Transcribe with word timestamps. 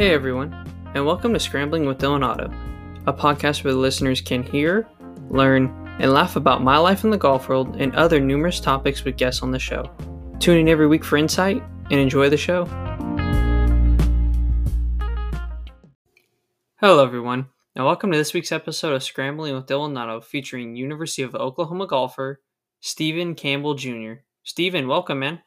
Hey 0.00 0.14
everyone, 0.14 0.54
and 0.94 1.04
welcome 1.04 1.34
to 1.34 1.38
Scrambling 1.38 1.84
with 1.84 1.98
Dylan 1.98 2.24
Otto, 2.24 2.50
a 3.06 3.12
podcast 3.12 3.62
where 3.64 3.74
the 3.74 3.78
listeners 3.78 4.22
can 4.22 4.42
hear, 4.42 4.88
learn, 5.28 5.66
and 6.00 6.14
laugh 6.14 6.36
about 6.36 6.62
my 6.62 6.78
life 6.78 7.04
in 7.04 7.10
the 7.10 7.18
golf 7.18 7.50
world 7.50 7.76
and 7.76 7.94
other 7.94 8.18
numerous 8.18 8.60
topics 8.60 9.04
with 9.04 9.18
guests 9.18 9.42
on 9.42 9.50
the 9.50 9.58
show. 9.58 9.90
Tune 10.38 10.56
in 10.56 10.68
every 10.70 10.86
week 10.86 11.04
for 11.04 11.18
insight 11.18 11.62
and 11.90 12.00
enjoy 12.00 12.30
the 12.30 12.36
show. 12.38 12.64
Hello 16.76 17.04
everyone, 17.04 17.50
and 17.76 17.84
welcome 17.84 18.10
to 18.10 18.16
this 18.16 18.32
week's 18.32 18.52
episode 18.52 18.94
of 18.94 19.02
Scrambling 19.02 19.54
with 19.54 19.66
Dylan 19.66 19.98
Otto 19.98 20.22
featuring 20.22 20.76
University 20.76 21.20
of 21.20 21.34
Oklahoma 21.34 21.86
golfer 21.86 22.40
Stephen 22.80 23.34
Campbell 23.34 23.74
Jr. 23.74 24.12
Stephen, 24.44 24.88
welcome 24.88 25.18
man. 25.18 25.42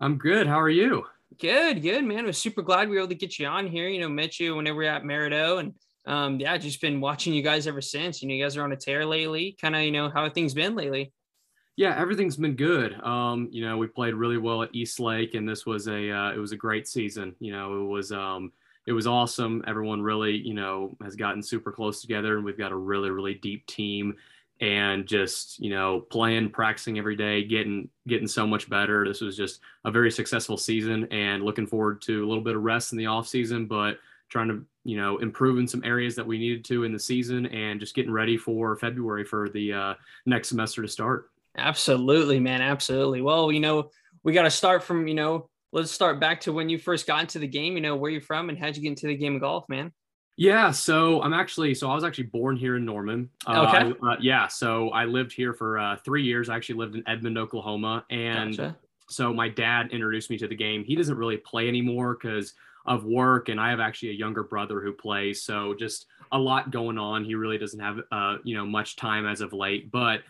I'm 0.00 0.16
good. 0.16 0.46
How 0.46 0.58
are 0.58 0.70
you? 0.70 1.04
Good, 1.38 1.82
good, 1.82 2.04
man. 2.04 2.24
I 2.24 2.26
was 2.26 2.38
super 2.38 2.62
glad 2.62 2.88
we 2.88 2.96
were 2.96 3.02
able 3.02 3.08
to 3.08 3.14
get 3.14 3.38
you 3.38 3.46
on 3.46 3.66
here. 3.66 3.88
You 3.88 4.00
know, 4.00 4.08
met 4.08 4.40
you 4.40 4.56
whenever 4.56 4.78
we 4.78 4.86
are 4.86 4.96
at 4.96 5.02
Maridoe, 5.02 5.60
and 5.60 5.74
um, 6.06 6.40
yeah, 6.40 6.56
just 6.56 6.80
been 6.80 7.00
watching 7.00 7.34
you 7.34 7.42
guys 7.42 7.66
ever 7.66 7.82
since. 7.82 8.22
You 8.22 8.28
know, 8.28 8.34
you 8.34 8.42
guys 8.42 8.56
are 8.56 8.64
on 8.64 8.72
a 8.72 8.76
tear 8.76 9.04
lately. 9.04 9.56
Kind 9.60 9.76
of, 9.76 9.82
you 9.82 9.92
know, 9.92 10.08
how 10.08 10.28
things 10.30 10.54
been 10.54 10.74
lately? 10.74 11.12
Yeah, 11.76 11.94
everything's 11.96 12.36
been 12.36 12.56
good. 12.56 13.00
Um, 13.02 13.48
you 13.52 13.64
know, 13.64 13.76
we 13.76 13.86
played 13.86 14.14
really 14.14 14.38
well 14.38 14.62
at 14.62 14.74
East 14.74 14.98
Lake, 14.98 15.34
and 15.34 15.48
this 15.48 15.64
was 15.64 15.86
a 15.86 16.10
uh, 16.10 16.32
it 16.32 16.38
was 16.38 16.52
a 16.52 16.56
great 16.56 16.88
season. 16.88 17.36
You 17.40 17.52
know, 17.52 17.84
it 17.84 17.86
was 17.86 18.10
um, 18.10 18.52
it 18.86 18.92
was 18.92 19.06
awesome. 19.06 19.62
Everyone 19.66 20.00
really, 20.00 20.34
you 20.34 20.54
know, 20.54 20.96
has 21.02 21.14
gotten 21.14 21.42
super 21.42 21.70
close 21.70 22.00
together, 22.00 22.36
and 22.36 22.44
we've 22.44 22.58
got 22.58 22.72
a 22.72 22.76
really, 22.76 23.10
really 23.10 23.34
deep 23.34 23.66
team 23.66 24.16
and 24.60 25.06
just 25.06 25.58
you 25.60 25.70
know 25.70 26.00
playing 26.00 26.50
practicing 26.50 26.98
every 26.98 27.14
day 27.16 27.44
getting 27.44 27.88
getting 28.06 28.28
so 28.28 28.46
much 28.46 28.68
better. 28.68 29.06
This 29.06 29.20
was 29.20 29.36
just 29.36 29.60
a 29.84 29.90
very 29.90 30.10
successful 30.10 30.56
season 30.56 31.04
and 31.12 31.44
looking 31.44 31.66
forward 31.66 32.02
to 32.02 32.24
a 32.24 32.28
little 32.28 32.42
bit 32.42 32.56
of 32.56 32.62
rest 32.62 32.92
in 32.92 32.98
the 32.98 33.06
off 33.06 33.28
season 33.28 33.66
but 33.66 33.98
trying 34.28 34.48
to 34.48 34.64
you 34.84 34.96
know 34.96 35.18
improve 35.18 35.58
in 35.58 35.68
some 35.68 35.84
areas 35.84 36.16
that 36.16 36.26
we 36.26 36.38
needed 36.38 36.64
to 36.64 36.84
in 36.84 36.92
the 36.92 36.98
season 36.98 37.46
and 37.46 37.80
just 37.80 37.94
getting 37.94 38.12
ready 38.12 38.36
for 38.36 38.76
february 38.76 39.24
for 39.24 39.48
the 39.50 39.72
uh, 39.72 39.94
next 40.26 40.48
semester 40.48 40.82
to 40.82 40.88
start. 40.88 41.30
Absolutely 41.56 42.40
man. 42.40 42.60
Absolutely. 42.60 43.22
Well 43.22 43.52
you 43.52 43.60
know 43.60 43.90
we 44.24 44.32
got 44.32 44.42
to 44.42 44.50
start 44.50 44.82
from 44.82 45.06
you 45.06 45.14
know 45.14 45.48
let's 45.72 45.90
start 45.90 46.18
back 46.18 46.40
to 46.40 46.52
when 46.52 46.68
you 46.68 46.78
first 46.78 47.06
got 47.06 47.20
into 47.20 47.38
the 47.38 47.46
game 47.46 47.74
you 47.74 47.80
know 47.80 47.96
where 47.96 48.10
you're 48.10 48.20
from 48.20 48.48
and 48.48 48.58
how'd 48.58 48.76
you 48.76 48.82
get 48.82 48.88
into 48.88 49.06
the 49.06 49.16
game 49.16 49.34
of 49.34 49.40
golf 49.40 49.68
man 49.68 49.92
yeah, 50.38 50.70
so 50.70 51.20
I'm 51.20 51.34
actually 51.34 51.74
so 51.74 51.90
I 51.90 51.96
was 51.96 52.04
actually 52.04 52.28
born 52.28 52.56
here 52.56 52.76
in 52.76 52.84
Norman. 52.84 53.28
Uh, 53.44 53.66
okay. 53.66 53.92
Uh, 54.00 54.14
yeah, 54.20 54.46
so 54.46 54.90
I 54.90 55.04
lived 55.04 55.32
here 55.32 55.52
for 55.52 55.80
uh, 55.80 55.96
three 56.04 56.22
years. 56.22 56.48
I 56.48 56.54
actually 56.54 56.76
lived 56.76 56.94
in 56.94 57.02
Edmond, 57.08 57.36
Oklahoma, 57.36 58.04
and 58.08 58.56
gotcha. 58.56 58.76
so 59.08 59.34
my 59.34 59.48
dad 59.48 59.88
introduced 59.90 60.30
me 60.30 60.38
to 60.38 60.46
the 60.46 60.54
game. 60.54 60.84
He 60.84 60.94
doesn't 60.94 61.16
really 61.16 61.38
play 61.38 61.66
anymore 61.66 62.14
because 62.14 62.54
of 62.86 63.04
work, 63.04 63.48
and 63.48 63.60
I 63.60 63.70
have 63.70 63.80
actually 63.80 64.10
a 64.10 64.14
younger 64.14 64.44
brother 64.44 64.80
who 64.80 64.92
plays. 64.92 65.42
So 65.42 65.74
just 65.74 66.06
a 66.30 66.38
lot 66.38 66.70
going 66.70 66.98
on. 66.98 67.24
He 67.24 67.34
really 67.34 67.58
doesn't 67.58 67.80
have 67.80 67.98
uh, 68.12 68.36
you 68.44 68.56
know 68.56 68.64
much 68.64 68.94
time 68.94 69.26
as 69.26 69.40
of 69.40 69.52
late, 69.52 69.90
but 69.90 70.20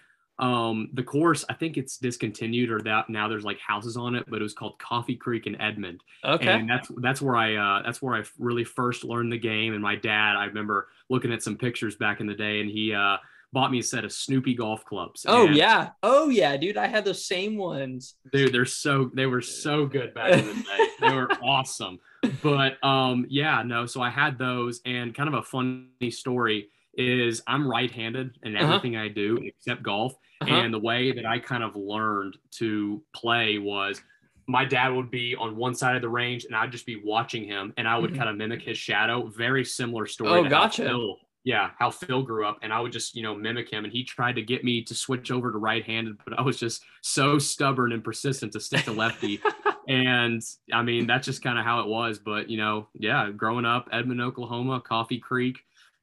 um 0.40 0.88
the 0.92 1.02
course 1.02 1.44
i 1.48 1.54
think 1.54 1.76
it's 1.76 1.98
discontinued 1.98 2.70
or 2.70 2.80
that 2.80 3.10
now 3.10 3.26
there's 3.26 3.44
like 3.44 3.58
houses 3.58 3.96
on 3.96 4.14
it 4.14 4.24
but 4.28 4.38
it 4.38 4.42
was 4.42 4.54
called 4.54 4.78
coffee 4.78 5.16
creek 5.16 5.46
in 5.46 5.60
edmond. 5.60 6.02
Okay. 6.24 6.48
And 6.48 6.70
that's 6.70 6.88
that's 6.98 7.20
where 7.20 7.36
i 7.36 7.56
uh 7.56 7.82
that's 7.82 8.00
where 8.00 8.14
i 8.14 8.22
really 8.38 8.64
first 8.64 9.04
learned 9.04 9.32
the 9.32 9.38
game. 9.38 9.74
And 9.74 9.82
my 9.82 9.96
dad 9.96 10.36
i 10.36 10.44
remember 10.44 10.88
looking 11.08 11.32
at 11.32 11.42
some 11.42 11.56
pictures 11.56 11.96
back 11.96 12.20
in 12.20 12.26
the 12.26 12.34
day 12.34 12.60
and 12.60 12.70
he 12.70 12.94
uh 12.94 13.16
bought 13.52 13.72
me 13.72 13.78
a 13.78 13.82
set 13.82 14.04
of 14.04 14.12
snoopy 14.12 14.54
golf 14.54 14.84
clubs. 14.84 15.24
Oh 15.26 15.46
and, 15.46 15.56
yeah. 15.56 15.90
Oh 16.02 16.28
yeah 16.28 16.56
dude 16.56 16.76
i 16.76 16.86
had 16.86 17.04
those 17.04 17.24
same 17.26 17.56
ones. 17.56 18.14
Dude 18.32 18.52
they're 18.52 18.64
so 18.64 19.10
they 19.14 19.26
were 19.26 19.42
so 19.42 19.86
good 19.86 20.14
back 20.14 20.32
in 20.34 20.46
the 20.46 20.54
day. 20.62 20.88
They 21.00 21.14
were 21.14 21.32
awesome. 21.42 21.98
But 22.42 22.82
um 22.84 23.26
yeah 23.28 23.62
no 23.64 23.86
so 23.86 24.02
i 24.02 24.10
had 24.10 24.38
those 24.38 24.80
and 24.84 25.12
kind 25.14 25.28
of 25.28 25.34
a 25.34 25.42
funny 25.42 26.10
story 26.10 26.68
is 26.98 27.42
I'm 27.46 27.66
right-handed 27.66 28.38
in 28.42 28.56
uh-huh. 28.56 28.66
everything 28.66 28.96
uh-huh. 28.96 29.04
I 29.04 29.08
do 29.08 29.38
except 29.42 29.82
golf. 29.82 30.14
Uh-huh. 30.40 30.54
And 30.54 30.74
the 30.74 30.78
way 30.78 31.12
that 31.12 31.26
I 31.26 31.38
kind 31.38 31.62
of 31.62 31.74
learned 31.76 32.36
to 32.52 33.02
play 33.14 33.58
was 33.58 34.02
my 34.46 34.64
dad 34.64 34.88
would 34.88 35.10
be 35.10 35.36
on 35.36 35.56
one 35.56 35.74
side 35.74 35.94
of 35.94 36.02
the 36.02 36.08
range 36.08 36.44
and 36.44 36.56
I'd 36.56 36.72
just 36.72 36.86
be 36.86 37.00
watching 37.04 37.44
him 37.44 37.72
and 37.76 37.86
I 37.86 37.98
would 37.98 38.10
mm-hmm. 38.10 38.18
kind 38.18 38.30
of 38.30 38.36
mimic 38.36 38.62
his 38.62 38.78
shadow. 38.78 39.26
Very 39.26 39.64
similar 39.64 40.06
story. 40.06 40.30
Oh, 40.30 40.48
gotcha. 40.48 40.84
Phil, 40.84 41.18
yeah, 41.44 41.70
how 41.78 41.90
Phil 41.90 42.22
grew 42.22 42.46
up. 42.46 42.58
And 42.62 42.72
I 42.72 42.80
would 42.80 42.92
just, 42.92 43.14
you 43.14 43.22
know, 43.22 43.34
mimic 43.34 43.70
him. 43.70 43.84
And 43.84 43.92
he 43.92 44.04
tried 44.04 44.36
to 44.36 44.42
get 44.42 44.64
me 44.64 44.82
to 44.82 44.94
switch 44.94 45.30
over 45.30 45.52
to 45.52 45.58
right 45.58 45.84
handed, 45.84 46.18
but 46.24 46.38
I 46.38 46.42
was 46.42 46.58
just 46.58 46.82
so 47.02 47.38
stubborn 47.38 47.92
and 47.92 48.02
persistent 48.02 48.52
to 48.52 48.60
stick 48.60 48.84
to 48.84 48.92
lefty. 48.92 49.40
and 49.88 50.42
I 50.72 50.82
mean, 50.82 51.06
that's 51.06 51.26
just 51.26 51.42
kind 51.42 51.58
of 51.58 51.64
how 51.64 51.80
it 51.80 51.86
was. 51.86 52.18
But, 52.18 52.48
you 52.48 52.56
know, 52.56 52.88
yeah, 52.94 53.30
growing 53.30 53.64
up, 53.66 53.88
Edmond, 53.92 54.20
Oklahoma, 54.20 54.80
Coffee 54.80 55.18
Creek, 55.18 55.58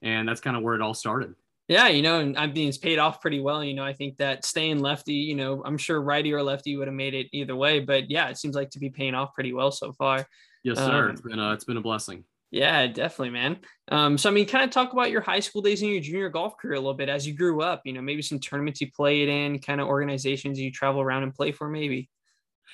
and 0.05 0.27
that's 0.27 0.39
kind 0.39 0.55
of 0.55 0.63
where 0.63 0.75
it 0.75 0.81
all 0.81 0.93
started. 0.93 1.35
Yeah, 1.67 1.87
you 1.87 2.03
know, 2.03 2.19
and 2.19 2.37
I 2.37 2.45
mean, 2.45 2.69
it's 2.69 2.77
paid 2.77 2.99
off 2.99 3.19
pretty 3.19 3.41
well. 3.41 3.63
You 3.63 3.73
know, 3.73 3.83
I 3.83 3.91
think 3.91 4.17
that 4.17 4.45
staying 4.45 4.79
lefty, 4.79 5.15
you 5.15 5.35
know, 5.35 5.63
I'm 5.65 5.79
sure 5.79 5.99
righty 5.99 6.31
or 6.31 6.43
lefty 6.43 6.77
would 6.77 6.87
have 6.87 6.95
made 6.95 7.15
it 7.15 7.27
either 7.33 7.55
way, 7.55 7.79
but 7.79 8.09
yeah, 8.09 8.29
it 8.29 8.37
seems 8.37 8.55
like 8.55 8.69
to 8.69 8.79
be 8.79 8.91
paying 8.91 9.15
off 9.15 9.33
pretty 9.33 9.51
well 9.51 9.71
so 9.71 9.91
far. 9.91 10.27
Yes, 10.63 10.77
sir. 10.77 11.05
Um, 11.05 11.11
it's 11.11 11.21
been 11.21 11.39
a, 11.39 11.53
it's 11.53 11.63
been 11.63 11.77
a 11.77 11.81
blessing. 11.81 12.23
Yeah, 12.51 12.85
definitely, 12.87 13.31
man. 13.31 13.57
Um, 13.91 14.17
so 14.17 14.29
I 14.29 14.31
mean, 14.31 14.45
kind 14.45 14.63
of 14.63 14.69
talk 14.69 14.93
about 14.93 15.09
your 15.09 15.21
high 15.21 15.39
school 15.39 15.63
days 15.63 15.81
and 15.81 15.91
your 15.91 16.01
junior 16.01 16.29
golf 16.29 16.55
career 16.57 16.75
a 16.75 16.79
little 16.79 16.93
bit 16.93 17.09
as 17.09 17.27
you 17.27 17.33
grew 17.33 17.61
up. 17.61 17.81
You 17.83 17.93
know, 17.93 18.01
maybe 18.01 18.21
some 18.21 18.39
tournaments 18.39 18.79
you 18.79 18.91
played 18.91 19.27
in, 19.27 19.59
kind 19.59 19.81
of 19.81 19.87
organizations 19.87 20.59
you 20.59 20.71
travel 20.71 21.01
around 21.01 21.23
and 21.23 21.33
play 21.33 21.51
for, 21.51 21.67
maybe. 21.67 22.09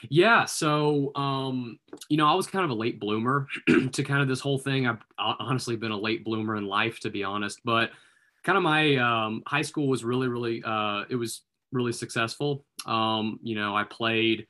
Yeah. 0.09 0.45
So, 0.45 1.12
um, 1.16 1.79
you 2.09 2.17
know, 2.17 2.28
I 2.28 2.34
was 2.34 2.47
kind 2.47 2.66
of 2.66 2.72
a 2.72 2.75
late 2.75 3.00
bloomer 3.00 3.47
to 3.91 4.03
kind 4.03 4.22
of 4.22 4.28
this 4.28 4.39
whole 4.39 4.57
thing. 4.57 4.88
I've 4.88 5.03
honestly 5.17 5.75
been 5.75 5.91
a 5.91 5.97
late 5.97 6.23
bloomer 6.23 6.56
in 6.56 6.66
life, 6.66 7.00
to 7.01 7.09
be 7.09 7.23
honest. 7.23 7.62
But 7.63 7.91
kind 8.44 8.57
of 8.57 8.63
my 8.63 8.95
um, 8.97 9.44
high 9.45 9.61
school 9.61 9.88
was 9.88 10.03
really, 10.03 10.28
really, 10.28 10.63
uh, 10.66 11.03
it 11.09 11.16
was 11.16 11.41
really 11.72 11.94
successful. 11.94 12.66
Um, 12.85 13.40
you 13.44 13.56
know, 13.56 13.75
I 13.75 13.84
played. 13.84 14.47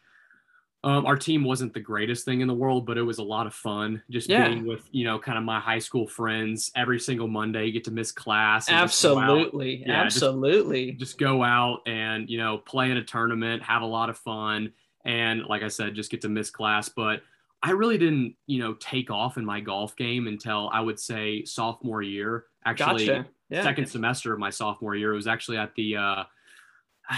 Um, 0.83 1.05
our 1.05 1.15
team 1.15 1.43
wasn't 1.43 1.75
the 1.75 1.79
greatest 1.79 2.25
thing 2.25 2.41
in 2.41 2.47
the 2.47 2.55
world, 2.55 2.87
but 2.87 2.97
it 2.97 3.03
was 3.03 3.19
a 3.19 3.23
lot 3.23 3.45
of 3.45 3.53
fun. 3.53 4.01
Just 4.09 4.27
yeah. 4.27 4.47
being 4.47 4.65
with, 4.65 4.81
you 4.91 5.05
know, 5.05 5.19
kind 5.19 5.37
of 5.37 5.43
my 5.43 5.59
high 5.59 5.77
school 5.77 6.07
friends 6.07 6.71
every 6.75 6.99
single 6.99 7.27
Monday. 7.27 7.67
You 7.67 7.71
get 7.71 7.83
to 7.83 7.91
miss 7.91 8.11
class. 8.11 8.67
Absolutely, 8.67 9.83
yeah, 9.85 10.01
absolutely. 10.01 10.93
Just, 10.93 10.99
just 10.99 11.17
go 11.19 11.43
out 11.43 11.81
and 11.85 12.27
you 12.27 12.39
know 12.39 12.57
play 12.57 12.89
in 12.89 12.97
a 12.97 13.03
tournament, 13.03 13.61
have 13.61 13.83
a 13.83 13.85
lot 13.85 14.09
of 14.09 14.17
fun 14.17 14.71
and 15.05 15.43
like 15.45 15.63
I 15.63 15.67
said, 15.67 15.95
just 15.95 16.11
get 16.11 16.21
to 16.21 16.29
miss 16.29 16.49
class. 16.49 16.89
But 16.89 17.21
I 17.63 17.71
really 17.71 17.97
didn't, 17.97 18.35
you 18.47 18.59
know, 18.59 18.73
take 18.75 19.11
off 19.11 19.37
in 19.37 19.45
my 19.45 19.59
golf 19.59 19.95
game 19.95 20.27
until 20.27 20.69
I 20.73 20.81
would 20.81 20.99
say 20.99 21.43
sophomore 21.45 22.01
year. 22.01 22.45
Actually, 22.65 23.07
gotcha. 23.07 23.27
yeah. 23.49 23.63
second 23.63 23.87
semester 23.87 24.33
of 24.33 24.39
my 24.39 24.49
sophomore 24.49 24.95
year. 24.95 25.13
It 25.13 25.15
was 25.15 25.27
actually 25.27 25.57
at 25.57 25.73
the. 25.75 25.97
Uh, 25.97 26.23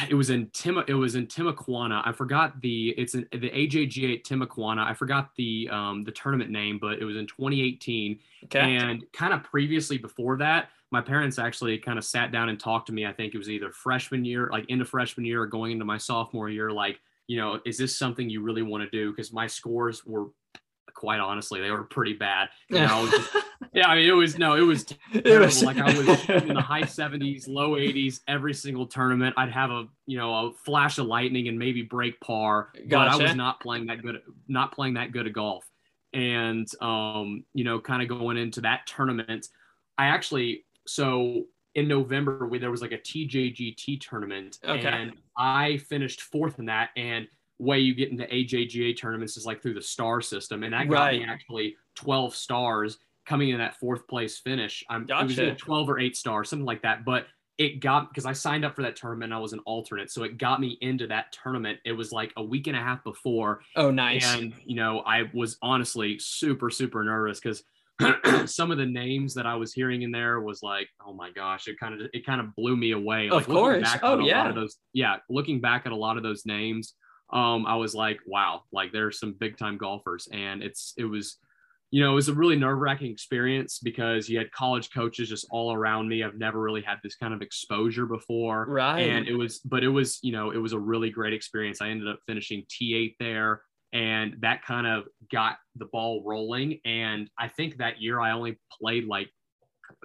it 0.09 0.15
was 0.15 0.31
in 0.31 0.49
Tim. 0.53 0.83
It 0.87 0.93
was 0.93 1.15
in 1.15 1.27
Timuquana. 1.27 2.01
I 2.05 2.11
forgot 2.11 2.59
the. 2.61 2.89
It's 2.97 3.13
in 3.13 3.27
the 3.31 3.49
AJGA 3.49 4.19
at 4.19 4.23
Timuquana. 4.23 4.85
I 4.85 4.93
forgot 4.93 5.29
the 5.37 5.69
um, 5.71 6.03
the 6.03 6.11
tournament 6.11 6.49
name, 6.49 6.77
but 6.79 6.99
it 6.99 7.05
was 7.05 7.15
in 7.15 7.27
2018. 7.27 8.19
Okay. 8.45 8.59
And 8.59 9.05
kind 9.13 9.33
of 9.33 9.43
previously 9.43 9.97
before 9.97 10.37
that, 10.37 10.69
my 10.91 11.01
parents 11.01 11.39
actually 11.39 11.77
kind 11.77 11.97
of 11.97 12.05
sat 12.05 12.31
down 12.31 12.49
and 12.49 12.59
talked 12.59 12.87
to 12.87 12.93
me. 12.93 13.05
I 13.05 13.13
think 13.13 13.33
it 13.33 13.37
was 13.37 13.49
either 13.49 13.71
freshman 13.71 14.25
year, 14.25 14.49
like 14.51 14.65
into 14.69 14.85
freshman 14.85 15.25
year, 15.25 15.41
or 15.41 15.47
going 15.47 15.71
into 15.73 15.85
my 15.85 15.97
sophomore 15.97 16.49
year, 16.49 16.71
like 16.71 16.99
you 17.27 17.37
know, 17.37 17.59
is 17.65 17.77
this 17.77 17.97
something 17.97 18.29
you 18.29 18.41
really 18.41 18.61
want 18.61 18.83
to 18.83 18.89
do? 18.89 19.11
Because 19.11 19.31
my 19.31 19.47
scores 19.47 20.05
were 20.05 20.27
quite 20.93 21.19
honestly, 21.19 21.59
they 21.59 21.71
were 21.71 21.83
pretty 21.83 22.13
bad. 22.13 22.49
You 22.69 22.79
know, 22.79 23.07
just, 23.09 23.29
yeah, 23.73 23.87
I 23.87 23.95
mean, 23.95 24.07
it 24.07 24.13
was 24.13 24.37
no, 24.37 24.55
it 24.55 24.61
was 24.61 24.85
terrible. 24.85 25.31
It 25.31 25.39
was, 25.39 25.63
like 25.63 25.77
I 25.77 25.93
was 25.97 26.29
in 26.29 26.53
the 26.53 26.61
high 26.61 26.81
70s, 26.83 27.47
low 27.47 27.71
80s 27.71 28.21
every 28.27 28.53
single 28.53 28.87
tournament. 28.87 29.35
I'd 29.37 29.51
have 29.51 29.71
a 29.71 29.85
you 30.05 30.17
know 30.17 30.33
a 30.33 30.53
flash 30.65 30.97
of 30.99 31.07
lightning 31.07 31.47
and 31.47 31.57
maybe 31.57 31.81
break 31.81 32.19
par, 32.21 32.69
gotcha. 32.73 32.87
but 32.89 33.07
I 33.07 33.15
was 33.27 33.35
not 33.35 33.59
playing 33.59 33.87
that 33.87 34.01
good, 34.01 34.21
not 34.47 34.73
playing 34.73 34.93
that 34.95 35.11
good 35.11 35.27
of 35.27 35.33
golf. 35.33 35.65
And 36.13 36.67
um, 36.81 37.43
you 37.53 37.63
know, 37.63 37.79
kind 37.79 38.01
of 38.01 38.07
going 38.07 38.37
into 38.37 38.61
that 38.61 38.85
tournament, 38.87 39.47
I 39.97 40.05
actually 40.05 40.65
so 40.85 41.45
in 41.75 41.87
November 41.87 42.45
where 42.45 42.59
there 42.59 42.71
was 42.71 42.81
like 42.81 42.91
a 42.91 42.97
TJGT 42.97 44.01
tournament, 44.01 44.59
okay. 44.63 44.87
and 44.87 45.13
I 45.37 45.77
finished 45.77 46.21
fourth 46.21 46.59
in 46.59 46.65
that. 46.65 46.89
And 46.95 47.27
way 47.59 47.79
you 47.79 47.95
get 47.95 48.11
into 48.11 48.25
AJGA 48.25 48.97
tournaments 48.97 49.37
is 49.37 49.45
like 49.45 49.61
through 49.61 49.75
the 49.75 49.81
star 49.81 50.21
system, 50.21 50.63
and 50.63 50.73
that 50.73 50.89
got 50.89 51.05
right. 51.05 51.21
me 51.21 51.25
actually 51.27 51.75
12 51.95 52.35
stars 52.35 52.97
coming 53.25 53.49
in 53.49 53.57
that 53.57 53.75
fourth 53.79 54.07
place 54.07 54.37
finish. 54.37 54.83
I'm 54.89 55.05
gotcha. 55.05 55.23
it 55.23 55.27
was 55.27 55.39
either 55.39 55.55
12 55.55 55.89
or 55.89 55.99
eight 55.99 56.15
stars, 56.15 56.49
something 56.49 56.65
like 56.65 56.81
that. 56.83 57.05
But 57.05 57.27
it 57.57 57.79
got 57.79 58.09
because 58.09 58.25
I 58.25 58.33
signed 58.33 58.65
up 58.65 58.75
for 58.75 58.81
that 58.81 58.95
tournament. 58.95 59.31
I 59.31 59.37
was 59.37 59.53
an 59.53 59.59
alternate, 59.59 60.11
so 60.11 60.23
it 60.23 60.37
got 60.37 60.59
me 60.59 60.77
into 60.81 61.07
that 61.07 61.31
tournament. 61.31 61.79
It 61.85 61.91
was 61.91 62.11
like 62.11 62.33
a 62.35 62.43
week 62.43 62.67
and 62.67 62.75
a 62.75 62.79
half 62.79 63.03
before. 63.03 63.61
Oh, 63.75 63.91
nice! 63.91 64.25
And 64.35 64.53
you 64.65 64.75
know, 64.75 64.99
I 65.01 65.29
was 65.33 65.57
honestly 65.61 66.17
super, 66.19 66.69
super 66.69 67.03
nervous 67.03 67.39
because 67.39 67.63
some 68.45 68.71
of 68.71 68.77
the 68.77 68.85
names 68.85 69.33
that 69.33 69.45
I 69.45 69.55
was 69.55 69.73
hearing 69.73 70.01
in 70.01 70.11
there 70.11 70.41
was 70.41 70.61
like, 70.63 70.87
oh 71.05 71.13
my 71.13 71.31
gosh, 71.31 71.67
it 71.67 71.79
kind 71.79 71.99
of 71.99 72.07
it 72.13 72.25
kind 72.25 72.41
of 72.41 72.55
blew 72.55 72.75
me 72.75 72.91
away. 72.91 73.27
Of 73.27 73.33
like, 73.33 73.45
course. 73.45 73.89
Oh 74.01 74.19
yeah. 74.19 74.51
those, 74.51 74.77
yeah. 74.93 75.17
Looking 75.29 75.61
back 75.61 75.85
at 75.85 75.91
a 75.91 75.95
lot 75.95 76.17
of 76.17 76.23
those 76.23 76.45
names, 76.45 76.93
um, 77.31 77.65
I 77.65 77.75
was 77.75 77.95
like, 77.95 78.19
wow, 78.27 78.61
like 78.71 78.91
there's 78.91 79.19
some 79.19 79.33
big 79.33 79.57
time 79.57 79.77
golfers, 79.77 80.27
and 80.31 80.61
it's 80.61 80.93
it 80.97 81.05
was, 81.05 81.37
you 81.91 82.01
know, 82.01 82.11
it 82.11 82.15
was 82.15 82.29
a 82.29 82.33
really 82.33 82.55
nerve 82.55 82.79
wracking 82.79 83.11
experience 83.11 83.79
because 83.79 84.29
you 84.29 84.37
had 84.37 84.51
college 84.51 84.91
coaches 84.93 85.29
just 85.29 85.47
all 85.49 85.73
around 85.73 86.07
me. 86.07 86.23
I've 86.23 86.37
never 86.37 86.59
really 86.59 86.81
had 86.81 86.97
this 87.03 87.15
kind 87.15 87.33
of 87.33 87.41
exposure 87.41 88.05
before. 88.05 88.65
Right. 88.67 89.01
And 89.01 89.27
it 89.27 89.35
was, 89.35 89.59
but 89.59 89.83
it 89.83 89.89
was, 89.89 90.19
you 90.21 90.31
know, 90.31 90.51
it 90.51 90.57
was 90.57 90.73
a 90.73 90.79
really 90.79 91.09
great 91.09 91.33
experience. 91.33 91.81
I 91.81 91.89
ended 91.89 92.07
up 92.07 92.19
finishing 92.25 92.63
T8 92.69 93.15
there 93.19 93.61
and 93.93 94.35
that 94.41 94.65
kind 94.65 94.87
of 94.87 95.03
got 95.31 95.57
the 95.75 95.85
ball 95.85 96.23
rolling. 96.25 96.79
And 96.83 97.29
I 97.39 97.47
think 97.47 97.77
that 97.77 98.01
year 98.01 98.19
I 98.19 98.31
only 98.31 98.59
played 98.81 99.05
like, 99.05 99.29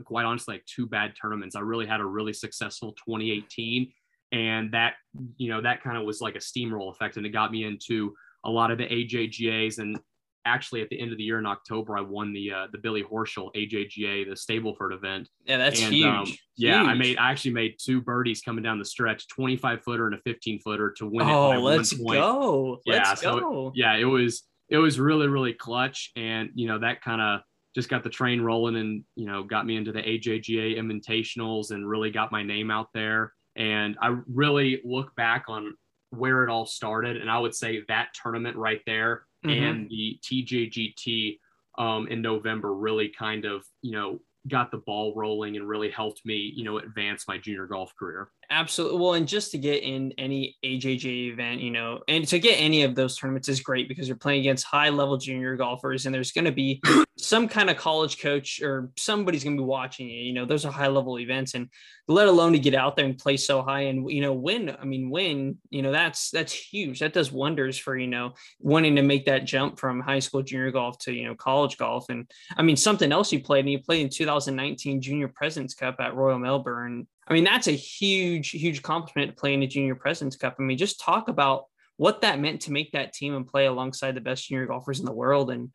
quite 0.05 0.27
honestly, 0.27 0.57
like 0.57 0.67
two 0.67 0.87
bad 0.87 1.15
tournaments. 1.21 1.57
I 1.57 1.61
really 1.61 1.87
had 1.87 2.01
a 2.01 2.05
really 2.05 2.35
successful 2.35 2.93
2018. 3.07 3.91
And 4.31 4.73
that, 4.73 4.95
you 5.39 5.49
know, 5.49 5.63
that 5.63 5.83
kind 5.83 5.97
of 5.97 6.05
was 6.05 6.21
like 6.21 6.37
a 6.37 6.39
steamroll 6.39 6.93
effect. 6.93 7.17
And 7.17 7.25
it 7.25 7.31
got 7.31 7.51
me 7.51 7.65
into 7.65 8.15
a 8.45 8.51
lot 8.51 8.71
of 8.71 8.77
the 8.77 8.85
AJGAs 8.85 9.79
and 9.79 9.99
actually 10.45 10.83
at 10.83 10.89
the 10.89 10.99
end 10.99 11.13
of 11.13 11.19
the 11.19 11.25
year 11.25 11.39
in 11.39 11.47
October, 11.47 11.97
I 11.97 12.01
won 12.01 12.33
the 12.33 12.53
uh, 12.53 12.67
the 12.73 12.79
Billy 12.79 13.03
Horschel 13.03 13.55
AJGA, 13.55 14.29
the 14.29 14.35
Stableford 14.35 14.95
event. 14.95 15.29
Yeah, 15.45 15.59
that's 15.59 15.83
and, 15.83 15.93
huge. 15.95 16.07
Um, 16.07 16.27
yeah, 16.57 16.81
huge. 16.81 16.89
I 16.89 16.95
made 16.95 17.19
I 17.19 17.31
actually 17.31 17.53
made 17.53 17.77
two 17.79 18.01
birdies 18.01 18.41
coming 18.41 18.63
down 18.63 18.79
the 18.79 18.85
stretch, 18.85 19.29
25 19.29 19.83
footer 19.83 20.07
and 20.07 20.15
a 20.15 20.19
15 20.19 20.61
footer 20.61 20.93
to 20.99 21.07
win. 21.07 21.29
Oh, 21.29 21.49
one 21.49 21.63
let's 21.63 21.93
go. 21.93 22.81
Yeah, 22.87 23.09
Let's 23.09 23.21
so- 23.23 23.41
go. 23.41 23.73
Yeah, 23.75 23.97
it 23.97 24.05
was 24.05 24.45
it 24.69 24.79
was 24.79 24.99
really 24.99 25.29
really 25.29 25.53
clutch, 25.53 26.11
and 26.17 26.51
you 26.55 26.67
know 26.67 26.79
that 26.79 27.03
kind 27.03 27.21
of 27.21 27.41
just 27.75 27.89
got 27.89 28.03
the 28.03 28.11
train 28.11 28.41
rolling, 28.41 28.77
and 28.77 29.05
you 29.17 29.27
know 29.27 29.43
got 29.43 29.67
me 29.67 29.77
into 29.77 29.93
the 29.93 30.03
AJGA 30.03 30.79
Invitationals, 30.79 31.71
and 31.71 31.89
really 31.89 32.11
got 32.11 32.33
my 32.33 32.43
name 32.43 32.71
out 32.71 32.89
there. 32.95 33.33
And 33.57 33.97
I 34.01 34.17
really 34.33 34.81
look 34.85 35.15
back 35.17 35.47
on 35.49 35.75
where 36.11 36.45
it 36.45 36.51
all 36.51 36.67
started, 36.67 37.17
and 37.17 37.31
I 37.31 37.39
would 37.39 37.55
say 37.55 37.83
that 37.89 38.09
tournament 38.15 38.57
right 38.57 38.81
there 38.87 39.25
Mhm. 39.45 39.79
and 39.79 39.89
the 39.89 40.19
TJGT 40.23 41.41
um, 41.79 42.09
in 42.09 42.23
November 42.23 42.75
really 42.75 43.09
kind 43.09 43.45
of, 43.45 43.67
you 43.83 43.93
know, 43.93 44.21
got 44.49 44.71
the 44.71 44.79
ball 44.79 45.15
rolling 45.15 45.57
and 45.57 45.69
really 45.69 45.91
helped 45.91 46.25
me, 46.25 46.53
you 46.57 46.65
know, 46.65 46.79
advance 46.79 47.29
my 47.29 47.39
junior 47.39 47.67
golf 47.67 47.95
career. 47.97 48.31
Absolutely. 48.51 48.99
Well, 48.99 49.13
and 49.13 49.29
just 49.29 49.51
to 49.51 49.59
get 49.59 49.83
in 49.83 50.13
any 50.17 50.57
AJJ 50.65 51.33
event, 51.33 51.61
you 51.61 51.71
know, 51.71 52.01
and 52.09 52.27
to 52.29 52.39
get 52.39 52.55
any 52.55 52.83
of 52.83 52.95
those 52.95 53.19
tournaments 53.19 53.47
is 53.51 53.61
great 53.61 53.89
because 53.89 54.09
you're 54.09 54.17
playing 54.17 54.41
against 54.41 54.65
high 54.65 54.89
level 54.89 55.19
junior 55.19 55.55
golfers 55.55 56.07
and 56.07 56.15
there's 56.15 56.33
going 56.33 56.47
to 56.47 56.53
be 56.53 56.81
some 57.19 57.47
kind 57.47 57.69
of 57.69 57.77
college 57.77 58.19
coach 58.19 58.63
or 58.63 58.91
somebody's 58.97 59.45
going 59.45 59.57
to 59.57 59.63
be 59.63 59.67
watching 59.67 60.09
you. 60.09 60.23
You 60.23 60.33
know, 60.33 60.47
those 60.47 60.65
are 60.65 60.73
high 60.73 60.87
level 60.87 61.19
events 61.19 61.53
and 61.53 61.69
let 62.07 62.27
alone 62.27 62.53
to 62.53 62.59
get 62.59 62.75
out 62.75 62.97
there 62.97 63.05
and 63.05 63.19
play 63.19 63.37
so 63.37 63.61
high 63.61 63.83
and, 63.83 64.11
you 64.11 64.23
know, 64.23 64.33
win. 64.33 64.75
I 64.81 64.87
mean, 64.87 65.11
win, 65.11 65.59
you 65.69 65.83
know, 65.83 65.93
that's, 65.93 66.31
that's 66.31 66.55
huge. 66.55 67.01
That 67.01 67.13
does 67.13 67.31
wonders 67.31 67.77
for, 67.77 67.99
you 67.99 68.07
know, 68.07 68.33
wanting 68.61 68.97
to 68.97 69.03
make 69.03 69.27
that 69.27 69.45
jump 69.45 69.79
from 69.79 70.01
high 70.01 70.21
school 70.21 70.43
junior 70.43 70.71
golf 70.71 70.97
to, 71.01 71.13
you 71.13 71.27
know, 71.27 71.35
college 71.35 71.77
golf. 71.77 72.07
And 72.09 72.31
I 72.57 72.63
mean, 72.63 72.77
something 72.77 73.13
else 73.13 73.31
you 73.31 73.41
played 73.41 73.67
and 73.67 73.73
you 73.73 73.79
played 73.79 74.01
in 74.01 74.09
2019 74.09 75.03
Junior 75.03 75.29
President's 75.29 75.75
Cup 75.75 75.97
at 76.01 76.15
Royal 76.15 76.39
Melbourne. 76.39 77.07
I 77.29 77.35
mean, 77.35 77.45
that's 77.45 77.67
a 77.69 77.73
huge, 77.73 78.51
huge 78.51 78.79
accomplishment 78.79 79.31
to 79.31 79.37
play 79.37 79.53
in 79.53 79.61
the 79.61 79.67
Junior 79.67 79.95
President's 79.95 80.37
Cup. 80.37 80.57
I 80.59 80.63
mean, 80.63 80.79
just 80.79 81.01
talk 81.01 81.29
about 81.29 81.67
what 81.97 82.23
that 82.23 82.41
meant 82.41 82.63
to 82.63 82.73
make 82.73 82.93
that 82.93 83.13
team 83.13 83.35
and 83.35 83.47
play 83.47 83.67
alongside 83.67 84.15
the 84.15 84.21
best 84.21 84.49
junior 84.49 84.67
golfers 84.67 85.01
in 85.01 85.05
the 85.05 85.13
world. 85.13 85.51
And 85.51 85.71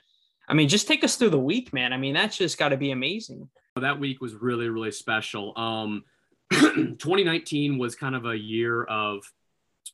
I 0.47 0.53
mean, 0.53 0.67
just 0.67 0.87
take 0.87 1.03
us 1.03 1.15
through 1.15 1.29
the 1.29 1.39
week, 1.39 1.71
man. 1.73 1.93
I 1.93 1.97
mean, 1.97 2.13
that's 2.13 2.37
just 2.37 2.57
got 2.57 2.69
to 2.69 2.77
be 2.77 2.91
amazing. 2.91 3.49
That 3.75 3.99
week 3.99 4.19
was 4.21 4.33
really, 4.33 4.67
really 4.69 4.91
special. 4.91 5.53
Um, 5.57 6.03
2019 6.51 7.77
was 7.77 7.95
kind 7.95 8.15
of 8.15 8.25
a 8.25 8.37
year 8.37 8.83
of, 8.85 9.23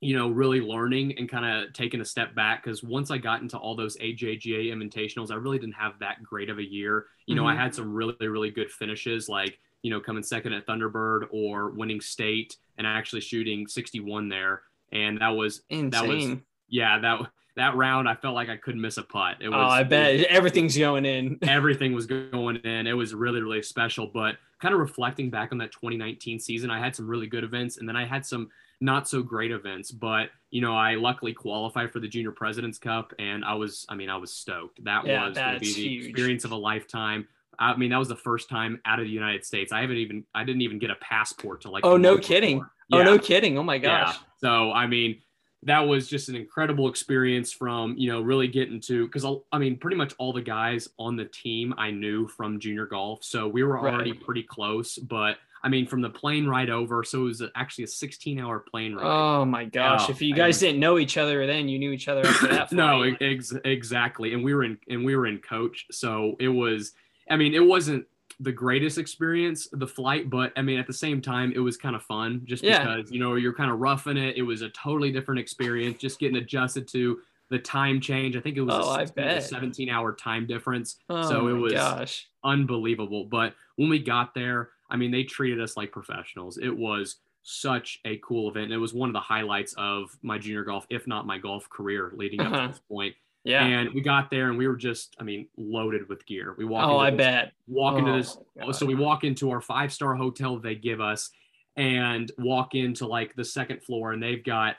you 0.02 0.16
know, 0.16 0.30
really 0.30 0.62
learning 0.62 1.18
and 1.18 1.28
kind 1.28 1.46
of 1.46 1.74
taking 1.74 2.00
a 2.00 2.06
step 2.06 2.36
back 2.36 2.64
because 2.64 2.84
once 2.84 3.12
I 3.12 3.18
got 3.18 3.42
into 3.42 3.58
all 3.58 3.76
those 3.76 3.98
AJGA 3.98 4.68
invitationals, 4.72 5.32
I 5.32 5.36
really 5.36 5.60
didn't 5.60 5.74
have 5.76 5.94
that 6.00 6.24
great 6.24 6.50
of 6.50 6.58
a 6.58 6.64
year. 6.64 7.08
You 7.26 7.36
know, 7.36 7.46
I 7.46 7.54
Mhm. 7.54 7.58
had 7.58 7.76
some 7.76 7.92
really, 7.94 8.28
really 8.28 8.50
good 8.52 8.72
finishes 8.72 9.28
like, 9.28 9.60
you 9.82 9.92
know, 9.92 10.00
coming 10.00 10.24
second 10.24 10.54
at 10.54 10.66
Thunderbird 10.68 11.28
or 11.32 11.70
winning 11.70 12.02
state 12.02 12.58
and 12.78 12.86
actually 12.86 13.22
shooting 13.22 13.68
61 13.68 14.30
there. 14.30 14.62
And 14.92 15.20
that 15.22 15.30
was, 15.30 15.62
Insane. 15.70 16.44
yeah, 16.68 17.00
that 17.00 17.22
that 17.60 17.76
round 17.76 18.08
I 18.08 18.16
felt 18.16 18.36
like 18.36 18.50
I 18.50 18.58
couldn't 18.58 18.82
miss 18.82 18.98
a 18.98 19.04
putt. 19.04 19.38
It 19.42 19.48
oh, 19.48 19.52
was, 19.52 19.60
oh, 19.60 19.68
I 19.68 19.84
bet 19.84 20.22
everything's 20.26 20.78
going 20.78 21.06
in. 21.06 21.38
everything 21.42 21.94
was 21.94 22.08
going 22.08 22.56
in. 22.58 22.88
It 22.88 22.94
was 22.94 23.14
really, 23.14 23.42
really 23.42 23.62
special. 23.62 24.08
But 24.08 24.38
kind 24.62 24.74
of 24.74 24.80
reflecting 24.80 25.30
back 25.30 25.52
on 25.52 25.58
that 25.60 25.72
2019 25.72 26.40
season, 26.40 26.72
I 26.72 26.80
had 26.80 26.96
some 26.96 27.08
really 27.08 27.28
good 27.28 27.44
events 27.44 27.78
and 27.78 27.88
then 27.88 27.96
I 27.96 28.06
had 28.06 28.26
some 28.26 28.50
not 28.82 29.10
so 29.10 29.22
great 29.22 29.52
events. 29.52 29.92
But, 29.92 30.30
you 30.52 30.62
know, 30.62 30.76
I 30.76 30.96
luckily 30.96 31.34
qualified 31.34 31.92
for 31.92 32.00
the 32.00 32.08
Junior 32.08 32.32
President's 32.32 32.78
Cup 32.78 33.14
and 33.20 33.44
I 33.44 33.54
was, 33.56 33.86
I 33.90 33.96
mean, 33.96 34.10
I 34.10 34.18
was 34.18 34.32
stoked. 34.32 34.84
That 34.86 35.06
Yeah, 35.06 35.28
was 35.28 35.38
going 35.38 35.54
to 35.56 35.60
be 35.60 35.74
the 35.74 35.82
huge. 35.82 36.06
experience 36.08 36.46
of 36.46 36.52
a 36.52 36.58
lifetime. 36.58 37.28
I 37.60 37.76
mean, 37.76 37.90
that 37.92 37.98
was 37.98 38.08
the 38.08 38.16
first 38.16 38.50
time 38.50 38.82
out 38.86 39.00
of 39.00 39.06
the 39.06 39.12
United 39.12 39.46
States. 39.46 39.72
I 39.72 39.82
haven't 39.82 39.98
even, 39.98 40.24
I 40.34 40.44
didn't 40.46 40.62
even 40.62 40.80
get 40.80 40.90
a 40.92 40.96
passport 40.96 41.62
to 41.62 41.72
like. 41.72 41.86
Oh, 41.86 41.98
no 41.98 42.18
kidding. 42.18 42.60
before. 42.60 42.72
Oh, 43.02 43.04
no 43.04 43.20
kidding. 43.20 43.58
Oh, 43.58 43.64
my 43.64 43.78
gosh. 43.78 44.16
Yeah. 44.16 44.22
So, 44.42 44.72
I 44.72 44.88
mean, 44.88 45.22
that 45.64 45.82
was 45.82 46.08
just 46.08 46.30
an 46.30 46.36
incredible 46.36 46.88
experience 46.88 47.52
from, 47.52 47.96
you 47.98 48.10
know, 48.10 48.22
really 48.22 48.48
getting 48.48 48.80
to, 48.82 49.06
because 49.06 49.26
I 49.52 49.58
mean, 49.58 49.78
pretty 49.78 49.98
much 49.98 50.14
all 50.18 50.32
the 50.32 50.42
guys 50.42 50.88
on 50.98 51.18
the 51.18 51.26
team 51.26 51.74
I 51.78 51.92
knew 51.92 52.28
from 52.30 52.60
junior 52.62 52.86
golf. 52.86 53.24
So 53.26 53.48
we 53.48 53.64
were 53.64 53.78
already 53.78 54.14
Right. 54.14 54.22
pretty 54.24 54.44
close. 54.44 54.98
But 54.98 55.36
I 55.62 55.68
mean, 55.68 55.86
from 55.86 56.02
the 56.02 56.10
plane 56.10 56.48
ride 56.48 56.70
over, 56.70 57.04
so 57.04 57.20
it 57.20 57.24
was 57.26 57.44
actually 57.58 57.84
a 57.84 57.88
16 57.88 58.40
hour 58.40 58.60
plane 58.60 58.96
ride. 58.96 59.06
Oh, 59.06 59.44
my 59.44 59.66
gosh. 59.66 60.06
Oh, 60.08 60.12
if 60.12 60.22
you 60.22 60.34
I 60.34 60.38
guys 60.38 60.60
didn't 60.60 60.80
know 60.80 60.98
each 60.98 61.18
other 61.18 61.46
then, 61.46 61.68
you 61.68 61.78
knew 61.78 61.92
each 61.92 62.08
other 62.08 62.26
after 62.26 62.48
that. 62.48 62.72
no, 62.72 63.04
ex- 63.04 63.54
exactly. 63.66 64.34
And 64.34 64.42
we 64.46 64.54
were 64.54 64.64
in, 64.64 64.78
and 64.90 65.04
we 65.04 65.18
were 65.18 65.28
in 65.28 65.40
coach. 65.40 65.88
So 65.92 66.38
it 66.40 66.48
was, 66.48 66.94
I 67.30 67.36
mean, 67.38 67.54
it 67.54 67.66
wasn't 67.66 68.06
the 68.40 68.52
greatest 68.52 68.98
experience, 68.98 69.68
the 69.74 69.88
flight, 69.88 70.30
but 70.30 70.54
I 70.56 70.62
mean, 70.62 70.80
at 70.80 70.88
the 70.88 70.94
same 70.94 71.22
time, 71.22 71.52
it 71.54 71.60
was 71.60 71.76
kind 71.78 71.96
of 71.96 72.04
fun 72.04 72.42
just 72.46 72.64
Yeah. 72.64 72.80
because, 72.96 73.12
you 73.12 73.20
know, 73.20 73.36
you're 73.36 73.54
kind 73.54 73.70
of 73.72 73.80
roughing 73.80 74.18
it. 74.18 74.38
It 74.38 74.44
was 74.44 74.62
a 74.62 74.70
totally 74.70 75.12
different 75.12 75.40
experience, 75.40 76.00
just 76.00 76.20
getting 76.20 76.38
adjusted 76.38 76.88
to 76.90 77.20
the 77.50 77.60
time 77.60 78.00
change. 78.00 78.38
I 78.38 78.40
think 78.40 78.56
it 78.58 78.62
was 78.62 78.76
Oh, 78.76 78.96
a 78.96 79.00
16 79.08 79.24
to 79.26 79.42
17 79.42 79.90
hour 79.90 80.14
time 80.14 80.46
difference. 80.46 80.98
Oh, 81.10 81.28
so 81.28 81.48
it 81.48 81.54
was 81.54 81.74
gosh. 81.74 82.28
unbelievable. 82.44 83.26
But 83.26 83.56
when 83.76 83.90
we 83.90 84.00
got 84.00 84.34
there, 84.34 84.70
I 84.90 84.96
mean, 84.98 85.12
they 85.12 85.24
treated 85.24 85.60
us 85.60 85.76
like 85.76 85.92
professionals. 85.92 86.58
It 86.60 86.70
was 86.76 87.18
such 87.44 88.00
a 88.06 88.18
cool 88.18 88.50
event. 88.50 88.66
And 88.66 88.74
it 88.74 88.78
was 88.78 88.94
one 88.94 89.10
of 89.10 89.14
the 89.14 89.20
highlights 89.20 89.74
of 89.78 90.16
my 90.22 90.38
junior 90.38 90.64
golf, 90.64 90.86
if 90.90 91.08
not 91.08 91.26
my 91.26 91.38
golf 91.40 91.70
career 91.70 92.12
leading 92.16 92.40
up 92.42 92.54
Uh-huh. 92.54 92.62
to 92.62 92.68
this 92.70 92.80
point. 92.88 93.16
Yeah. 93.44 93.66
And 93.66 93.94
we 93.94 94.02
got 94.02 94.30
there 94.30 94.50
and 94.50 94.58
we 94.58 94.68
were 94.68 94.76
just, 94.76 95.16
I 95.20 95.24
mean, 95.24 95.48
loaded 95.58 96.08
with 96.10 96.26
gear. 96.26 96.56
We 96.58 96.66
walk 96.66 96.86
oh, 96.86 97.00
into 97.02 97.06
I 97.06 97.10
this, 97.12 97.18
bet. 97.18 97.52
walk 97.68 97.98
into 97.98 98.12
Oh, 98.12 98.18
this. 98.18 98.38
God. 98.60 98.72
So 98.76 98.86
we 98.86 98.96
walk 98.96 99.24
into 99.24 99.50
our 99.52 99.62
five 99.62 99.94
star 99.94 100.14
hotel 100.16 100.58
they 100.60 100.76
give 100.76 101.00
us 101.02 101.32
and 101.78 102.32
walk 102.38 102.76
into 102.76 103.08
like 103.08 103.36
the 103.36 103.46
second 103.46 103.82
floor 103.82 104.12
and 104.12 104.22
they've 104.22 104.44
got 104.44 104.76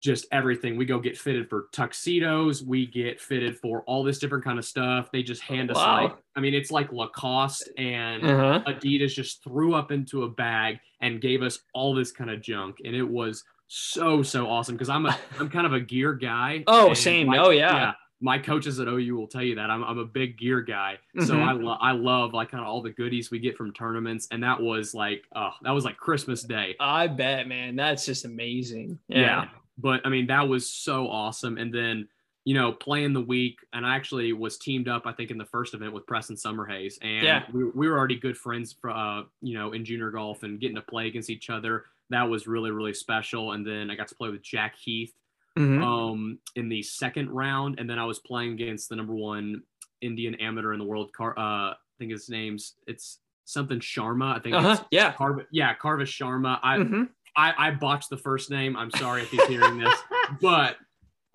just 0.00 0.24
everything. 0.32 0.76
We 0.78 0.86
go 0.86 0.98
get 0.98 1.18
fitted 1.18 1.50
for 1.50 1.66
tuxedos. 1.72 2.62
We 2.62 2.86
get 2.86 3.20
fitted 3.20 3.58
for 3.58 3.82
all 3.82 4.02
this 4.02 4.18
different 4.18 4.44
kind 4.44 4.58
of 4.58 4.64
stuff. 4.64 5.10
They 5.12 5.22
just 5.22 5.42
hand 5.42 5.70
us 5.70 5.76
Wow. 5.76 6.02
like, 6.04 6.16
I 6.36 6.40
mean, 6.40 6.54
it's 6.54 6.70
like 6.70 6.90
Lacoste 6.92 7.68
and 7.76 8.24
Uh-huh. 8.24 8.62
Adidas 8.66 9.12
just 9.14 9.44
threw 9.44 9.74
up 9.74 9.90
into 9.92 10.22
a 10.22 10.28
bag 10.28 10.78
and 11.02 11.20
gave 11.20 11.42
us 11.42 11.58
all 11.74 11.92
this 11.94 12.12
kind 12.12 12.30
of 12.30 12.40
junk. 12.40 12.78
And 12.84 12.94
it 12.96 13.02
was 13.02 13.44
so, 13.72 14.20
so 14.24 14.48
awesome 14.48 14.74
because 14.74 14.88
I'm 14.88 15.06
a 15.06 15.16
I'm 15.38 15.48
kind 15.48 15.64
of 15.66 15.72
a 15.72 15.80
gear 15.80 16.12
guy. 16.12 16.64
Oh, 16.66 16.92
same. 16.92 17.28
my- 17.28 17.38
Oh, 17.38 17.50
yeah. 17.50 17.92
My 18.22 18.36
coaches 18.38 18.78
at 18.80 18.86
OU 18.88 19.16
will 19.16 19.26
tell 19.28 19.42
you 19.42 19.54
that 19.54 19.70
I'm, 19.70 19.82
I'm 19.82 19.96
a 19.96 20.04
big 20.04 20.36
gear 20.36 20.60
guy. 20.60 20.98
So 21.24 21.34
Mhm. 21.36 21.42
I 21.48 21.52
love 21.52 21.78
I 21.80 21.92
love 21.92 22.34
like 22.34 22.50
kind 22.50 22.60
of 22.62 22.68
all 22.68 22.82
the 22.82 22.90
goodies 22.90 23.30
we 23.30 23.38
get 23.38 23.56
from 23.56 23.72
tournaments. 23.72 24.28
And 24.30 24.42
that 24.42 24.60
was 24.60 24.92
like 24.92 25.24
oh, 25.34 25.52
that 25.62 25.70
was 25.70 25.84
like 25.86 25.96
Christmas 25.96 26.42
Day. 26.42 26.74
I 26.80 27.06
bet, 27.06 27.48
man. 27.48 27.76
That's 27.76 28.04
just 28.04 28.24
amazing. 28.26 28.98
Yeah. 29.08 29.48
But 29.78 30.02
I 30.04 30.10
mean, 30.10 30.26
that 30.26 30.46
was 30.46 30.68
so 30.68 31.08
awesome. 31.08 31.56
And 31.56 31.72
then, 31.72 32.08
you 32.44 32.52
know, 32.54 32.72
playing 32.72 33.14
the 33.14 33.22
week, 33.22 33.60
and 33.72 33.86
I 33.86 33.94
actually 33.96 34.34
was 34.34 34.58
teamed 34.58 34.88
up, 34.88 35.06
I 35.06 35.12
think, 35.12 35.30
in 35.30 35.38
the 35.38 35.46
first 35.46 35.72
event 35.72 35.94
with 35.94 36.06
Preston 36.06 36.36
Summerhays. 36.36 36.98
And 37.00 37.22
Yeah. 37.24 37.44
we, 37.52 37.64
we 37.70 37.88
were 37.88 37.96
already 37.96 38.16
good 38.16 38.36
friends, 38.36 38.74
for, 38.78 38.90
uh, 38.90 39.22
you 39.40 39.54
know, 39.54 39.72
in 39.72 39.82
junior 39.86 40.10
golf 40.10 40.42
and 40.42 40.60
getting 40.60 40.76
to 40.76 40.82
play 40.82 41.06
against 41.06 41.30
each 41.30 41.48
other. 41.48 41.84
That 42.10 42.28
was 42.28 42.46
really, 42.46 42.70
really 42.70 42.94
special. 42.94 43.52
And 43.52 43.66
then 43.66 43.90
I 43.90 43.94
got 43.96 44.08
to 44.08 44.14
play 44.14 44.28
with 44.28 44.42
Jack 44.42 44.74
Heath 44.76 45.12
Mhm. 45.58 45.82
um, 45.82 46.38
in 46.56 46.68
the 46.68 46.82
second 46.82 47.30
round. 47.30 47.78
And 47.80 47.88
then 47.88 47.98
I 47.98 48.04
was 48.04 48.18
playing 48.20 48.52
against 48.52 48.88
the 48.88 48.96
number 48.96 49.14
one 49.14 49.62
Indian 50.00 50.34
amateur 50.36 50.72
in 50.72 50.78
the 50.78 50.84
world. 50.84 51.12
Car- 51.12 51.38
uh, 51.38 51.72
I 51.72 51.76
think 51.98 52.10
his 52.12 52.28
name's, 52.28 52.74
it's 52.86 53.18
something 53.44 53.80
Sharma. 53.80 54.36
I 54.36 54.38
think 54.40 54.54
Uh-huh. 54.56 54.70
it's 54.78 54.82
Yeah. 54.90 55.12
Carv- 55.12 55.46
yeah, 55.50 55.74
Carvis 55.74 56.10
Sharma. 56.10 56.58
I, 56.62 56.78
Mhm. 56.78 57.08
I, 57.36 57.54
I 57.68 57.70
botched 57.72 58.10
the 58.10 58.16
first 58.16 58.50
name. 58.50 58.76
I'm 58.76 58.90
sorry 58.92 59.22
if 59.22 59.30
he's 59.30 59.44
hearing 59.46 59.78
this, 59.78 59.94
but 60.40 60.76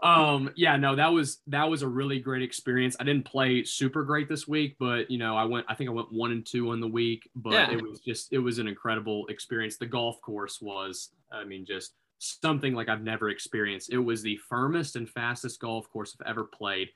um, 0.04 0.52
yeah, 0.56 0.76
no, 0.76 0.96
that 0.96 1.12
was 1.14 1.40
that 1.48 1.70
was 1.70 1.82
a 1.82 1.88
really 1.88 2.20
great 2.20 2.42
experience. 2.42 2.96
I 3.00 3.04
didn't 3.06 3.26
play 3.26 3.64
super 3.64 4.04
great 4.04 4.28
this 4.28 4.48
week, 4.48 4.76
but 4.80 5.10
you 5.10 5.18
know, 5.18 5.36
I 5.38 5.46
went. 5.46 5.66
I 5.70 5.76
think 5.76 5.90
I 5.90 5.94
went 5.94 6.12
one 6.12 6.32
and 6.32 6.46
two 6.46 6.72
on 6.72 6.80
the 6.82 6.88
week, 6.88 7.30
but 7.36 7.54
Yeah. 7.54 7.72
it 7.72 7.82
was 7.82 8.00
just 8.02 8.34
it 8.34 8.40
was 8.40 8.60
an 8.60 8.68
incredible 8.68 9.26
experience. 9.28 9.78
The 9.78 9.86
golf 9.86 10.22
course 10.22 10.62
was, 10.62 11.12
I 11.32 11.46
mean, 11.46 11.66
just 11.66 11.94
something 12.20 12.74
like 12.74 12.90
I've 12.90 13.04
never 13.04 13.30
experienced. 13.30 13.92
It 13.92 13.98
was 14.00 14.22
the 14.22 14.38
firmest 14.50 14.96
and 14.96 15.10
fastest 15.10 15.60
golf 15.60 15.90
course 15.90 16.16
I've 16.20 16.28
ever 16.28 16.44
played. 16.44 16.90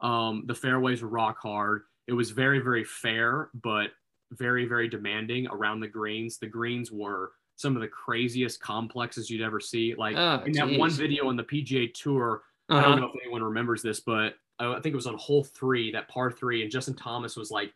Um, 0.00 0.44
the 0.46 0.54
fairways 0.54 1.02
were 1.02 1.08
rock 1.08 1.38
hard. 1.40 1.82
It 2.06 2.12
was 2.12 2.30
very, 2.32 2.58
very 2.58 2.84
fair, 2.84 3.50
but 3.54 3.90
very, 4.32 4.66
very 4.66 4.88
demanding 4.88 5.46
around 5.46 5.80
the 5.80 5.88
greens. 5.88 6.38
The 6.38 6.46
greens 6.48 6.90
were 6.90 7.32
some 7.62 7.76
of 7.76 7.80
the 7.80 7.88
craziest 7.88 8.60
complexes 8.60 9.30
you'd 9.30 9.40
ever 9.40 9.60
see. 9.60 9.94
Like 9.94 10.16
Oh, 10.16 10.42
in 10.44 10.52
that 10.52 10.68
one 10.78 10.90
video 10.90 11.28
on 11.28 11.36
the 11.36 11.44
PGA 11.44 11.94
Tour, 11.94 12.42
I 12.68 12.80
don't 12.82 12.84
Uh-huh. 12.92 13.00
know 13.00 13.06
if 13.06 13.20
anyone 13.22 13.42
remembers 13.42 13.80
this, 13.80 14.00
but 14.00 14.34
I 14.58 14.74
think 14.80 14.86
it 14.92 14.94
was 14.96 15.06
on 15.06 15.16
hole 15.16 15.44
three, 15.44 15.90
that 15.92 16.08
par 16.08 16.30
three, 16.30 16.62
and 16.62 16.70
Justin 16.70 16.94
Thomas 16.94 17.36
was 17.36 17.50
like 17.50 17.72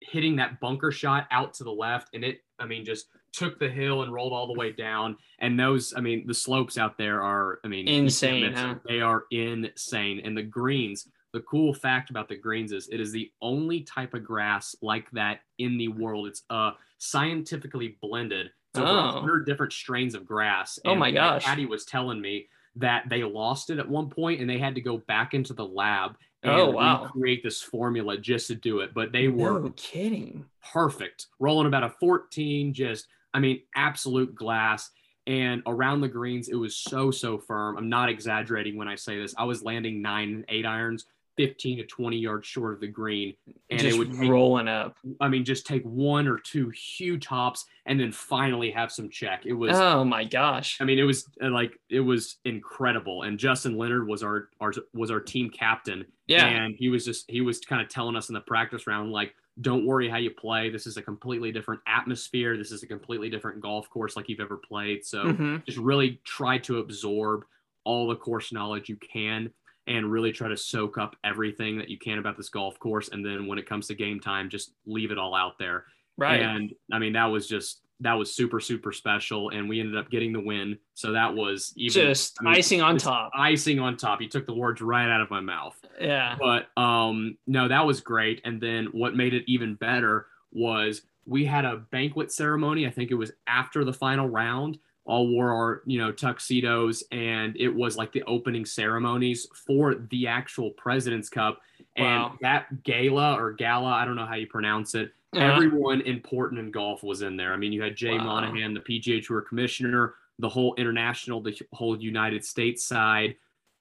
hitting 0.00 0.36
that 0.36 0.60
bunker 0.60 0.90
shot 0.90 1.26
out 1.30 1.52
to 1.54 1.64
the 1.64 1.72
left, 1.72 2.08
and 2.14 2.24
it, 2.24 2.42
I 2.58 2.66
mean, 2.66 2.84
just 2.84 3.08
took 3.32 3.58
the 3.58 3.68
hill 3.68 4.02
and 4.02 4.12
rolled 4.12 4.32
all 4.32 4.46
the 4.46 4.58
way 4.58 4.72
down. 4.72 5.16
And 5.38 5.58
those, 5.58 5.92
I 5.96 6.00
mean, 6.00 6.26
the 6.26 6.34
slopes 6.34 6.78
out 6.78 6.96
there 6.98 7.22
are, 7.22 7.60
I 7.64 7.68
mean, 7.68 7.86
Insane, 7.88 8.52
huh? 8.52 8.76
They 8.86 9.00
are 9.00 9.24
insane. 9.30 10.20
And 10.24 10.36
the 10.36 10.42
greens, 10.42 11.08
the 11.32 11.40
cool 11.40 11.74
fact 11.74 12.10
about 12.10 12.28
the 12.28 12.36
greens 12.36 12.72
is 12.72 12.88
it 12.88 13.00
is 13.00 13.12
the 13.12 13.30
only 13.42 13.80
type 13.82 14.14
of 14.14 14.24
grass 14.24 14.74
like 14.82 15.10
that 15.12 15.40
in 15.58 15.76
the 15.76 15.88
world. 15.88 16.26
It's 16.26 16.42
uh 16.50 16.72
scientifically 16.98 17.96
blended. 18.00 18.50
It's 18.74 18.78
over 18.80 18.88
Oh. 18.90 19.04
100 19.14 19.46
different 19.46 19.72
strains 19.72 20.14
of 20.14 20.26
grass. 20.26 20.78
Oh 20.84 20.94
my 20.94 21.10
gosh. 21.10 21.44
Caddy 21.44 21.66
was 21.66 21.84
telling 21.84 22.20
me 22.20 22.48
that 22.76 23.08
they 23.08 23.24
lost 23.24 23.70
it 23.70 23.78
at 23.78 23.88
one 23.88 24.08
point 24.08 24.40
and 24.40 24.48
they 24.48 24.58
had 24.58 24.74
to 24.74 24.80
go 24.80 24.98
back 24.98 25.34
into 25.34 25.52
the 25.52 25.64
lab 25.66 26.16
and 26.42 26.52
Oh, 26.52 26.70
wow. 26.70 27.04
recreate 27.04 27.42
this 27.42 27.60
formula 27.60 28.16
just 28.18 28.46
to 28.48 28.54
do 28.54 28.80
it. 28.80 28.94
But 28.94 29.10
they 29.10 29.28
were 29.28 29.60
No 29.60 29.70
kidding. 29.76 30.44
perfect, 30.72 31.26
rolling 31.40 31.66
about 31.66 31.82
a 31.82 31.90
14, 31.90 32.72
just, 32.72 33.08
I 33.34 33.40
mean, 33.40 33.62
absolute 33.74 34.34
glass. 34.34 34.90
And 35.26 35.62
around 35.66 36.00
the 36.00 36.08
greens, 36.08 36.48
it 36.48 36.54
was 36.54 36.76
so, 36.76 37.10
so 37.10 37.36
firm. 37.38 37.76
I'm 37.76 37.88
not 37.88 38.08
exaggerating 38.08 38.76
when 38.76 38.88
I 38.88 38.94
say 38.94 39.18
this. 39.18 39.34
I 39.36 39.44
was 39.44 39.62
landing 39.62 40.00
nine 40.00 40.28
and 40.30 40.44
eight 40.48 40.64
irons, 40.64 41.06
15 41.38 41.78
to 41.78 41.86
20 41.86 42.16
yards 42.18 42.46
short 42.46 42.74
of 42.74 42.80
the 42.80 42.88
green. 42.88 43.34
And 43.70 43.80
Just 43.80 43.96
it 43.96 43.98
would 43.98 44.12
take, 44.12 44.28
rolling 44.28 44.68
up. 44.68 44.96
I 45.20 45.28
mean, 45.28 45.44
just 45.44 45.66
take 45.66 45.82
one 45.84 46.26
or 46.28 46.38
two 46.38 46.68
huge 46.70 47.24
hops 47.26 47.64
and 47.86 47.98
then 47.98 48.12
finally 48.12 48.70
have 48.72 48.92
some 48.92 49.08
check. 49.08 49.46
It 49.46 49.54
was, 49.54 49.72
Oh 49.78 50.04
my 50.04 50.24
gosh. 50.24 50.78
I 50.80 50.84
mean, 50.84 50.98
it 50.98 51.04
was 51.04 51.26
uh, 51.42 51.48
like, 51.50 51.78
it 51.88 52.00
was 52.00 52.36
incredible. 52.44 53.22
And 53.22 53.38
Justin 53.38 53.78
Leonard 53.78 54.06
was 54.06 54.22
our, 54.22 54.50
our 54.60 54.72
was 54.92 55.10
our 55.10 55.20
team 55.20 55.48
captain. 55.48 56.04
Yeah. 56.26 56.44
And 56.46 56.74
he 56.76 56.88
was 56.90 57.04
just 57.04 57.30
he 57.30 57.40
was 57.40 57.60
kind 57.60 57.80
of 57.80 57.88
telling 57.88 58.16
us 58.16 58.28
in 58.28 58.34
the 58.34 58.40
practice 58.40 58.86
round, 58.86 59.12
like, 59.12 59.34
don't 59.60 59.86
worry 59.86 60.08
how 60.08 60.18
you 60.18 60.30
play. 60.30 60.70
This 60.70 60.86
is 60.86 60.96
a 60.96 61.02
completely 61.02 61.50
different 61.52 61.80
atmosphere. 61.86 62.56
This 62.56 62.70
is 62.70 62.82
a 62.82 62.86
completely 62.86 63.30
different 63.30 63.60
golf 63.60 63.88
course 63.90 64.14
like 64.16 64.28
you've 64.28 64.40
ever 64.40 64.56
played. 64.56 65.04
So 65.04 65.24
Mhm. 65.32 65.64
just 65.64 65.78
really 65.78 66.20
try 66.24 66.58
to 66.58 66.78
absorb 66.78 67.44
all 67.84 68.06
the 68.08 68.16
course 68.16 68.52
knowledge 68.52 68.88
you 68.88 68.96
can 68.96 69.50
and 69.88 70.10
really 70.10 70.32
try 70.32 70.48
to 70.48 70.56
soak 70.56 70.98
up 70.98 71.16
everything 71.24 71.78
that 71.78 71.88
you 71.88 71.98
can 71.98 72.18
about 72.18 72.36
this 72.36 72.48
golf 72.48 72.78
course. 72.78 73.08
And 73.08 73.24
then 73.24 73.46
when 73.46 73.58
it 73.58 73.66
comes 73.66 73.86
to 73.88 73.94
game 73.94 74.20
time, 74.20 74.48
just 74.48 74.72
leave 74.86 75.10
it 75.10 75.18
all 75.18 75.34
out 75.34 75.58
there. 75.58 75.84
Right. 76.16 76.40
And 76.40 76.72
I 76.92 76.98
mean, 76.98 77.12
that 77.14 77.26
was 77.26 77.48
just 77.48 77.80
that 78.00 78.12
was 78.14 78.32
super, 78.32 78.60
super 78.60 78.92
special. 78.92 79.50
And 79.50 79.68
we 79.68 79.80
ended 79.80 79.96
up 79.96 80.08
getting 80.08 80.32
the 80.32 80.40
win. 80.40 80.78
So 80.94 81.10
that 81.12 81.34
was 81.34 81.72
even 81.76 81.92
Just 81.94 82.36
I 82.40 82.44
mean, 82.44 82.54
icing 82.54 82.80
on 82.80 82.96
top. 82.96 83.32
icing 83.36 83.80
on 83.80 83.96
top. 83.96 84.20
You 84.22 84.28
took 84.28 84.46
the 84.46 84.54
words 84.54 84.80
right 84.80 85.08
out 85.10 85.20
of 85.20 85.30
my 85.30 85.40
mouth 85.40 85.76
Yeah. 86.00 86.36
but 86.38 86.68
um 86.80 87.36
no 87.48 87.66
that 87.68 87.84
was 87.84 88.00
great 88.00 88.40
and 88.44 88.60
then 88.60 88.86
what 88.92 89.16
made 89.16 89.34
it 89.34 89.42
even 89.48 89.74
better 89.74 90.26
was 90.52 91.02
we 91.26 91.44
had 91.44 91.64
a 91.66 91.76
banquet 91.90 92.32
ceremony 92.32 92.86
i 92.86 92.90
think 92.90 93.10
it 93.10 93.14
was 93.14 93.32
after 93.46 93.84
the 93.84 93.92
final 93.92 94.26
round 94.28 94.78
all 95.08 95.26
wore 95.28 95.52
our 95.52 95.82
you 95.86 95.98
know 95.98 96.12
tuxedos 96.12 97.02
and 97.10 97.56
it 97.56 97.68
was 97.74 97.96
like 97.96 98.12
the 98.12 98.22
opening 98.24 98.64
ceremonies 98.64 99.48
for 99.66 99.94
the 100.10 100.26
actual 100.28 100.70
president's 100.72 101.28
cup 101.30 101.58
and 101.96 102.22
that 102.42 102.66
gala 102.84 103.34
or 103.40 103.52
gala 103.54 103.90
i 103.90 104.04
don't 104.04 104.16
know 104.16 104.26
how 104.26 104.34
you 104.34 104.46
pronounce 104.46 104.94
it 104.94 105.10
Uh-huh. 105.34 105.44
everyone 105.44 106.00
important 106.02 106.60
in 106.60 106.70
golf 106.70 107.02
was 107.02 107.22
in 107.22 107.36
there 107.36 107.52
i 107.52 107.56
mean 107.56 107.72
you 107.72 107.82
had 107.82 107.96
jay 107.96 108.16
Wow. 108.18 108.24
monahan 108.24 108.74
the 108.74 108.80
pga 108.80 109.24
tour 109.26 109.40
commissioner 109.40 110.14
the 110.38 110.48
whole 110.48 110.74
international 110.76 111.40
the 111.40 111.58
whole 111.72 111.98
united 112.00 112.44
states 112.44 112.84
side 112.84 113.34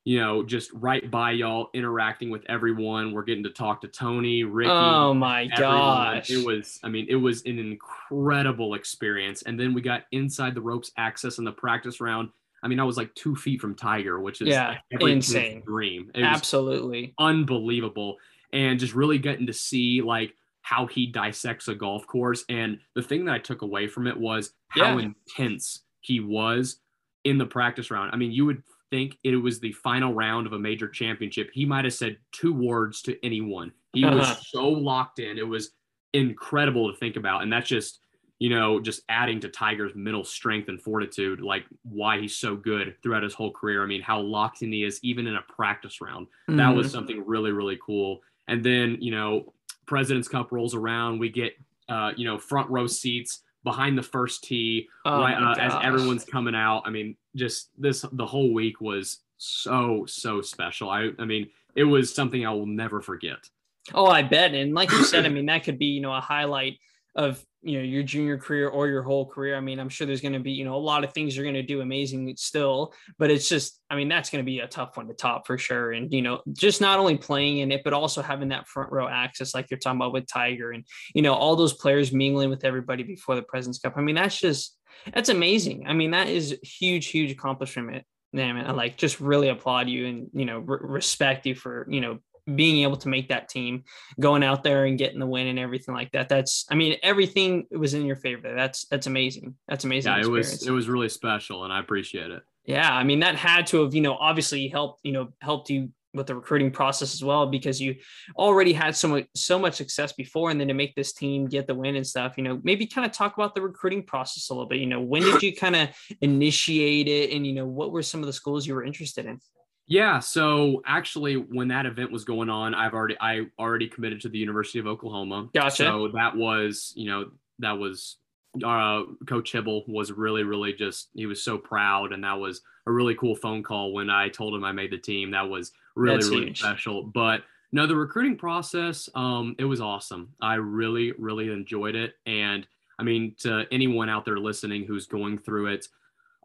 you 0.07 0.17
know, 0.17 0.41
just 0.41 0.71
right 0.71 1.11
by 1.11 1.31
y'all, 1.31 1.69
interacting 1.73 2.29
with 2.29 2.41
everyone. 2.47 3.11
We're 3.11 3.23
getting 3.23 3.43
to 3.43 3.49
talk 3.49 3.81
to 3.81 3.89
Tony, 3.89 4.45
Ricky. 4.45 4.69
Oh 4.71 5.13
my 5.13 5.49
everyone. 5.51 6.15
gosh. 6.15 6.29
It 6.29 6.45
was, 6.45 6.79
I 6.81 6.87
mean, 6.87 7.07
it 7.09 7.15
was 7.15 7.43
an 7.43 7.59
incredible 7.59 8.75
experience. 8.75 9.41
And 9.41 9.59
then 9.59 9.73
we 9.73 9.81
got 9.81 10.03
inside 10.13 10.55
the 10.55 10.61
ropes 10.61 10.93
access 10.95 11.39
in 11.39 11.43
the 11.43 11.51
practice 11.51 11.99
round. 11.99 12.29
I 12.63 12.69
mean, 12.69 12.79
I 12.79 12.85
was 12.85 12.95
like 12.95 13.13
two 13.15 13.35
feet 13.35 13.59
from 13.59 13.75
Tiger, 13.75 14.21
which 14.21 14.39
is 14.39 14.47
Yeah, 14.47 14.77
like 14.93 15.01
insane. 15.01 15.61
dream. 15.65 16.09
It 16.15 16.23
Absolutely. 16.23 17.13
unbelievable. 17.19 18.15
And 18.53 18.79
just 18.79 18.95
really 18.95 19.17
getting 19.17 19.47
to 19.47 19.53
see 19.53 20.01
like 20.01 20.33
how 20.61 20.87
he 20.87 21.07
dissects 21.07 21.67
a 21.67 21.75
golf 21.75 22.07
course. 22.07 22.45
And 22.47 22.79
the 22.95 23.03
thing 23.03 23.25
that 23.25 23.33
I 23.33 23.39
took 23.39 23.61
away 23.61 23.89
from 23.89 24.07
it 24.07 24.17
was 24.17 24.53
how 24.69 24.97
Yeah. 24.99 25.11
intense 25.27 25.81
he 25.99 26.21
was 26.21 26.79
in 27.25 27.37
the 27.37 27.45
practice 27.45 27.91
round. 27.91 28.11
I 28.13 28.15
mean, 28.15 28.31
you 28.31 28.45
would 28.45 28.63
think 28.89 29.17
it 29.24 29.36
was 29.36 29.60
the 29.60 29.72
final 29.74 30.13
round 30.13 30.48
of 30.48 30.53
a 30.53 30.60
major 30.60 30.88
championship. 30.88 31.50
He 31.53 31.65
might 31.65 31.86
have 31.86 31.94
said 31.94 32.17
two 32.32 32.53
words 32.53 33.01
to 33.03 33.17
anyone. 33.25 33.72
He 33.94 34.03
Uh-huh. 34.06 34.15
was 34.17 34.50
so 34.50 34.67
locked 34.70 35.20
in. 35.20 35.38
It 35.38 35.48
was 35.48 35.72
incredible 36.13 36.91
to 36.91 36.98
think 36.98 37.15
about. 37.15 37.44
And 37.44 37.51
that's 37.51 37.67
just, 37.67 38.00
you 38.39 38.50
know, 38.50 38.79
just 38.79 39.01
adding 39.10 39.39
to 39.41 39.50
Tiger's 39.50 39.94
mental 39.96 40.24
strength 40.24 40.70
and 40.70 40.82
fortitude, 40.82 41.41
like 41.41 41.65
why 41.84 42.20
he's 42.20 42.36
so 42.36 42.56
good 42.56 42.96
throughout 43.01 43.24
his 43.24 43.34
whole 43.34 43.51
career. 43.51 43.84
I 43.84 43.88
mean, 43.88 44.01
how 44.01 44.20
locked 44.22 44.62
in 44.62 44.72
he 44.72 44.84
is, 44.84 45.00
even 45.03 45.27
in 45.27 45.36
a 45.36 45.41
practice 45.41 46.00
round 46.01 46.27
that 46.50 46.70
was 46.70 46.88
Mhm. 46.88 46.91
something 46.91 47.25
really 47.25 47.51
really 47.51 47.77
cool 47.86 48.22
and 48.48 48.63
then 48.63 48.98
you 49.01 49.12
know 49.12 49.53
president's 49.86 50.29
cup 50.29 50.50
rolls 50.53 50.74
around 50.74 51.20
we 51.20 51.27
get 51.27 51.58
uh 51.89 52.13
you 52.15 52.24
know 52.24 52.38
front 52.38 52.70
row 52.70 52.88
seats 52.88 53.44
behind 53.63 53.97
the 53.97 54.03
first 54.03 54.43
tee 54.43 54.87
Oh 55.05 55.19
right 55.19 55.35
uh, 55.35 55.55
as 55.59 55.73
everyone's 55.83 56.25
coming 56.25 56.55
out. 56.55 56.83
I 56.85 56.89
mean 56.89 57.15
just 57.35 57.69
this 57.77 58.05
the 58.11 58.25
whole 58.25 58.53
week 58.53 58.81
was 58.81 59.19
so 59.37 60.05
so 60.07 60.41
special. 60.41 60.89
I 60.89 61.11
i 61.19 61.25
mean 61.25 61.49
it 61.75 61.83
was 61.83 62.13
something 62.13 62.45
i 62.45 62.51
will 62.51 62.65
never 62.65 63.01
forget. 63.01 63.49
Oh, 63.93 64.07
I 64.07 64.23
bet. 64.23 64.53
And 64.53 64.73
like 64.73 64.91
you 64.91 65.03
said, 65.03 65.25
I 65.25 65.29
mean, 65.29 65.45
that 65.47 65.63
could 65.63 65.79
be, 65.79 65.87
you 65.87 66.01
know, 66.01 66.13
a 66.13 66.21
highlight 66.21 66.77
of, 67.15 67.43
you 67.67 67.77
know, 67.77 67.83
your 67.83 68.01
junior 68.01 68.38
career 68.38 68.69
or 68.69 68.88
your 68.88 69.03
whole 69.03 69.25
career. 69.25 69.57
I 69.57 69.59
mean, 69.59 69.77
I'm 69.77 69.89
sure 69.89 70.07
there's 70.07 70.21
going 70.21 70.33
to 70.33 70.39
be, 70.39 70.51
you 70.51 70.63
know, 70.63 70.75
a 70.75 70.77
lot 70.77 71.03
of 71.03 71.12
things 71.12 71.36
you're 71.36 71.43
going 71.43 71.53
to 71.55 71.62
do 71.62 71.81
amazing 71.81 72.33
still, 72.38 72.93
but 73.19 73.29
it's 73.29 73.50
just, 73.50 73.81
I 73.89 73.97
mean, 73.97 74.07
that's 74.07 74.29
going 74.29 74.41
to 74.41 74.45
be 74.45 74.59
a 74.59 74.67
tough 74.67 74.95
one 74.95 75.07
to 75.09 75.13
top 75.13 75.45
for 75.45 75.57
sure. 75.57 75.91
And, 75.91 76.12
you 76.13 76.21
know, 76.21 76.41
just 76.53 76.79
not 76.79 76.97
only 76.97 77.17
playing 77.17 77.57
in 77.57 77.71
it, 77.74 77.83
but 77.83 77.91
also 77.91 78.21
having 78.21 78.50
that 78.50 78.67
front 78.67 78.91
row 78.91 79.07
access, 79.07 79.53
like 79.53 79.69
you're 79.69 79.79
talking 79.79 80.00
about 80.00 80.13
with 80.13 80.27
Tiger 80.27 80.71
and, 80.71 80.86
you 81.13 81.21
know, 81.21 81.33
all 81.33 81.57
those 81.57 81.74
players 81.74 82.13
mingling 82.13 82.50
with 82.50 82.63
everybody 82.63 83.03
before 83.03 83.36
the 83.36 83.41
President's 83.43 83.79
Cup. 83.79 83.93
I 83.97 84.01
mean, 84.01 84.15
that's 84.15 84.39
just, 84.39 84.77
that's 85.13 85.29
amazing. 85.29 85.86
I 85.88 85.93
mean, 85.93 86.12
that 86.12 86.29
is 86.29 86.57
huge, 86.63 87.07
huge 87.07 87.31
accomplishment. 87.31 88.05
Man, 88.33 88.57
I 88.57 88.71
like 88.71 88.97
just 88.97 89.19
really 89.21 89.50
applaud 89.50 89.88
you 89.89 90.05
and, 90.05 90.29
you 90.33 90.45
know, 90.45 90.59
re- 90.59 90.79
respect 90.81 91.45
you 91.45 91.55
for, 91.55 91.88
you 91.89 92.01
know, 92.01 92.19
being 92.56 92.84
able 92.84 92.98
to 92.98 93.10
make 93.10 93.30
that 93.30 93.50
team 93.50 93.84
going 94.20 94.44
out 94.44 94.63
there 94.63 94.86
and 94.86 94.98
getting 94.98 95.20
the 95.20 95.25
win 95.25 95.48
and 95.48 95.60
everything 95.60 95.94
like 95.94 96.12
that. 96.12 96.30
That's, 96.30 96.66
I 96.70 96.75
mean, 96.75 96.98
everything 97.04 97.68
was 97.72 97.94
in 97.94 98.06
your 98.06 98.16
favor. 98.16 98.54
That's, 98.56 98.86
that's 98.86 99.08
amazing. 99.08 99.56
That's 99.68 99.84
amazing. 99.84 100.12
yeah 100.12 100.22
it 100.22 100.27
was 100.27 100.66
it 100.66 100.72
was 100.72 100.88
really 100.88 101.10
special 101.10 101.63
and 101.63 101.74
i 101.74 101.80
appreciate 101.80 102.32
it 102.32 102.44
yeah. 102.68 102.94
I 102.94 103.04
mean, 103.06 103.22
that 103.22 103.36
had 103.36 103.66
to 103.68 103.84
have, 103.84 103.96
you 103.96 104.01
know, 104.01 104.16
obviously 104.16 104.68
helped, 104.68 105.00
you 105.04 105.13
know, 105.13 105.30
helped 105.42 105.70
you 105.70 105.89
with 106.13 106.27
the 106.27 106.36
recruiting 106.36 106.72
process 106.72 107.13
as 107.13 107.24
well, 107.24 107.48
because 107.48 107.82
you 107.82 107.96
already 108.38 108.74
had 108.74 108.96
so 108.96 109.08
much, 109.08 109.25
so 109.36 109.58
much 109.58 109.75
success 109.75 110.12
before. 110.12 110.51
And 110.51 110.60
then 110.60 110.68
to 110.68 110.74
make 110.74 110.94
this 110.94 111.13
team 111.13 111.48
get 111.48 111.66
the 111.66 111.75
win 111.75 111.96
and 111.96 112.06
stuff, 112.06 112.34
you 112.38 112.44
know, 112.44 112.60
maybe 112.63 112.86
kind 112.86 113.06
of 113.06 113.13
talk 113.13 113.38
about 113.38 113.56
the 113.56 113.62
recruiting 113.62 114.04
process 114.04 114.50
a 114.50 114.54
little 114.54 114.68
bit, 114.68 114.80
you 114.80 114.86
know, 114.86 115.00
when 115.00 115.22
did 115.22 115.42
you 115.42 115.56
kind 115.56 115.77
of 115.77 115.89
initiate 116.22 117.08
it? 117.08 117.32
And, 117.32 117.48
you 117.48 117.54
know, 117.54 117.66
what 117.66 117.92
were 117.92 118.04
some 118.04 118.20
of 118.20 118.27
the 118.27 118.34
schools 118.34 118.68
you 118.68 118.75
were 118.75 118.84
interested 118.84 119.25
in? 119.25 119.39
Yeah, 119.88 120.20
so 120.20 120.82
actually 120.86 121.36
when 121.36 121.70
that 121.70 121.86
event 121.86 122.12
was 122.12 122.25
going 122.25 122.50
on, 122.50 122.75
I've 122.75 122.94
already 122.94 123.15
I 123.22 123.48
already 123.58 123.88
committed 123.88 124.20
to 124.22 124.29
the 124.29 124.38
University 124.38 124.79
of 124.79 124.88
Oklahoma. 124.88 125.50
Gotcha. 125.53 125.75
So 125.75 126.10
that 126.13 126.36
was, 126.36 126.91
you 126.96 127.10
know, 127.10 127.32
that 127.60 127.77
was 127.77 128.17
uh 128.63 129.03
Coach 129.27 129.53
Hybl 129.53 129.88
was 129.88 130.12
really 130.12 130.44
really 130.44 130.74
just 130.74 131.10
he 131.13 131.25
was 131.25 131.44
so 131.44 131.58
proud 131.58 132.12
and 132.12 132.24
that 132.24 132.39
was 132.39 132.62
a 132.88 132.91
really 132.91 133.13
cool 133.15 133.36
phone 133.36 133.62
call 133.62 133.94
when 133.94 134.10
I 134.10 134.29
told 134.29 134.53
him 134.56 134.63
I 134.63 134.72
made 134.72 134.91
the 134.91 134.98
team. 134.98 135.32
That 135.32 135.48
was 135.48 135.72
really 135.96 136.15
That's 136.17 136.29
really 136.29 136.46
huge. 136.46 136.60
special. 136.60 137.03
But 137.03 137.44
no, 137.72 137.86
the 137.88 137.96
recruiting 137.96 138.36
process 138.36 139.10
um 139.15 139.56
it 139.58 139.65
was 139.65 139.79
awesome. 139.79 140.34
I 140.41 140.56
really 140.56 141.13
really 141.13 141.51
enjoyed 141.51 141.96
it 141.96 142.15
and 142.25 142.67
I 143.00 143.03
mean 143.03 143.36
to 143.39 143.65
anyone 143.72 144.10
out 144.10 144.25
there 144.25 144.39
listening 144.39 144.86
who's 144.86 145.06
going 145.06 145.38
through 145.38 145.67
it 145.67 145.88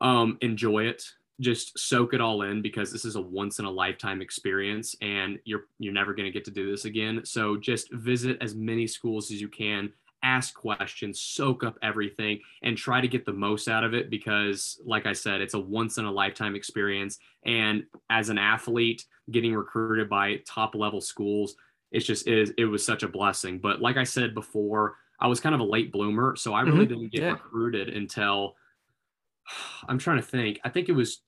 um 0.01 0.39
enjoy 0.43 0.85
it 0.85 1.05
just 1.41 1.79
soak 1.79 2.15
it 2.15 2.21
all 2.21 2.43
in 2.43 2.63
because 2.63 2.93
this 2.93 3.05
is 3.05 3.17
a 3.17 3.21
once 3.21 3.59
in 3.59 3.65
a 3.65 3.71
lifetime 3.71 4.21
experience 4.21 4.95
and 5.01 5.39
you're 5.45 5.65
you're 5.79 5.93
never 5.93 6.15
going 6.15 6.27
to 6.27 6.33
get 6.33 6.45
to 6.45 6.51
do 6.51 6.71
this 6.71 6.85
again 6.85 7.23
so 7.25 7.57
just 7.57 7.93
visit 7.93 8.37
as 8.41 8.55
many 8.55 8.87
schools 8.87 9.31
as 9.31 9.41
you 9.41 9.49
can 9.49 9.91
ask 10.23 10.55
questions 10.55 11.21
soak 11.21 11.65
up 11.65 11.77
everything 11.83 12.39
and 12.63 12.77
try 12.77 13.01
to 13.01 13.09
get 13.09 13.25
the 13.25 13.33
most 13.33 13.67
out 13.67 13.83
of 13.83 13.93
it 13.93 14.09
because 14.09 14.81
like 14.85 15.05
i 15.05 15.13
said 15.13 15.41
it's 15.41 15.55
a 15.55 15.59
once 15.59 15.99
in 15.99 16.05
a 16.05 16.13
lifetime 16.13 16.55
experience 16.55 17.19
and 17.45 17.83
as 18.09 18.29
an 18.29 18.39
athlete 18.39 19.05
getting 19.31 19.55
recruited 19.55 20.09
by 20.09 20.37
top 20.47 20.75
level 20.75 21.01
schools. 21.01 21.55
It's 21.91 22.07
just 22.07 22.27
it, 22.27 22.39
is, 22.39 22.53
it 22.59 22.65
was 22.65 22.85
such 22.85 23.03
a 23.03 23.09
blessing. 23.09 23.59
But 23.59 23.81
like 23.81 23.97
I 23.97 24.05
said 24.05 24.35
before, 24.35 24.97
I 25.21 25.27
was 25.27 25.41
kind 25.41 25.55
of 25.55 25.61
a 25.61 25.65
late 25.65 25.93
bloomer, 25.93 26.35
so 26.37 26.53
I 26.53 26.63
really 26.63 26.87
mm-hmm. 26.87 26.95
didn't 26.95 27.13
get 27.13 27.23
yeah. 27.23 27.31
recruited 27.31 27.89
until 27.91 28.55
I'm 29.89 29.99
trying 29.99 30.19
to 30.19 30.23
think. 30.23 30.61
I 30.65 30.69
think 30.69 30.89
it 30.89 30.93
was 30.93 31.23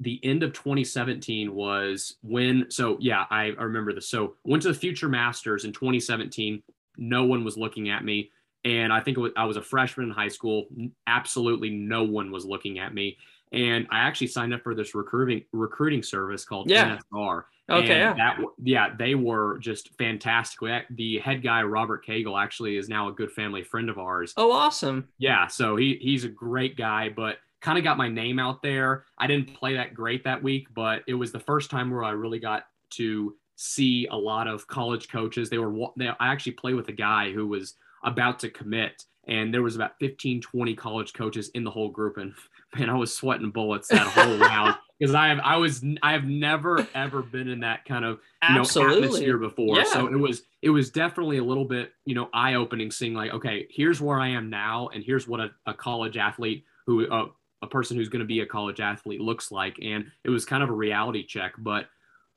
the 0.00 0.18
end 0.24 0.42
of 0.42 0.52
2017 0.54 1.54
was 1.54 2.16
when 2.22 2.66
so 2.70 2.96
yeah 3.00 3.26
I, 3.30 3.52
I 3.58 3.62
remember 3.62 3.92
this. 3.92 4.08
So 4.08 4.34
went 4.44 4.62
to 4.62 4.68
the 4.68 4.74
future 4.74 5.08
masters 5.08 5.64
in 5.64 5.72
2017 5.72 6.62
no 6.96 7.24
one 7.24 7.44
was 7.44 7.56
looking 7.56 7.90
at 7.90 8.04
me. 8.04 8.30
And 8.64 8.92
i 8.92 9.00
think 9.00 9.16
was, 9.18 9.32
i 9.36 9.44
was 9.44 9.56
a 9.56 9.62
freshman 9.62 10.08
in 10.08 10.12
high 10.12 10.28
school. 10.28 10.66
Absolutely 11.06 11.70
no 11.70 12.02
one 12.02 12.32
was 12.32 12.44
looking 12.44 12.78
at 12.78 12.94
me. 12.94 13.18
And 13.52 13.86
i 13.90 13.98
actually 14.00 14.28
signed 14.28 14.54
up 14.54 14.62
for 14.62 14.74
this 14.74 14.94
recruiting 14.94 15.44
recruiting 15.52 16.02
service 16.02 16.44
called 16.44 16.70
yeah. 16.70 16.98
nsr 17.12 17.44
okay 17.68 17.98
yeah. 17.98 18.14
that 18.14 18.38
yeah 18.62 18.94
they 18.98 19.14
were 19.14 19.58
just 19.58 19.90
fantastic. 19.98 20.86
The 20.90 21.18
head 21.18 21.42
guy 21.42 21.62
robert 21.62 22.06
cagle 22.06 22.42
actually 22.42 22.78
is 22.78 22.88
now 22.88 23.08
a 23.08 23.12
good 23.12 23.30
family 23.32 23.62
friend 23.62 23.90
of 23.90 23.98
ours. 23.98 24.32
Oh 24.38 24.50
awesome. 24.50 25.08
Yeah 25.18 25.46
so 25.46 25.76
he 25.76 25.98
he's 26.00 26.24
a 26.24 26.28
great 26.28 26.78
guy 26.78 27.10
but 27.10 27.36
kind 27.60 27.78
of 27.78 27.84
got 27.84 27.96
my 27.96 28.08
name 28.08 28.38
out 28.38 28.62
there. 28.62 29.04
I 29.18 29.26
didn't 29.26 29.54
play 29.54 29.74
that 29.74 29.94
great 29.94 30.24
that 30.24 30.42
week, 30.42 30.68
but 30.74 31.02
it 31.06 31.14
was 31.14 31.32
the 31.32 31.40
first 31.40 31.70
time 31.70 31.90
where 31.90 32.04
I 32.04 32.10
really 32.10 32.38
got 32.38 32.64
to 32.90 33.34
see 33.56 34.06
a 34.10 34.16
lot 34.16 34.48
of 34.48 34.66
college 34.66 35.08
coaches. 35.08 35.50
They 35.50 35.58
were, 35.58 35.88
they, 35.96 36.08
I 36.08 36.28
actually 36.28 36.52
played 36.52 36.74
with 36.74 36.88
a 36.88 36.92
guy 36.92 37.32
who 37.32 37.46
was 37.46 37.74
about 38.04 38.38
to 38.40 38.50
commit 38.50 39.04
and 39.26 39.52
there 39.52 39.62
was 39.62 39.76
about 39.76 39.92
15 40.00 40.40
20 40.40 40.74
college 40.74 41.12
coaches 41.12 41.50
in 41.54 41.64
the 41.64 41.70
whole 41.70 41.88
group 41.88 42.16
and 42.16 42.34
man 42.78 42.90
i 42.90 42.94
was 42.94 43.14
sweating 43.14 43.50
bullets 43.50 43.88
that 43.88 44.06
whole 44.06 44.38
round 44.38 44.74
because 44.98 45.14
i 45.14 45.28
have 45.28 45.38
i 45.40 45.56
was 45.56 45.84
i 46.02 46.12
have 46.12 46.24
never 46.24 46.86
ever 46.94 47.22
been 47.22 47.48
in 47.48 47.60
that 47.60 47.84
kind 47.84 48.04
of 48.04 48.18
you 48.48 48.54
know 48.54 48.60
atmosphere 48.62 49.38
before 49.38 49.76
yeah. 49.76 49.84
so 49.84 50.06
it 50.06 50.16
was 50.16 50.42
it 50.62 50.70
was 50.70 50.90
definitely 50.90 51.38
a 51.38 51.44
little 51.44 51.64
bit 51.64 51.92
you 52.04 52.14
know 52.14 52.28
eye 52.32 52.54
opening 52.54 52.90
seeing 52.90 53.14
like 53.14 53.32
okay 53.32 53.66
here's 53.70 54.00
where 54.00 54.20
i 54.20 54.28
am 54.28 54.50
now 54.50 54.88
and 54.94 55.04
here's 55.04 55.26
what 55.26 55.40
a, 55.40 55.50
a 55.66 55.74
college 55.74 56.16
athlete 56.16 56.64
who 56.86 57.06
uh, 57.08 57.26
a 57.62 57.66
person 57.66 57.96
who's 57.96 58.08
going 58.08 58.20
to 58.20 58.26
be 58.26 58.40
a 58.40 58.46
college 58.46 58.80
athlete 58.80 59.20
looks 59.20 59.50
like. 59.52 59.78
And 59.82 60.06
it 60.24 60.30
was 60.30 60.44
kind 60.44 60.62
of 60.62 60.70
a 60.70 60.74
reality 60.74 61.24
check. 61.26 61.52
But 61.58 61.86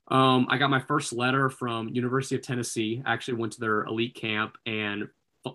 um, 0.08 0.46
I 0.50 0.58
got 0.58 0.70
my 0.70 0.80
first 0.80 1.12
letter 1.12 1.48
from 1.48 1.88
University 1.88 2.34
of 2.34 2.42
Tennessee. 2.42 3.02
I 3.04 3.12
actually 3.12 3.34
went 3.34 3.52
to 3.54 3.60
their 3.60 3.84
elite 3.84 4.14
camp 4.14 4.56
and 4.66 5.08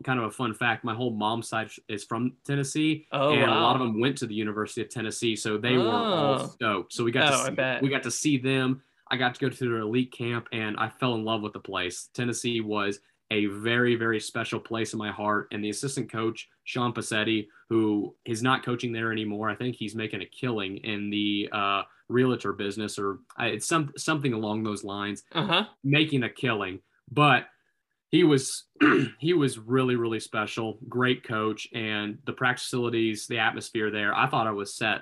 kind 0.03 0.19
of 0.19 0.25
a 0.25 0.31
fun 0.31 0.53
fact 0.53 0.83
my 0.83 0.93
whole 0.93 1.09
mom's 1.09 1.49
side 1.49 1.67
is 1.88 2.03
from 2.03 2.33
tennessee 2.45 3.07
oh, 3.11 3.31
and 3.31 3.49
wow. 3.49 3.59
a 3.59 3.61
lot 3.61 3.75
of 3.75 3.81
them 3.81 3.99
went 3.99 4.15
to 4.15 4.27
the 4.27 4.35
university 4.35 4.81
of 4.81 4.89
tennessee 4.89 5.35
so 5.35 5.57
they 5.57 5.77
oh. 5.77 5.83
were 5.83 5.89
all 5.89 6.41
oh. 6.41 6.45
stoked 6.45 6.93
so 6.93 7.03
we 7.03 7.11
got 7.11 7.33
oh, 7.33 7.49
to 7.49 7.55
see, 7.55 7.79
we 7.81 7.89
got 7.89 8.03
to 8.03 8.11
see 8.11 8.38
them 8.38 8.83
i 9.09 9.17
got 9.17 9.33
to 9.33 9.41
go 9.41 9.49
to 9.49 9.67
their 9.67 9.79
elite 9.79 10.11
camp 10.11 10.47
and 10.51 10.77
i 10.77 10.88
fell 10.88 11.15
in 11.15 11.25
love 11.25 11.41
with 11.41 11.53
the 11.53 11.59
place 11.59 12.09
tennessee 12.13 12.61
was 12.61 12.99
a 13.31 13.45
very, 13.45 13.95
very 13.95 14.19
special 14.19 14.59
place 14.59 14.93
in 14.93 15.00
my 15.00 15.12
heart. 15.12 15.48
And 15.51 15.63
the 15.63 15.69
assistant 15.69 16.12
coach, 16.12 16.48
Sean 16.63 16.93
Passetti, 16.93 17.48
who 17.69 18.15
is 18.25 18.41
not 18.41 18.65
coaching 18.65 18.91
there 18.91 19.12
anymore, 19.12 19.50
I 19.50 19.55
think 19.55 19.75
he's 19.75 19.95
making 19.95 20.21
a 20.21 20.25
killing 20.25 20.77
in 20.77 21.09
the 21.09 21.50
uh, 21.51 21.83
realtor 22.07 22.53
business, 22.53 22.98
or 22.98 23.19
it's 23.39 23.67
some 23.67 23.91
something 23.98 24.33
along 24.33 24.63
those 24.63 24.83
lines, 24.83 25.24
uh-huh. 25.33 25.65
making 25.83 26.24
a 26.24 26.29
killing. 26.29 26.79
But 27.12 27.45
he 28.09 28.24
was 28.24 28.65
he 29.19 29.33
was 29.33 29.59
really, 29.59 29.95
really 29.95 30.19
special. 30.19 30.79
Great 30.88 31.24
coach, 31.24 31.67
and 31.74 32.17
the 32.25 32.33
practice 32.33 32.63
facilities, 32.63 33.27
the 33.27 33.39
atmosphere 33.39 33.91
there. 33.91 34.13
I 34.15 34.27
thought 34.27 34.48
I 34.48 34.51
was 34.51 34.75
set. 34.75 35.01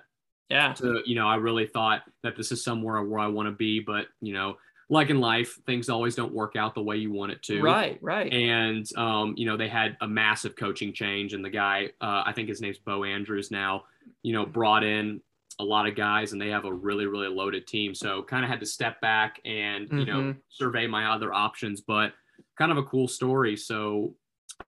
Yeah. 0.50 0.74
To 0.74 1.02
you 1.06 1.16
know, 1.16 1.28
I 1.28 1.36
really 1.36 1.68
thought 1.68 2.02
that 2.24 2.36
this 2.38 2.52
is 2.52 2.64
somewhere 2.64 3.02
where 3.04 3.20
I 3.20 3.28
want 3.28 3.48
to 3.48 3.56
be, 3.56 3.80
but 3.80 4.08
you 4.22 4.34
know 4.34 4.56
like 4.90 5.10
in 5.10 5.20
life, 5.20 5.60
things 5.66 5.90
always 5.90 6.16
don't 6.16 6.34
work 6.34 6.56
out 6.56 6.74
the 6.74 6.82
way 6.82 6.96
you 6.96 7.12
want 7.12 7.32
it 7.32 7.44
to. 7.44 7.62
Right, 7.62 7.98
right. 8.02 8.32
And 8.32 8.88
um, 8.98 9.34
you 9.38 9.46
know, 9.46 9.58
they 9.58 9.68
had 9.68 9.98
a 10.02 10.08
massive 10.08 10.56
coaching 10.56 10.94
change, 10.94 11.34
and 11.34 11.44
the 11.44 11.50
guy, 11.50 11.90
uh, 12.02 12.24
I 12.26 12.32
think 12.34 12.48
his 12.48 12.62
name's 12.62 12.78
Bo 12.78 13.04
Andrews 13.04 13.52
now, 13.52 13.84
you 14.24 14.34
know, 14.34 14.46
brought 14.46 14.84
in 14.84 15.22
a 15.60 15.64
lot 15.64 15.88
of 15.88 15.96
guys, 15.96 16.32
and 16.32 16.42
they 16.42 16.50
have 16.50 16.66
a 16.66 16.74
really, 16.74 17.06
really 17.06 17.28
loaded 17.28 17.68
team. 17.68 17.94
So 17.94 18.24
kind 18.24 18.46
of 18.46 18.50
had 18.50 18.60
to 18.60 18.66
step 18.66 19.02
back 19.02 19.42
and 19.44 19.90
you 19.90 20.06
mm-hmm. 20.06 20.06
know 20.06 20.36
survey 20.50 20.88
my 20.88 21.14
other 21.14 21.34
options, 21.34 21.82
but 21.82 22.14
kind 22.58 22.72
of 22.72 22.78
a 22.78 22.84
cool 22.84 23.08
story. 23.08 23.56
So, 23.58 24.16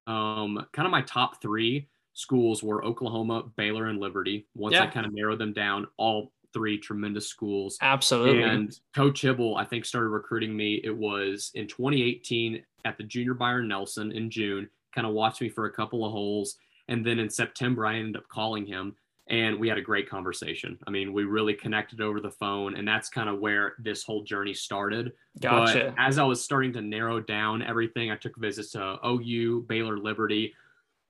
um, 0.07 0.65
kind 0.73 0.85
of 0.85 0.91
my 0.91 1.01
top 1.03 1.41
three 1.41 1.87
schools 2.13 2.61
were 2.61 2.83
Oklahoma, 2.83 3.43
Baylor, 3.55 3.85
and 3.85 3.99
Liberty. 3.99 4.47
Once 4.55 4.73
yeah. 4.73 4.83
I 4.83 4.87
kind 4.87 5.05
of 5.05 5.13
narrowed 5.13 5.39
them 5.39 5.53
down, 5.53 5.87
all 5.97 6.33
three 6.53 6.77
tremendous 6.77 7.27
schools. 7.27 7.77
Absolutely. 7.81 8.43
And 8.43 8.77
Coach 8.95 9.21
Hybl, 9.21 9.57
I 9.57 9.65
think, 9.65 9.85
started 9.85 10.09
recruiting 10.09 10.55
me. 10.55 10.81
It 10.83 10.95
was 10.95 11.51
in 11.53 11.67
2018 11.67 12.63
at 12.85 12.97
the 12.97 13.03
Junior 13.03 13.33
Byron 13.33 13.67
Nelson 13.67 14.11
in 14.11 14.29
June, 14.29 14.69
kind 14.93 15.05
of 15.05 15.13
watched 15.13 15.41
me 15.41 15.49
for 15.49 15.65
a 15.65 15.71
couple 15.71 16.05
of 16.05 16.11
holes. 16.11 16.55
And 16.87 17.05
then 17.05 17.19
in 17.19 17.29
September, 17.29 17.85
I 17.85 17.97
ended 17.97 18.17
up 18.17 18.27
calling 18.27 18.65
him 18.65 18.95
and 19.29 19.59
we 19.59 19.69
had 19.69 19.77
a 19.77 19.81
great 19.81 20.09
conversation. 20.09 20.77
I 20.87 20.89
mean, 20.89 21.13
we 21.13 21.23
really 21.23 21.53
connected 21.53 22.01
over 22.01 22.19
the 22.19 22.31
phone, 22.31 22.75
and 22.75 22.87
that's 22.87 23.09
kind 23.09 23.29
of 23.29 23.39
where 23.39 23.75
this 23.77 24.03
whole 24.03 24.23
journey 24.23 24.55
started. 24.55 25.13
Gotcha. 25.39 25.93
But 25.95 26.03
as 26.03 26.17
I 26.17 26.23
was 26.23 26.43
starting 26.43 26.73
to 26.73 26.81
narrow 26.81 27.19
down 27.19 27.61
everything, 27.61 28.09
I 28.09 28.15
took 28.15 28.35
visits 28.37 28.71
to 28.71 28.97
OU, 29.05 29.65
Baylor, 29.69 29.99
Liberty. 29.99 30.55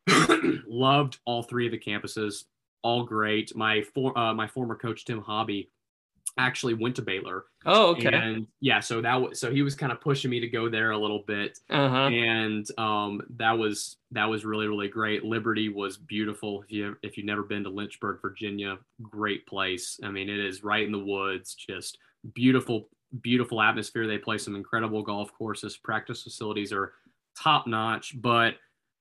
Loved 0.68 1.20
all 1.24 1.44
three 1.44 1.66
of 1.66 1.72
the 1.72 1.80
campuses 1.80 2.44
all 2.84 3.04
great. 3.04 3.56
My 3.56 3.82
for, 3.94 4.18
uh, 4.18 4.34
my 4.34 4.48
former 4.48 4.76
coach 4.76 5.06
Tim 5.06 5.22
Hobby 5.22 5.70
actually 6.38 6.74
went 6.74 6.96
to 6.96 7.02
Baylor. 7.02 7.46
Oh, 7.66 7.92
okay. 7.92 8.14
And 8.14 8.48
yeah, 8.62 8.80
so 8.80 9.02
that 9.02 9.22
was 9.22 9.40
so 9.40 9.52
he 9.52 9.62
was 9.62 9.76
kind 9.76 9.92
of 9.92 10.00
pushing 10.02 10.32
me 10.32 10.40
to 10.40 10.48
go 10.48 10.70
there 10.70 10.92
a 10.92 10.98
little 10.98 11.24
bit, 11.28 11.60
uh-huh. 11.70 12.08
and 12.08 12.66
um, 12.80 13.22
that 13.38 13.58
was 13.58 13.98
that 14.12 14.26
was 14.26 14.46
really 14.46 14.68
really 14.68 14.88
great. 14.88 15.24
Liberty 15.24 15.70
was 15.70 15.98
beautiful. 15.98 16.64
If 16.64 16.72
you 16.72 16.96
if 17.04 17.18
you've 17.18 17.26
never 17.26 17.44
been 17.44 17.64
to 17.64 17.70
Lynchburg, 17.70 18.22
Virginia, 18.22 18.78
great 19.02 19.46
place. 19.46 20.00
I 20.04 20.10
mean, 20.10 20.30
it 20.30 20.40
is 20.40 20.64
right 20.64 20.86
in 20.86 20.92
the 20.92 21.00
woods, 21.00 21.56
just 21.56 21.98
beautiful 22.34 22.90
beautiful 23.22 23.62
atmosphere. 23.62 24.08
They 24.08 24.18
play 24.18 24.38
some 24.38 24.56
incredible 24.56 25.02
golf 25.04 25.34
courses. 25.34 25.78
Practice 25.78 26.24
facilities 26.24 26.72
are 26.72 26.94
top 27.36 27.68
notch, 27.68 28.20
but 28.22 28.56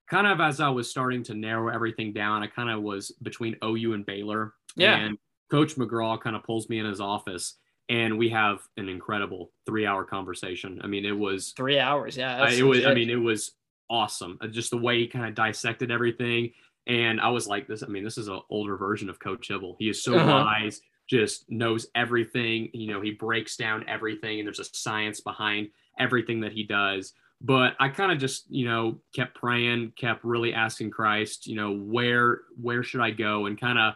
kind 0.09 0.27
of 0.27 0.41
as 0.41 0.61
I 0.61 0.69
was 0.71 0.91
starting 0.91 1.23
to 1.25 1.35
narrow 1.35 1.73
everything 1.73 2.13
down, 2.13 2.43
I 2.43 2.47
kind 2.47 2.71
of 2.71 2.83
was 2.83 3.13
between 3.23 3.57
OU 3.63 3.95
and 3.95 4.07
Baylor. 4.07 4.55
Yeah. 4.77 4.97
And 4.97 5.19
Coach 5.51 5.77
McGraw 5.77 6.21
kind 6.21 6.37
of 6.37 6.43
pulls 6.43 6.69
me 6.69 6.79
in 6.79 6.87
his 6.87 7.01
office 7.01 7.55
and 7.89 8.19
we 8.19 8.29
have 8.31 8.61
an 8.77 8.89
incredible 8.89 9.51
three 9.67 9.87
hour 9.87 10.05
conversation. 10.05 10.81
I 10.83 10.87
mean, 10.87 11.05
it 11.05 11.17
was 11.17 11.53
three 11.57 11.79
hours. 11.79 12.17
Yeah. 12.17 12.43
I, 12.43 12.53
it 12.53 12.63
was, 12.63 12.85
I 12.85 12.95
mean, 12.95 13.11
it 13.11 13.17
was 13.17 13.53
awesome. 13.91 14.39
Uh, 14.41 14.47
just 14.47 14.71
the 14.71 14.79
way 14.79 14.99
he 14.99 15.07
kind 15.07 15.27
of 15.27 15.35
dissected 15.35 15.91
everything. 15.91 16.53
And 16.87 17.21
I 17.21 17.29
was 17.29 17.47
like, 17.47 17.67
this, 17.67 17.83
I 17.83 17.87
mean, 17.87 18.05
this 18.05 18.19
is 18.19 18.29
an 18.29 18.41
older 18.51 18.77
version 18.77 19.11
of 19.11 19.19
Coach 19.19 19.49
Hybl. 19.49 19.77
He 19.79 19.91
is 19.91 20.03
so 20.03 20.19
uh-huh. 20.19 20.27
wise, 20.27 20.81
just 21.07 21.51
knows 21.51 21.87
everything. 21.95 22.71
You 22.73 22.93
know, 22.93 23.01
he 23.01 23.11
breaks 23.11 23.57
down 23.57 23.85
everything 23.89 24.39
and 24.39 24.47
there's 24.47 24.59
a 24.59 24.65
science 24.65 25.21
behind 25.21 25.69
everything 25.99 26.41
that 26.41 26.53
he 26.53 26.65
does 26.65 27.13
but 27.41 27.75
I 27.79 27.89
kind 27.89 28.11
of 28.11 28.19
just, 28.19 28.51
you 28.51 28.67
know, 28.67 28.99
kept 29.15 29.35
praying, 29.35 29.93
kept 29.97 30.25
really 30.25 30.53
asking 30.53 30.91
Christ, 30.91 31.47
you 31.47 31.55
know, 31.55 31.73
where 31.73 32.43
where 32.61 32.83
should 32.83 33.01
I 33.01 33.11
go? 33.11 33.47
And 33.47 33.59
kind 33.59 33.79
of, 33.79 33.95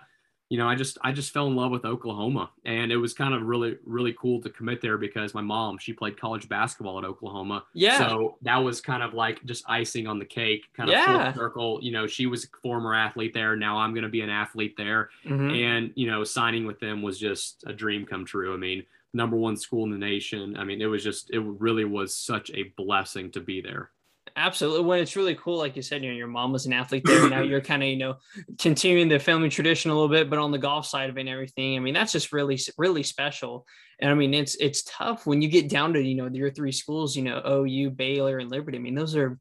you 0.49 0.59
know, 0.59 0.69
I 0.69 0.77
just 0.77 0.97
I 1.03 1.11
just 1.11 1.33
fell 1.33 1.49
in 1.49 1.57
love 1.57 1.73
with 1.73 1.85
Oklahoma. 1.85 2.51
And 2.65 2.93
it 2.93 2.97
was 2.97 3.15
kind 3.15 3.35
of 3.35 3.43
really, 3.43 3.79
really 3.85 4.15
cool 4.21 4.41
to 4.43 4.51
commit 4.51 4.81
there 4.81 4.97
because 4.97 5.35
my 5.35 5.41
mom, 5.41 5.79
she 5.79 5.93
played 5.93 6.21
college 6.21 6.49
basketball 6.49 6.99
at 6.99 7.05
Oklahoma. 7.05 7.65
Yeah. 7.75 7.99
So 7.99 8.37
that 8.43 8.59
was 8.59 8.81
kind 8.81 9.03
of 9.03 9.13
like 9.13 9.45
just 9.45 9.65
icing 9.69 10.07
on 10.07 10.21
the 10.21 10.25
cake, 10.25 10.67
kind 10.77 10.89
of 10.89 10.95
yeah. 10.95 11.33
full 11.33 11.43
circle. 11.43 11.79
You 11.83 11.91
know, 11.91 12.07
she 12.07 12.27
was 12.27 12.45
a 12.45 12.49
former 12.63 12.95
athlete 12.95 13.35
there. 13.35 13.57
Now 13.57 13.79
I'm 13.79 13.93
gonna 13.93 14.09
be 14.09 14.21
an 14.21 14.31
athlete 14.31 14.77
there. 14.77 15.11
Mm-hmm. 15.27 15.51
And, 15.51 15.93
you 15.97 16.07
know, 16.07 16.23
signing 16.23 16.65
with 16.65 16.79
them 16.79 17.03
was 17.03 17.19
just 17.19 17.65
a 17.67 17.73
dream 17.73 18.07
come 18.07 18.25
true. 18.25 18.55
I 18.55 18.57
mean, 18.57 18.85
number 19.15 19.37
one 19.37 19.57
school 19.57 19.85
in 19.85 19.91
the 19.91 19.99
nation. 19.99 20.57
I 20.57 20.65
mean, 20.65 20.81
it 20.81 20.87
was 20.87 21.03
just, 21.03 21.31
it 21.31 21.41
really 21.41 21.85
was 21.85 22.17
such 22.17 22.51
a 22.53 22.73
blessing 22.77 23.31
to 23.33 23.41
be 23.41 23.61
there. 23.61 23.91
Absolutely. 24.37 24.85
When 24.85 25.01
it's 25.01 25.17
really 25.17 25.35
cool, 25.35 25.59
like 25.59 25.77
you 25.77 25.83
said, 25.83 26.03
you 26.03 26.11
know, 26.11 26.17
your 26.17 26.27
mom 26.27 26.53
was 26.53 26.65
an 26.65 26.73
athlete 26.73 27.03
there. 27.05 27.29
now 27.29 27.43
you're 27.43 27.61
kind 27.61 27.83
of, 27.83 27.89
you 27.89 27.97
know, 27.97 28.17
continuing 28.59 29.09
the 29.09 29.19
family 29.19 29.49
tradition 29.49 29.91
a 29.91 29.95
little 29.95 30.09
bit, 30.09 30.31
but 30.31 30.39
on 30.39 30.53
the 30.53 30.59
golf 30.59 30.87
side 30.87 31.11
of 31.11 31.17
it 31.17 31.21
and 31.21 31.29
everything. 31.29 31.77
I 31.77 31.81
mean, 31.81 31.93
that's 31.93 32.13
just 32.13 32.33
really, 32.33 32.59
really 32.79 33.03
special. 33.03 33.67
And 34.01 34.11
I 34.11 34.15
mean, 34.15 34.33
it's 34.33 34.55
it's 34.57 34.85
tough 34.85 35.27
when 35.27 35.43
you 35.43 35.49
get 35.49 35.69
down 35.69 35.93
to, 35.93 36.03
you 36.03 36.15
know, 36.15 36.29
your 36.33 36.51
three 36.51 36.73
schools, 36.73 37.15
you 37.15 37.23
know, 37.23 37.43
OU, 37.47 37.91
Baylor, 37.91 38.39
and 38.39 38.51
Liberty. 38.51 38.79
I 38.79 38.81
mean, 38.81 38.95
those 38.95 39.17
are 39.17 39.39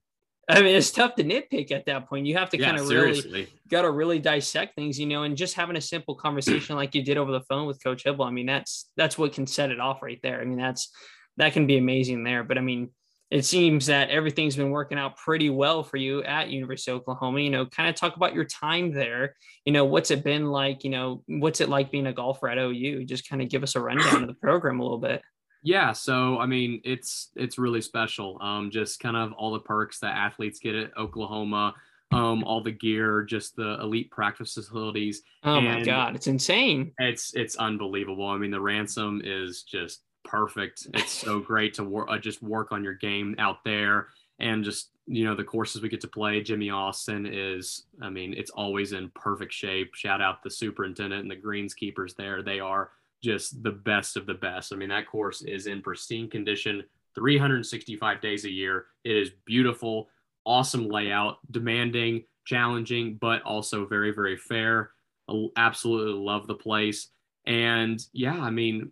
I 0.52 0.62
mean, 0.62 0.76
it's 0.76 0.92
tough 0.92 1.16
to 1.16 1.24
nitpick 1.24 1.72
at 1.72 1.86
that 1.86 2.08
point. 2.10 2.26
You 2.26 2.38
have 2.38 2.50
to 2.50 2.60
yeah, 2.60 2.68
kind 2.68 2.78
of 2.78 2.88
really 2.90 3.48
got 3.70 3.84
to 3.84 3.92
really 3.92 4.20
dissect 4.20 4.76
things, 4.76 5.00
you 5.00 5.06
know, 5.06 5.24
and 5.24 5.38
just 5.38 5.56
having 5.56 5.78
a 5.78 5.82
simple 5.82 6.16
conversation 6.16 6.76
like 6.76 6.94
you 6.94 7.04
did 7.04 7.18
over 7.18 7.32
the 7.32 7.42
phone 7.42 7.68
with 7.68 7.82
Coach 7.84 8.04
Hybl. 8.04 8.26
I 8.26 8.32
mean, 8.32 8.46
that's 8.46 8.90
that's 8.98 9.18
what 9.18 9.34
can 9.34 9.48
set 9.48 9.72
it 9.72 9.80
off 9.80 10.02
right 10.02 10.20
there. 10.22 10.42
I 10.42 10.46
mean, 10.46 10.58
that's 10.58 10.92
that 11.38 11.54
can 11.54 11.68
be 11.68 11.78
amazing 11.78 12.24
there. 12.24 12.44
But 12.44 12.58
I 12.58 12.62
mean, 12.62 12.90
it 13.30 13.46
seems 13.46 13.86
that 13.86 14.10
everything's 14.10 14.58
been 14.58 14.72
working 14.72 14.98
out 14.98 15.16
pretty 15.16 15.50
well 15.50 15.84
for 15.84 15.96
you 15.96 16.22
at 16.24 16.50
University 16.50 16.92
of 16.92 16.98
Oklahoma. 16.98 17.40
You 17.40 17.50
know, 17.50 17.66
kind 17.66 17.88
of 17.88 17.96
talk 17.96 18.18
about 18.18 18.36
your 18.36 18.46
time 18.46 18.92
there. 18.92 19.36
You 19.66 19.72
know, 19.72 19.86
what's 19.86 20.12
it 20.12 20.24
been 20.24 20.48
like? 20.48 20.84
You 20.84 20.90
know, 20.90 21.24
what's 21.28 21.62
it 21.62 21.70
like 21.70 21.92
being 21.92 22.08
a 22.08 22.14
golfer 22.14 22.50
at 22.50 22.58
OU? 22.58 23.06
Just 23.06 23.30
kind 23.30 23.42
of 23.42 23.50
give 23.50 23.64
us 23.64 23.76
a 23.76 23.82
rundown 23.82 24.24
of 24.24 24.28
the 24.28 24.34
program 24.34 24.82
a 24.82 24.84
little 24.84 25.00
bit. 25.00 25.22
Yeah, 25.64 25.92
so 25.92 26.40
I 26.40 26.46
mean, 26.46 26.82
it's 26.84 27.30
it's 27.36 27.58
really 27.58 27.82
special. 27.82 28.38
Um, 28.42 28.72
just 28.72 29.00
kind 29.00 29.16
of 29.16 29.32
all 29.34 29.52
the 29.52 29.60
perks 29.60 30.00
that 30.00 30.16
athletes 30.16 30.60
get 30.60 30.76
at 30.76 30.98
Oklahoma, 30.98 31.76
um, 32.12 32.44
all 32.44 32.62
the 32.62 32.72
gear, 32.72 33.24
just 33.24 33.56
the 33.56 33.80
elite 33.82 34.10
practice 34.12 34.54
facilities. 34.54 35.22
Oh 35.44 35.62
my 35.62 35.84
god, 35.84 36.16
it's 36.16 36.28
insane. 36.28 36.94
It's 36.98 37.34
it's 37.36 37.56
unbelievable. 37.58 38.28
I 38.28 38.38
mean, 38.38 38.52
the 38.52 38.62
ransom 38.62 39.22
is 39.24 39.64
just 39.64 40.02
perfect. 40.24 40.88
It's 40.96 41.12
so 41.12 41.40
great 41.52 41.76
to 41.76 41.84
work 41.84 42.08
uh, 42.10 42.18
just 42.18 42.42
work 42.42 42.72
on 42.72 42.84
your 42.84 42.94
game 42.96 43.36
out 43.38 43.64
there 43.64 44.08
and 44.42 44.64
just 44.64 44.90
you 45.08 45.24
know 45.24 45.36
the 45.36 45.44
courses 45.44 45.82
we 45.82 45.90
get 45.90 46.02
to 46.02 46.08
play 46.08 46.42
jimmie 46.42 46.70
austin 46.70 47.26
is 47.26 47.86
i 48.02 48.10
mean 48.10 48.34
it's 48.34 48.52
always 48.52 48.92
in 48.92 49.10
perfect 49.16 49.54
shape 49.54 49.94
shout 49.94 50.22
out 50.22 50.44
the 50.44 50.50
superintendent 50.50 51.22
and 51.22 51.32
the 51.32 51.36
greenskeepers 51.36 52.16
there 52.16 52.42
they 52.42 52.60
are 52.60 52.92
just 53.24 53.62
the 53.64 53.72
best 53.72 54.18
of 54.18 54.26
the 54.26 54.34
best. 54.34 54.74
I 54.74 54.76
mean 54.76 54.90
that 54.90 55.08
course 55.08 55.42
is 55.42 55.68
in 55.68 55.82
pristine 55.82 56.30
condition 56.30 56.84
365 57.16 58.22
days 58.22 58.46
a 58.46 58.52
year. 58.52 58.86
It 59.04 59.16
is 59.16 59.32
beautiful 59.46 60.10
awesome 60.46 60.88
layout 60.88 61.38
demanding 61.52 62.24
challenging 62.46 63.16
but 63.22 63.42
also 63.44 63.86
very 63.86 64.12
very 64.12 64.38
fair. 64.38 64.92
I 65.30 65.48
absolutely 65.56 66.20
love 66.20 66.48
the 66.48 66.56
place. 66.56 67.10
And 67.46 68.00
yeah 68.14 68.40
i 68.40 68.52
mean 68.52 68.92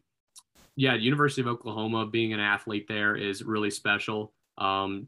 yeah 0.76 0.96
university 0.96 1.42
of 1.42 1.48
oklahoma 1.48 2.08
being 2.08 2.34
an 2.34 2.40
athlete 2.40 2.88
there 2.88 3.16
is 3.16 3.44
really 3.44 3.70
special. 3.72 4.34
Um, 4.58 5.08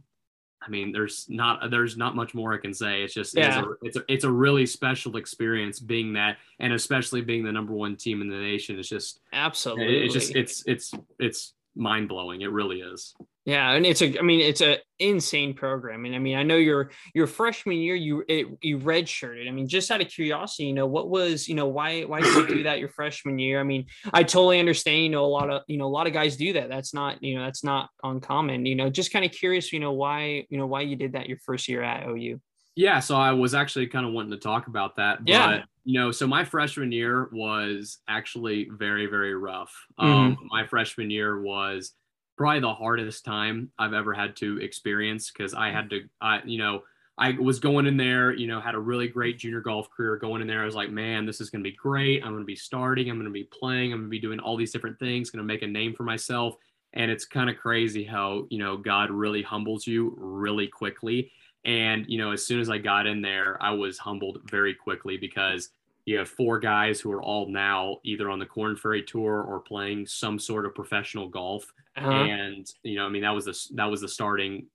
I 0.61 0.69
mean, 0.69 0.91
there's 0.91 1.25
not 1.27 1.71
there's 1.71 1.97
not 1.97 2.15
much 2.15 2.33
more 2.33 2.53
I 2.53 2.57
can 2.57 2.73
say. 2.73 3.01
It's 3.01 3.13
just 3.13 3.35
yeah. 3.35 3.59
it's, 3.59 3.67
a, 3.67 3.85
it's 3.85 3.97
a 3.97 4.03
it's 4.07 4.23
a 4.25 4.31
really 4.31 4.65
special 4.65 5.17
experience 5.17 5.79
being 5.79 6.13
that, 6.13 6.37
and 6.59 6.73
especially 6.73 7.21
being 7.21 7.43
the 7.43 7.51
number 7.51 7.73
one 7.73 7.95
team 7.95 8.21
in 8.21 8.29
the 8.29 8.35
nation. 8.35 8.77
It's 8.77 8.87
just 8.87 9.21
absolutely. 9.33 10.05
It's 10.05 10.13
just 10.13 10.35
it's 10.35 10.63
it's 10.67 10.93
it's 11.19 11.53
mind 11.75 12.09
blowing. 12.09 12.41
It 12.41 12.51
really 12.51 12.81
is. 12.81 13.13
Yeah, 13.45 13.71
and 13.71 13.85
it's 13.85 14.01
a 14.01 14.19
I 14.19 14.21
mean 14.21 14.39
it's 14.39 14.61
a 14.61 14.77
insane 14.99 15.53
program. 15.55 16.05
And 16.05 16.13
I 16.13 16.19
mean 16.19 16.37
I 16.37 16.43
know 16.43 16.57
your 16.57 16.91
your 17.15 17.25
freshman 17.25 17.77
year 17.77 17.95
you 17.95 18.23
it, 18.27 18.47
you 18.61 18.77
redshirted. 18.77 19.47
I 19.47 19.51
mean 19.51 19.67
just 19.67 19.89
out 19.89 20.01
of 20.01 20.09
curiosity, 20.09 20.65
you 20.65 20.73
know 20.73 20.85
what 20.85 21.09
was 21.09 21.47
you 21.47 21.55
know 21.55 21.67
why 21.67 22.03
why 22.03 22.21
did 22.21 22.35
you 22.35 22.47
do 22.47 22.63
that 22.63 22.79
your 22.79 22.89
freshman 22.89 23.39
year? 23.39 23.59
I 23.59 23.63
mean 23.63 23.87
I 24.13 24.23
totally 24.23 24.59
understand. 24.59 25.03
You 25.03 25.09
know 25.09 25.25
a 25.25 25.27
lot 25.27 25.49
of 25.49 25.63
you 25.67 25.77
know 25.77 25.87
a 25.87 25.89
lot 25.89 26.07
of 26.07 26.13
guys 26.13 26.37
do 26.37 26.53
that. 26.53 26.69
That's 26.69 26.93
not 26.93 27.23
you 27.23 27.35
know 27.35 27.45
that's 27.45 27.63
not 27.63 27.89
uncommon. 28.03 28.65
You 28.65 28.75
know 28.75 28.89
just 28.89 29.11
kind 29.11 29.25
of 29.25 29.31
curious. 29.31 29.73
You 29.73 29.79
know 29.79 29.93
why 29.93 30.45
you 30.49 30.57
know 30.57 30.67
why 30.67 30.81
you 30.81 30.95
did 30.95 31.13
that 31.13 31.27
your 31.27 31.37
first 31.37 31.67
year 31.67 31.81
at 31.81 32.07
OU. 32.07 32.39
Yeah, 32.75 32.99
so 32.99 33.15
I 33.15 33.31
was 33.33 33.53
actually 33.53 33.87
kind 33.87 34.05
of 34.05 34.13
wanting 34.13 34.31
to 34.31 34.37
talk 34.37 34.67
about 34.67 34.95
that. 34.95 35.19
But, 35.19 35.29
yeah. 35.29 35.63
You 35.83 35.99
know, 35.99 36.11
so 36.11 36.27
my 36.27 36.43
freshman 36.43 36.91
year 36.91 37.29
was 37.31 37.99
actually 38.07 38.69
very, 38.71 39.07
very 39.07 39.35
rough. 39.35 39.73
Mm-hmm. 39.99 40.11
Um, 40.11 40.37
my 40.51 40.67
freshman 40.67 41.09
year 41.09 41.41
was 41.41 41.93
probably 42.37 42.59
the 42.59 42.73
hardest 42.73 43.25
time 43.25 43.71
I've 43.79 43.93
ever 43.93 44.13
had 44.13 44.35
to 44.37 44.59
experience 44.59 45.31
because 45.31 45.53
I 45.53 45.69
had 45.69 45.89
to, 45.89 46.01
I, 46.21 46.41
you 46.45 46.57
know, 46.57 46.83
I 47.17 47.31
was 47.31 47.59
going 47.59 47.85
in 47.85 47.97
there, 47.97 48.33
you 48.33 48.47
know, 48.47 48.59
had 48.59 48.73
a 48.73 48.79
really 48.79 49.07
great 49.07 49.37
junior 49.37 49.61
golf 49.61 49.89
career 49.91 50.17
going 50.17 50.41
in 50.41 50.47
there. 50.47 50.61
I 50.61 50.65
was 50.65 50.75
like, 50.75 50.89
man, 50.89 51.25
this 51.25 51.39
is 51.39 51.49
going 51.49 51.63
to 51.63 51.69
be 51.69 51.75
great. 51.75 52.23
I'm 52.23 52.31
going 52.31 52.41
to 52.41 52.45
be 52.45 52.55
starting. 52.55 53.09
I'm 53.09 53.17
going 53.17 53.25
to 53.25 53.31
be 53.31 53.47
playing. 53.51 53.91
I'm 53.91 53.99
going 53.99 54.07
to 54.07 54.11
be 54.11 54.19
doing 54.19 54.39
all 54.39 54.57
these 54.57 54.71
different 54.71 54.97
things, 54.97 55.29
going 55.29 55.43
to 55.43 55.53
make 55.53 55.61
a 55.61 55.67
name 55.67 55.93
for 55.93 56.03
myself. 56.03 56.55
And 56.93 57.11
it's 57.11 57.25
kind 57.25 57.49
of 57.49 57.57
crazy 57.57 58.03
how, 58.03 58.47
you 58.49 58.57
know, 58.57 58.75
God 58.75 59.11
really 59.11 59.43
humbles 59.43 59.85
you 59.85 60.15
really 60.17 60.67
quickly. 60.67 61.31
And, 61.63 62.05
you 62.07 62.17
know, 62.17 62.31
as 62.31 62.45
soon 62.45 62.59
as 62.59 62.69
I 62.69 62.77
got 62.77 63.05
in 63.05 63.21
there, 63.21 63.57
I 63.61 63.71
was 63.71 63.97
humbled 63.97 64.39
very 64.49 64.73
quickly 64.73 65.17
because 65.17 65.69
you 66.05 66.17
have 66.17 66.29
four 66.29 66.59
guys 66.59 66.99
who 66.99 67.11
are 67.11 67.21
all 67.21 67.47
now 67.47 67.97
either 68.03 68.29
on 68.29 68.39
the 68.39 68.45
Corn 68.45 68.75
Ferry 68.75 69.03
Tour 69.03 69.43
or 69.43 69.59
playing 69.59 70.07
some 70.07 70.39
sort 70.39 70.65
of 70.65 70.73
professional 70.73 71.27
golf. 71.27 71.71
Uh-huh. 71.95 72.09
And 72.09 72.71
you 72.83 72.95
know, 72.95 73.05
I 73.05 73.09
mean, 73.09 73.21
that 73.21 73.35
was 73.35 73.45
the 73.45 73.75
that 73.75 73.85
was 73.85 74.01
the 74.01 74.07
starting. 74.07 74.67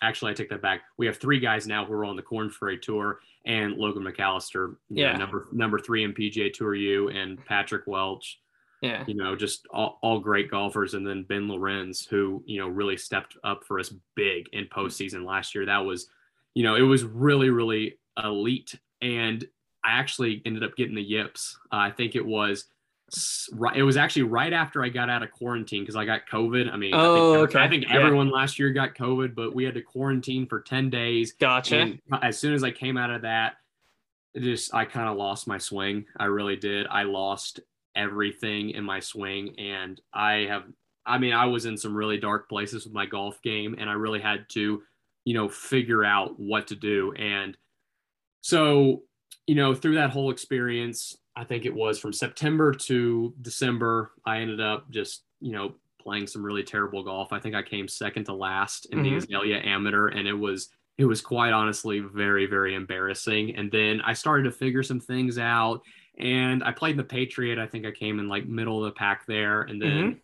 Actually, 0.00 0.30
I 0.30 0.34
take 0.34 0.50
that 0.50 0.62
back. 0.62 0.82
We 0.96 1.06
have 1.06 1.16
three 1.16 1.40
guys 1.40 1.66
now 1.66 1.84
who 1.84 1.92
are 1.94 2.04
on 2.04 2.14
the 2.14 2.22
Corn 2.22 2.50
Ferry 2.50 2.78
Tour, 2.78 3.18
and 3.44 3.74
Logan 3.74 4.04
McAllister, 4.04 4.76
yeah, 4.90 5.12
know, 5.12 5.18
number 5.18 5.48
number 5.50 5.78
three 5.78 6.04
in 6.04 6.12
PGA 6.12 6.52
Tour 6.52 6.74
U, 6.74 7.08
and 7.08 7.44
Patrick 7.46 7.86
Welch. 7.86 8.38
Yeah, 8.80 9.02
you 9.08 9.14
know, 9.14 9.34
just 9.34 9.66
all, 9.70 9.98
all 10.02 10.20
great 10.20 10.50
golfers, 10.50 10.94
and 10.94 11.04
then 11.04 11.24
Ben 11.24 11.48
Lorenz, 11.48 12.06
who 12.06 12.44
you 12.46 12.60
know 12.60 12.68
really 12.68 12.96
stepped 12.96 13.36
up 13.42 13.64
for 13.64 13.80
us 13.80 13.92
big 14.14 14.48
in 14.52 14.66
postseason 14.66 15.24
last 15.24 15.54
year. 15.54 15.66
That 15.66 15.78
was, 15.78 16.08
you 16.58 16.64
know, 16.64 16.74
it 16.74 16.82
was 16.82 17.04
really 17.04 17.50
really 17.50 17.98
elite 18.16 18.74
and 19.00 19.46
I 19.84 19.92
actually 19.92 20.42
ended 20.44 20.64
up 20.64 20.74
getting 20.76 20.96
the 20.96 21.02
yips. 21.02 21.56
Uh, 21.72 21.76
I 21.76 21.90
think 21.92 22.16
it 22.16 22.26
was 22.26 22.64
right. 23.52 23.76
It 23.76 23.84
was 23.84 23.96
actually 23.96 24.24
right 24.24 24.52
after 24.52 24.84
I 24.84 24.88
got 24.88 25.08
out 25.08 25.22
of 25.22 25.30
quarantine 25.30 25.82
because 25.82 25.94
I 25.94 26.04
got 26.04 26.22
COVID. 26.30 26.70
I 26.70 26.76
mean, 26.76 26.94
oh, 26.94 27.14
I 27.32 27.36
think, 27.36 27.48
okay. 27.50 27.58
I 27.60 27.68
think 27.68 27.84
everyone 27.90 28.28
last 28.28 28.58
year 28.58 28.70
got 28.70 28.96
COVID, 28.96 29.36
but 29.36 29.54
we 29.54 29.62
had 29.62 29.74
to 29.74 29.82
quarantine 29.82 30.46
for 30.46 30.60
10 30.60 30.90
days. 30.90 31.32
Gotcha. 31.32 31.78
And 31.78 32.00
as 32.22 32.38
soon 32.38 32.54
as 32.54 32.64
I 32.64 32.72
came 32.72 32.96
out 32.96 33.10
of 33.10 33.22
that, 33.22 33.54
just, 34.36 34.74
I 34.74 34.84
kind 34.84 35.08
of 35.08 35.16
lost 35.16 35.46
my 35.46 35.58
swing. 35.58 36.04
I 36.18 36.24
really 36.24 36.56
did. 36.56 36.86
I 36.88 37.04
lost 37.04 37.60
everything 37.94 38.70
in 38.70 38.84
my 38.84 39.00
swing. 39.00 39.54
And 39.58 40.00
I 40.12 40.46
have, 40.48 40.64
I 41.06 41.18
mean, 41.18 41.32
I 41.32 41.46
was 41.46 41.66
in 41.66 41.78
some 41.78 41.94
really 41.94 42.18
dark 42.18 42.48
places 42.48 42.84
with 42.84 42.92
my 42.92 43.06
golf 43.06 43.40
game 43.42 43.76
and 43.78 43.88
I 43.88 43.94
really 43.94 44.20
had 44.20 44.44
to, 44.50 44.82
you 45.28 45.34
know, 45.34 45.46
figure 45.46 46.02
out 46.02 46.40
what 46.40 46.68
to 46.68 46.74
do. 46.74 47.12
And 47.12 47.54
so 48.40 49.02
you 49.46 49.54
know, 49.54 49.74
through 49.74 49.96
that 49.96 50.10
whole 50.10 50.30
experience, 50.30 51.16
I 51.36 51.44
think 51.44 51.66
it 51.66 51.74
was 51.74 51.98
from 51.98 52.12
September 52.12 52.72
to 52.72 53.34
December, 53.40 54.12
I 54.24 54.40
ended 54.40 54.60
up 54.60 54.90
just, 54.90 55.24
you 55.40 55.52
know, 55.52 55.74
playing 56.00 56.26
some 56.26 56.42
really 56.42 56.62
terrible 56.62 57.02
golf. 57.02 57.32
I 57.32 57.40
think 57.40 57.54
I 57.54 57.62
came 57.62 57.88
second 57.88 58.24
to 58.24 58.34
last 58.34 58.86
in 58.86 58.98
mm-hmm. 58.98 59.10
the 59.10 59.16
Azalea 59.16 59.58
Amateur, 59.58 60.08
and 60.08 60.26
it 60.26 60.34
was 60.34 60.70
it 60.98 61.04
was 61.04 61.20
quite 61.20 61.52
honestly 61.52 62.00
very 62.00 62.46
very 62.46 62.74
embarrassing. 62.74 63.56
And 63.56 63.70
then 63.70 64.00
I 64.02 64.14
started 64.14 64.44
to 64.44 64.50
figure 64.50 64.82
some 64.82 65.00
things 65.00 65.38
out, 65.38 65.82
and 66.18 66.64
I 66.64 66.72
played 66.72 66.92
in 66.92 66.96
the 66.98 67.04
Patriot. 67.04 67.58
I 67.58 67.66
think 67.66 67.86
I 67.86 67.90
came 67.90 68.18
in 68.18 68.28
like 68.28 68.46
middle 68.46 68.84
of 68.84 68.84
the 68.84 68.98
pack 68.98 69.26
there, 69.26 69.62
and 69.62 69.80
then 69.80 69.90
mm-hmm. 69.90 70.18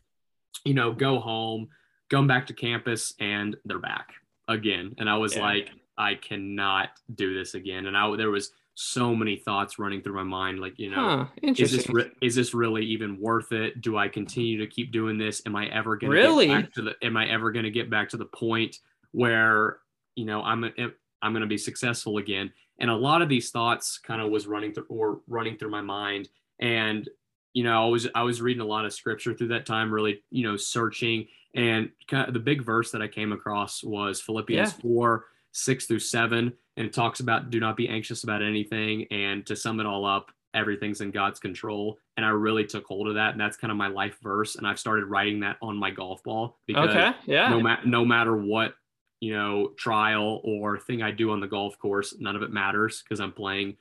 you 0.64 0.74
know 0.74 0.92
go 0.92 1.18
home, 1.18 1.68
come 2.10 2.26
back 2.26 2.46
to 2.48 2.52
campus, 2.52 3.14
and 3.20 3.56
they're 3.64 3.78
back 3.78 4.14
again. 4.48 4.94
And 4.98 5.08
I 5.08 5.16
was 5.16 5.36
yeah. 5.36 5.42
like, 5.42 5.70
I 5.96 6.14
cannot 6.14 6.90
do 7.14 7.34
this 7.34 7.54
again. 7.54 7.86
And 7.86 7.96
I 7.96 8.14
there 8.16 8.30
was 8.30 8.50
so 8.74 9.14
many 9.14 9.36
thoughts 9.36 9.78
running 9.78 10.02
through 10.02 10.14
my 10.14 10.24
mind 10.24 10.58
like 10.58 10.76
you 10.78 10.90
know 10.90 11.28
huh, 11.40 11.52
is 11.54 11.70
this 11.70 11.88
re- 11.88 12.10
is 12.20 12.34
this 12.34 12.54
really 12.54 12.84
even 12.84 13.20
worth 13.20 13.52
it 13.52 13.80
do 13.80 13.96
i 13.96 14.08
continue 14.08 14.58
to 14.58 14.66
keep 14.66 14.90
doing 14.90 15.16
this 15.16 15.40
am 15.46 15.54
i 15.54 15.66
ever 15.68 15.96
going 15.96 16.10
to 16.10 16.16
really 16.16 16.48
get 16.48 16.62
back 16.62 16.72
to 16.72 16.82
the 16.82 16.94
am 17.02 17.16
i 17.16 17.28
ever 17.28 17.52
going 17.52 17.64
to 17.64 17.70
get 17.70 17.88
back 17.88 18.08
to 18.08 18.16
the 18.16 18.24
point 18.24 18.80
where 19.12 19.78
you 20.16 20.24
know 20.24 20.42
i'm 20.42 20.64
i'm 21.22 21.32
going 21.32 21.40
to 21.40 21.46
be 21.46 21.56
successful 21.56 22.18
again 22.18 22.50
and 22.80 22.90
a 22.90 22.94
lot 22.94 23.22
of 23.22 23.28
these 23.28 23.50
thoughts 23.50 23.96
kind 23.98 24.20
of 24.20 24.28
was 24.28 24.48
running 24.48 24.74
through 24.74 24.86
or 24.88 25.20
running 25.28 25.56
through 25.56 25.70
my 25.70 25.80
mind 25.80 26.28
and 26.58 27.08
you 27.52 27.62
know 27.62 27.84
i 27.84 27.88
was 27.88 28.08
i 28.16 28.22
was 28.24 28.42
reading 28.42 28.60
a 28.60 28.66
lot 28.66 28.84
of 28.84 28.92
scripture 28.92 29.34
through 29.34 29.48
that 29.48 29.66
time 29.66 29.92
really 29.92 30.20
you 30.30 30.42
know 30.42 30.56
searching 30.56 31.28
and 31.54 31.90
kind 32.08 32.28
of 32.28 32.34
the 32.34 32.40
big 32.40 32.62
verse 32.62 32.90
that 32.90 33.02
i 33.02 33.08
came 33.08 33.32
across 33.32 33.82
was 33.82 34.20
philippians 34.20 34.74
yeah. 34.74 34.82
4 34.82 35.24
6 35.52 35.86
through 35.86 35.98
7 36.00 36.52
and 36.76 36.86
it 36.86 36.92
talks 36.92 37.20
about 37.20 37.50
do 37.50 37.60
not 37.60 37.76
be 37.76 37.88
anxious 37.88 38.24
about 38.24 38.42
anything 38.42 39.06
and 39.10 39.46
to 39.46 39.56
sum 39.56 39.80
it 39.80 39.86
all 39.86 40.04
up 40.04 40.30
everything's 40.54 41.00
in 41.00 41.10
god's 41.10 41.40
control 41.40 41.98
and 42.16 42.26
i 42.26 42.28
really 42.28 42.64
took 42.64 42.84
hold 42.86 43.08
of 43.08 43.14
that 43.14 43.32
and 43.32 43.40
that's 43.40 43.56
kind 43.56 43.70
of 43.70 43.76
my 43.76 43.88
life 43.88 44.18
verse 44.22 44.56
and 44.56 44.66
i've 44.66 44.78
started 44.78 45.04
writing 45.06 45.40
that 45.40 45.56
on 45.62 45.76
my 45.76 45.90
golf 45.90 46.22
ball 46.22 46.58
because 46.66 46.90
okay, 46.90 47.12
yeah. 47.26 47.48
no, 47.48 47.60
ma- 47.60 47.78
no 47.84 48.04
matter 48.04 48.36
what 48.36 48.74
you 49.20 49.32
know 49.32 49.68
trial 49.78 50.40
or 50.44 50.78
thing 50.78 51.02
i 51.02 51.10
do 51.10 51.30
on 51.30 51.40
the 51.40 51.46
golf 51.46 51.78
course 51.78 52.14
none 52.18 52.36
of 52.36 52.42
it 52.42 52.52
matters 52.52 53.02
because 53.02 53.20
i'm 53.20 53.32
playing 53.32 53.76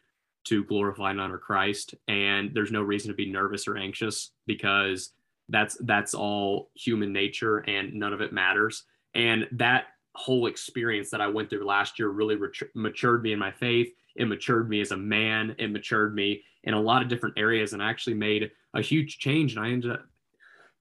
to 0.46 0.64
glorify 0.66 1.12
and 1.12 1.22
honor 1.22 1.38
christ 1.38 1.96
and 2.08 2.52
there's 2.54 2.72
no 2.72 2.82
reason 2.82 3.10
to 3.10 3.16
be 3.16 3.32
nervous 3.32 3.68
or 3.68 3.78
anxious 3.78 4.32
because 4.46 5.12
that's 5.54 5.78
that's 5.82 6.14
all 6.14 6.72
human 6.76 7.14
nature 7.14 7.60
and 7.60 7.94
none 7.94 8.12
of 8.12 8.20
it 8.20 8.34
matters 8.34 8.84
and 9.16 9.48
that 9.52 9.86
whole 10.16 10.48
experience 10.48 11.10
that 11.10 11.22
I 11.22 11.28
went 11.28 11.50
through 11.50 11.66
last 11.66 11.98
year 11.98 12.10
really 12.10 12.36
ret- 12.36 12.76
matured 12.76 13.24
me 13.24 13.34
in 13.34 13.40
my 13.40 13.52
faith. 13.52 13.92
It 14.16 14.26
matured 14.26 14.70
me 14.70 14.82
as 14.82 14.92
a 14.92 14.98
man. 14.98 15.56
It 15.58 15.72
matured 15.72 16.14
me 16.14 16.44
in 16.64 16.74
a 16.74 16.82
lot 16.82 17.02
of 17.02 17.08
different 17.08 17.38
areas, 17.38 17.74
and 17.74 17.82
I 17.82 17.90
actually 17.90 18.14
made 18.14 18.52
a 18.74 18.82
huge 18.82 19.18
change. 19.18 19.56
And 19.56 19.66
I 19.66 19.70
ended 19.70 19.92
up, 19.92 20.06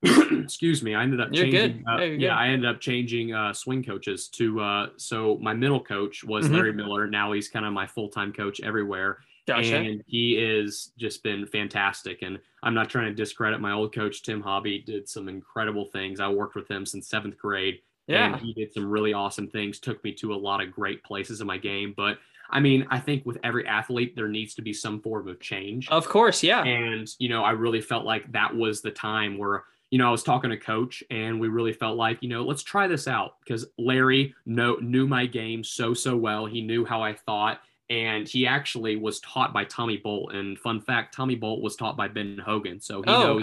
excuse 0.32 0.82
me, 0.82 0.94
I 0.94 1.02
ended 1.02 1.20
up 1.20 1.28
you're 1.32 1.44
changing. 1.44 1.84
Uh, 1.88 1.98
yeah, 1.98 2.16
good. 2.16 2.30
I 2.30 2.48
ended 2.48 2.68
up 2.68 2.80
changing 2.80 3.32
uh, 3.32 3.54
swing 3.54 3.82
coaches 3.82 4.28
to. 4.34 4.60
Uh, 4.60 4.86
so 4.98 5.38
my 5.40 5.54
middle 5.54 5.80
coach 5.80 6.24
was 6.24 6.44
mm-hmm. 6.44 6.54
Larry 6.54 6.72
Miller. 6.74 7.06
Now 7.06 7.32
he's 7.32 7.48
kind 7.48 7.64
of 7.64 7.72
my 7.72 7.86
full 7.86 8.08
time 8.08 8.32
coach 8.32 8.60
everywhere. 8.60 9.18
Gotcha. 9.46 9.76
And 9.76 10.04
he 10.06 10.36
is 10.36 10.92
just 10.96 11.22
been 11.22 11.46
fantastic. 11.46 12.22
And 12.22 12.38
I'm 12.62 12.74
not 12.74 12.88
trying 12.88 13.06
to 13.06 13.14
discredit 13.14 13.60
my 13.60 13.72
old 13.72 13.94
coach, 13.94 14.22
Tim 14.22 14.40
Hobby, 14.40 14.78
did 14.78 15.08
some 15.08 15.28
incredible 15.28 15.86
things. 15.86 16.20
I 16.20 16.28
worked 16.28 16.54
with 16.54 16.70
him 16.70 16.86
since 16.86 17.08
seventh 17.08 17.38
grade 17.38 17.80
yeah. 18.06 18.32
And 18.32 18.40
he 18.40 18.52
did 18.52 18.72
some 18.72 18.90
really 18.90 19.12
awesome 19.12 19.48
things, 19.48 19.78
took 19.78 20.02
me 20.04 20.12
to 20.14 20.34
a 20.34 20.36
lot 20.36 20.60
of 20.60 20.72
great 20.72 21.02
places 21.04 21.40
in 21.40 21.46
my 21.46 21.58
game. 21.58 21.94
But 21.96 22.18
I 22.50 22.60
mean, 22.60 22.86
I 22.90 22.98
think 22.98 23.24
with 23.24 23.38
every 23.42 23.66
athlete, 23.66 24.14
there 24.16 24.28
needs 24.28 24.54
to 24.54 24.62
be 24.62 24.72
some 24.72 25.00
form 25.00 25.28
of 25.28 25.40
change. 25.40 25.88
Of 25.88 26.08
course, 26.08 26.42
yeah. 26.42 26.62
And, 26.64 27.08
you 27.18 27.28
know, 27.28 27.44
I 27.44 27.52
really 27.52 27.80
felt 27.80 28.04
like 28.04 28.30
that 28.32 28.54
was 28.54 28.82
the 28.82 28.90
time 28.90 29.38
where, 29.38 29.64
you 29.90 29.98
know, 29.98 30.08
I 30.08 30.10
was 30.10 30.22
talking 30.22 30.50
to 30.50 30.56
coach 30.56 31.02
and 31.10 31.40
we 31.40 31.48
really 31.48 31.72
felt 31.72 31.96
like, 31.96 32.22
you 32.22 32.28
know, 32.28 32.42
let's 32.42 32.62
try 32.62 32.86
this 32.86 33.06
out 33.06 33.36
because 33.40 33.66
Larry 33.78 34.34
know, 34.44 34.76
knew 34.80 35.06
my 35.06 35.26
game 35.26 35.62
so, 35.64 35.94
so 35.94 36.16
well. 36.16 36.44
He 36.44 36.60
knew 36.60 36.84
how 36.84 37.02
I 37.02 37.14
thought. 37.14 37.60
And 37.90 38.26
he 38.26 38.46
actually 38.46 38.96
was 38.96 39.20
taught 39.20 39.52
by 39.52 39.64
Tommy 39.64 39.98
Bolt. 39.98 40.32
And 40.34 40.58
fun 40.58 40.80
fact, 40.80 41.14
Tommy 41.14 41.34
Bolt 41.34 41.62
was 41.62 41.76
taught 41.76 41.96
by 41.96 42.08
Ben 42.08 42.38
Hogan. 42.38 42.80
So 42.80 43.02
he 43.02 43.10
oh. 43.10 43.22
knows 43.22 43.42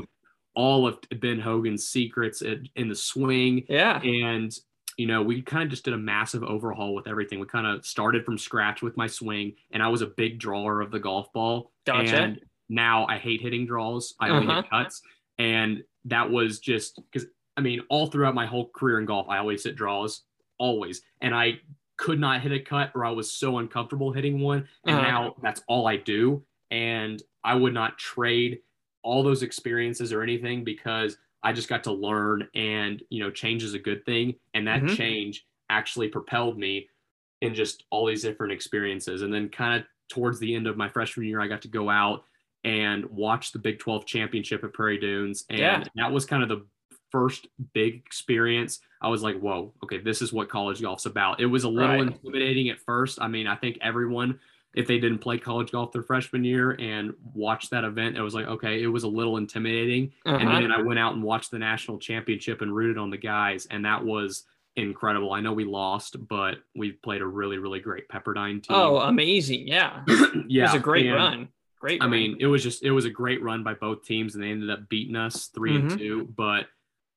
all 0.56 0.88
of 0.88 0.98
Ben 1.20 1.40
Hogan's 1.40 1.88
secrets 1.88 2.42
in 2.42 2.90
the 2.90 2.96
swing. 2.96 3.66
Yeah. 3.70 4.02
And, 4.02 4.52
you 4.98 5.06
know, 5.06 5.22
we 5.22 5.42
kind 5.42 5.64
of 5.64 5.70
just 5.70 5.86
did 5.86 5.94
a 5.94 5.98
massive 5.98 6.44
overhaul 6.44 6.94
with 6.96 7.08
everything. 7.08 7.40
We 7.40 7.46
kind 7.46 7.68
of 7.68 7.86
started 7.86 8.26
from 8.26 8.38
scratch 8.38 8.82
with 8.82 8.98
my 8.98 9.08
swing, 9.08 9.54
and 9.72 9.82
I 9.82 9.88
was 9.88 10.02
a 10.02 10.08
big 10.08 10.40
drawer 10.40 10.82
of 10.82 10.92
the 10.92 11.00
golf 11.00 11.32
ball. 11.32 11.72
Gotcha. 11.86 12.16
And 12.16 12.42
now 12.68 13.06
I 13.08 13.18
hate 13.18 13.42
hitting 13.42 13.66
draws. 13.66 14.16
I 14.20 14.30
only 14.30 14.48
uh-huh. 14.48 14.64
hit 14.64 14.70
cuts. 14.70 15.02
And 15.38 15.84
that 16.06 16.30
was 16.30 16.60
just 16.60 17.00
because 17.12 17.28
I 17.56 17.62
mean, 17.62 17.82
all 17.90 18.08
throughout 18.08 18.36
my 18.36 18.46
whole 18.46 18.70
career 18.74 19.00
in 19.00 19.06
golf, 19.06 19.28
I 19.30 19.38
always 19.38 19.66
hit 19.66 19.76
draws, 19.76 20.24
always. 20.58 21.02
And 21.20 21.36
I 21.36 21.60
could 22.00 22.20
not 22.20 22.42
hit 22.42 22.54
a 22.54 22.60
cut 22.60 22.92
or 22.96 23.06
I 23.06 23.12
was 23.12 23.32
so 23.32 23.58
uncomfortable 23.58 24.14
hitting 24.14 24.40
one. 24.40 24.68
And 24.86 24.96
uh-huh. 24.96 25.08
now 25.08 25.36
that's 25.44 25.62
all 25.68 25.86
I 25.86 25.98
do. 25.98 26.42
And 26.72 27.22
I 27.44 27.56
would 27.56 27.74
not 27.74 27.98
trade 27.98 28.60
all 29.04 29.22
those 29.22 29.44
experiences 29.44 30.14
or 30.14 30.24
anything 30.24 30.64
because 30.64 31.18
I 31.44 31.52
just 31.52 31.68
got 31.68 31.84
to 31.84 31.92
learn 31.92 32.48
and, 32.56 33.04
you 33.10 33.22
know, 33.22 33.30
change 33.30 33.64
is 33.64 33.74
a 33.74 33.80
good 33.80 34.06
thing. 34.06 34.36
And 34.54 34.68
that 34.68 34.82
mm-hmm. 34.82 34.96
change 34.96 35.46
actually 35.70 36.08
propelled 36.08 36.58
me 36.58 36.88
in 37.42 37.54
just 37.54 37.84
all 37.90 38.06
these 38.06 38.24
different 38.24 38.54
experiences. 38.54 39.22
And 39.22 39.34
then 39.34 39.50
kind 39.50 39.80
of 39.80 39.86
towards 40.10 40.40
the 40.40 40.56
end 40.56 40.68
of 40.68 40.78
my 40.78 40.88
freshman 40.88 41.28
year, 41.28 41.42
I 41.42 41.48
got 41.48 41.62
to 41.64 41.68
go 41.68 41.90
out 41.90 42.24
and 42.64 43.06
watch 43.06 43.52
the 43.52 43.60
Big 43.60 43.80
12 43.80 44.06
championship 44.06 44.64
at 44.64 44.74
Prairie 44.74 45.00
Dunes. 45.00 45.44
And 45.50 45.60
yeah. 45.60 45.84
that 45.96 46.12
was 46.12 46.26
kind 46.26 46.44
of 46.44 46.50
the 46.50 46.66
first 47.12 47.48
big 47.74 47.96
experience. 47.96 48.80
I 49.02 49.10
was 49.10 49.22
like, 49.22 49.40
whoa, 49.40 49.74
okay, 49.84 50.00
this 50.00 50.22
is 50.22 50.34
what 50.34 50.50
college 50.50 50.82
golf's 50.82 51.06
about. 51.06 51.40
It 51.40 51.46
was 51.46 51.64
a 51.64 51.70
little 51.70 51.98
right. 51.98 52.02
intimidating 52.02 52.70
at 52.70 52.80
first. 52.80 53.22
I 53.22 53.28
mean, 53.28 53.48
I 53.48 53.56
think 53.56 53.78
everyone, 53.82 54.40
if 54.74 54.88
they 54.88 55.00
didn't 55.00 55.20
play 55.20 55.38
college 55.38 55.72
golf 55.72 55.92
their 55.92 56.04
freshman 56.04 56.44
year 56.44 56.72
and 56.72 57.14
watched 57.34 57.72
that 57.72 57.84
event, 57.84 58.18
it 58.18 58.22
was 58.22 58.34
like, 58.34 58.48
okay, 58.48 58.82
it 58.82 58.88
was 58.88 59.04
a 59.04 59.08
little 59.08 59.38
intimidating. 59.38 60.12
Uh-huh. 60.26 60.38
And 60.38 60.50
then 60.50 60.72
I 60.72 60.82
went 60.82 61.00
out 61.00 61.14
and 61.14 61.24
watched 61.24 61.52
the 61.52 61.60
national 61.60 62.00
championship 62.00 62.62
and 62.62 62.76
rooted 62.76 62.98
on 62.98 63.10
the 63.10 63.18
guys. 63.18 63.68
And 63.72 63.86
that 63.86 64.04
was 64.04 64.44
incredible. 64.76 65.34
I 65.34 65.40
know 65.40 65.54
we 65.54 65.66
lost, 65.66 66.28
but 66.28 66.58
we 66.76 66.92
played 66.92 67.22
a 67.22 67.28
really, 67.28 67.58
really 67.58 67.80
great 67.80 68.08
Pepperdine 68.10 68.62
team. 68.62 68.76
Oh, 68.76 68.98
amazing. 68.98 69.68
Yeah. 69.68 70.04
yeah. 70.08 70.26
It 70.50 70.62
was 70.64 70.74
a 70.74 70.80
great 70.80 71.06
and, 71.06 71.16
run 71.16 71.50
Great. 71.80 72.04
I 72.04 72.08
mean, 72.08 72.38
it 72.40 72.46
was 72.46 72.62
just 72.62 72.84
it 72.84 72.92
was 72.92 73.06
a 73.06 73.10
great 73.10 73.42
run 73.42 73.64
by 73.64 73.74
both 73.74 74.04
teams, 74.04 74.36
and 74.36 74.44
they 74.44 74.50
ended 74.50 74.70
up 74.70 74.90
beating 74.90 75.16
us 75.16 75.48
3 75.48 75.72
mm-hmm. 75.72 75.88
and 75.88 76.00
two. 76.00 76.34
But 76.36 76.66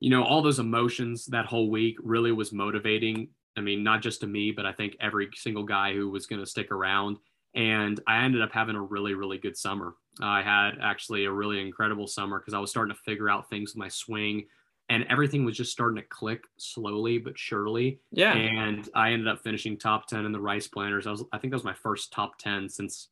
you 0.03 0.11
know, 0.11 0.25
all 0.25 0.43
those 0.43 0.59
emotions 0.59 1.27
that 1.27 1.47
whole 1.47 1.71
week 1.71 1.97
really 2.03 2.33
was 2.33 2.53
motivating. 2.53 3.29
I 3.57 3.61
mean, 3.61 3.85
not 3.85 4.03
just 4.03 4.21
to 4.23 4.27
me, 4.27 4.51
but 4.51 4.67
I 4.67 4.73
think 4.73 4.97
every 5.01 5.29
single 5.37 5.63
guy 5.63 5.95
who 5.95 6.11
was 6.11 6.27
going 6.27 6.41
to 6.41 6.47
stick 6.47 6.73
around. 6.73 7.19
And 7.55 8.01
I 8.09 8.25
ended 8.25 8.43
up 8.43 8.51
having 8.51 8.75
a 8.75 8.83
really, 8.83 9.15
really 9.15 9.39
good 9.39 9.57
summer. 9.57 9.95
I 10.21 10.43
had 10.43 10.73
actually 10.83 11.27
a 11.27 11.31
really 11.31 11.61
incredible 11.61 12.09
summer 12.09 12.41
because 12.41 12.53
I 12.53 12.59
was 12.59 12.69
starting 12.71 12.93
to 12.93 13.01
figure 13.03 13.31
out 13.31 13.49
things 13.49 13.75
with 13.75 13.79
my 13.79 13.87
swing 13.87 14.47
and 14.89 15.07
everything 15.09 15.45
was 15.45 15.57
just 15.57 15.71
starting 15.71 16.03
to 16.03 16.09
click 16.09 16.43
slowly 16.57 17.19
but 17.19 17.39
surely. 17.39 18.01
Yeah. 18.11 18.33
And 18.33 18.89
I 18.97 19.13
ended 19.13 19.29
up 19.29 19.45
finishing 19.45 19.79
top 19.79 20.09
10 20.09 20.27
in 20.27 20.33
the 20.33 20.41
Rice 20.41 20.67
Planters. 20.67 21.07
I 21.07 21.13
was 21.13 21.23
I 21.33 21.39
think 21.39 21.53
that 21.53 21.59
was 21.59 21.65
my 21.65 21.75
first 21.75 22.13
top 22.13 22.39
10 22.39 22.69
since 22.69 23.09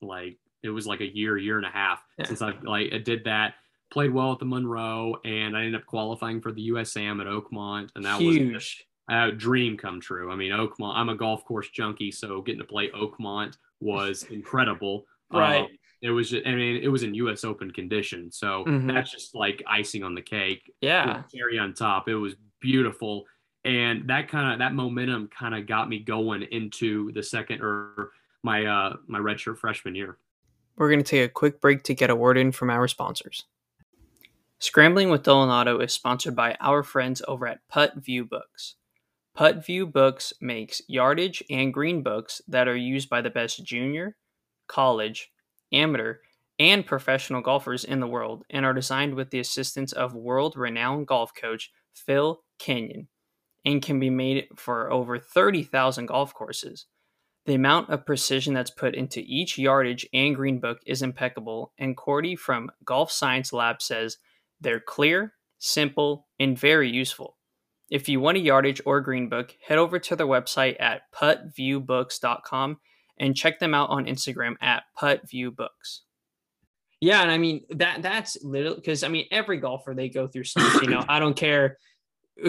like 0.00 0.38
it 0.62 0.70
was 0.70 0.86
like 0.86 1.02
a 1.02 1.14
year, 1.14 1.36
year 1.36 1.58
and 1.58 1.66
a 1.66 1.70
half 1.70 2.02
yeah. 2.18 2.24
since 2.24 2.40
I 2.40 2.54
like 2.62 2.94
I 2.94 2.98
did 2.98 3.24
that. 3.24 3.54
Played 3.92 4.12
well 4.12 4.32
at 4.32 4.38
the 4.38 4.44
Monroe, 4.44 5.16
and 5.24 5.56
I 5.56 5.64
ended 5.64 5.80
up 5.80 5.86
qualifying 5.86 6.40
for 6.40 6.52
the 6.52 6.68
USAM 6.70 7.20
at 7.20 7.26
Oakmont, 7.26 7.90
and 7.96 8.04
that 8.04 8.20
Huge. 8.20 8.54
was 8.54 8.76
a 9.10 9.32
dream 9.32 9.76
come 9.76 10.00
true. 10.00 10.30
I 10.30 10.36
mean, 10.36 10.52
Oakmont. 10.52 10.96
I'm 10.96 11.08
a 11.08 11.16
golf 11.16 11.44
course 11.44 11.68
junkie, 11.70 12.12
so 12.12 12.40
getting 12.40 12.60
to 12.60 12.66
play 12.66 12.90
Oakmont 12.90 13.56
was 13.80 14.22
incredible. 14.30 15.06
right. 15.32 15.62
Um, 15.62 15.68
it 16.02 16.10
was 16.10 16.30
just, 16.30 16.46
I 16.46 16.54
mean, 16.54 16.82
it 16.82 16.88
was 16.88 17.02
in 17.02 17.14
U.S. 17.14 17.44
Open 17.44 17.70
condition, 17.70 18.32
so 18.32 18.64
mm-hmm. 18.64 18.86
that's 18.86 19.10
just 19.10 19.34
like 19.34 19.62
icing 19.66 20.02
on 20.02 20.14
the 20.14 20.22
cake. 20.22 20.72
Yeah, 20.80 21.24
cherry 21.34 21.58
on 21.58 21.74
top. 21.74 22.08
It 22.08 22.14
was 22.14 22.36
beautiful, 22.60 23.24
and 23.64 24.08
that 24.08 24.28
kind 24.28 24.52
of 24.52 24.60
that 24.60 24.72
momentum 24.72 25.28
kind 25.28 25.54
of 25.54 25.66
got 25.66 25.90
me 25.90 25.98
going 25.98 26.42
into 26.42 27.12
the 27.12 27.22
second 27.22 27.60
or 27.60 28.12
my 28.42 28.64
uh 28.64 28.96
my 29.08 29.18
redshirt 29.18 29.58
freshman 29.58 29.94
year. 29.94 30.16
We're 30.76 30.88
going 30.88 31.04
to 31.04 31.04
take 31.04 31.28
a 31.28 31.32
quick 31.32 31.60
break 31.60 31.82
to 31.82 31.94
get 31.94 32.08
a 32.08 32.16
word 32.16 32.38
in 32.38 32.52
from 32.52 32.70
our 32.70 32.88
sponsors. 32.88 33.44
Scrambling 34.62 35.08
with 35.08 35.22
Dylan 35.22 35.82
is 35.82 35.94
sponsored 35.94 36.36
by 36.36 36.54
our 36.60 36.82
friends 36.82 37.22
over 37.26 37.46
at 37.46 37.66
Putt 37.70 37.94
View 37.96 38.26
Books. 38.26 38.74
Putt 39.34 39.64
View 39.64 39.86
Books 39.86 40.34
makes 40.38 40.82
yardage 40.86 41.42
and 41.48 41.72
green 41.72 42.02
books 42.02 42.42
that 42.46 42.68
are 42.68 42.76
used 42.76 43.08
by 43.08 43.22
the 43.22 43.30
best 43.30 43.64
junior, 43.64 44.16
college, 44.66 45.32
amateur, 45.72 46.16
and 46.58 46.84
professional 46.84 47.40
golfers 47.40 47.84
in 47.84 48.00
the 48.00 48.06
world 48.06 48.44
and 48.50 48.66
are 48.66 48.74
designed 48.74 49.14
with 49.14 49.30
the 49.30 49.40
assistance 49.40 49.94
of 49.94 50.14
world 50.14 50.58
renowned 50.58 51.06
golf 51.06 51.32
coach 51.34 51.72
Phil 51.94 52.42
Kenyon 52.58 53.08
and 53.64 53.80
can 53.80 53.98
be 53.98 54.10
made 54.10 54.46
for 54.56 54.92
over 54.92 55.18
30,000 55.18 56.04
golf 56.04 56.34
courses. 56.34 56.84
The 57.46 57.54
amount 57.54 57.88
of 57.88 58.04
precision 58.04 58.52
that's 58.52 58.70
put 58.70 58.94
into 58.94 59.22
each 59.24 59.56
yardage 59.56 60.06
and 60.12 60.36
green 60.36 60.60
book 60.60 60.80
is 60.84 61.00
impeccable, 61.00 61.72
and 61.78 61.96
Cordie 61.96 62.36
from 62.36 62.70
Golf 62.84 63.10
Science 63.10 63.54
Lab 63.54 63.80
says 63.80 64.18
they're 64.60 64.80
clear, 64.80 65.34
simple, 65.58 66.28
and 66.38 66.58
very 66.58 66.90
useful. 66.90 67.36
If 67.90 68.08
you 68.08 68.20
want 68.20 68.38
a 68.38 68.40
yardage 68.40 68.80
or 68.86 69.00
green 69.00 69.28
book, 69.28 69.54
head 69.66 69.78
over 69.78 69.98
to 69.98 70.16
their 70.16 70.26
website 70.26 70.80
at 70.80 71.02
puttviewbooks.com 71.12 72.78
and 73.18 73.36
check 73.36 73.58
them 73.58 73.74
out 73.74 73.90
on 73.90 74.06
Instagram 74.06 74.54
at 74.60 74.84
puttviewbooks. 74.98 76.00
Yeah, 77.00 77.22
and 77.22 77.30
I 77.30 77.38
mean 77.38 77.64
that 77.70 78.02
that's 78.02 78.42
little 78.42 78.74
because 78.74 79.02
I 79.02 79.08
mean 79.08 79.26
every 79.30 79.56
golfer 79.56 79.94
they 79.94 80.08
go 80.08 80.28
through 80.28 80.44
slumps. 80.44 80.82
You 80.82 80.88
know, 80.88 81.04
I 81.08 81.18
don't 81.18 81.36
care 81.36 81.78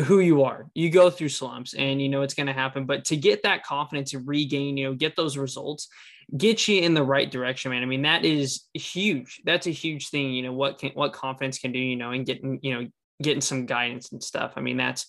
who 0.05 0.19
you 0.19 0.43
are. 0.43 0.69
You 0.73 0.89
go 0.89 1.09
through 1.09 1.29
slumps 1.29 1.73
and 1.73 2.01
you 2.01 2.09
know 2.09 2.21
it's 2.21 2.33
going 2.33 2.47
to 2.47 2.53
happen. 2.53 2.85
But 2.85 3.05
to 3.05 3.17
get 3.17 3.43
that 3.43 3.63
confidence 3.63 4.13
and 4.13 4.27
regain, 4.27 4.77
you 4.77 4.85
know, 4.85 4.93
get 4.93 5.15
those 5.15 5.37
results, 5.37 5.87
get 6.35 6.67
you 6.67 6.81
in 6.81 6.93
the 6.93 7.03
right 7.03 7.29
direction, 7.29 7.71
man. 7.71 7.83
I 7.83 7.85
mean, 7.85 8.03
that 8.03 8.25
is 8.25 8.65
huge. 8.73 9.41
That's 9.45 9.67
a 9.67 9.71
huge 9.71 10.09
thing. 10.09 10.31
You 10.31 10.43
know, 10.43 10.53
what 10.53 10.79
can 10.79 10.91
what 10.91 11.13
confidence 11.13 11.59
can 11.59 11.71
do, 11.71 11.79
you 11.79 11.95
know, 11.95 12.11
and 12.11 12.25
getting, 12.25 12.59
you 12.61 12.73
know, 12.73 12.87
getting 13.21 13.41
some 13.41 13.65
guidance 13.65 14.11
and 14.11 14.23
stuff. 14.23 14.53
I 14.55 14.61
mean, 14.61 14.77
that's 14.77 15.07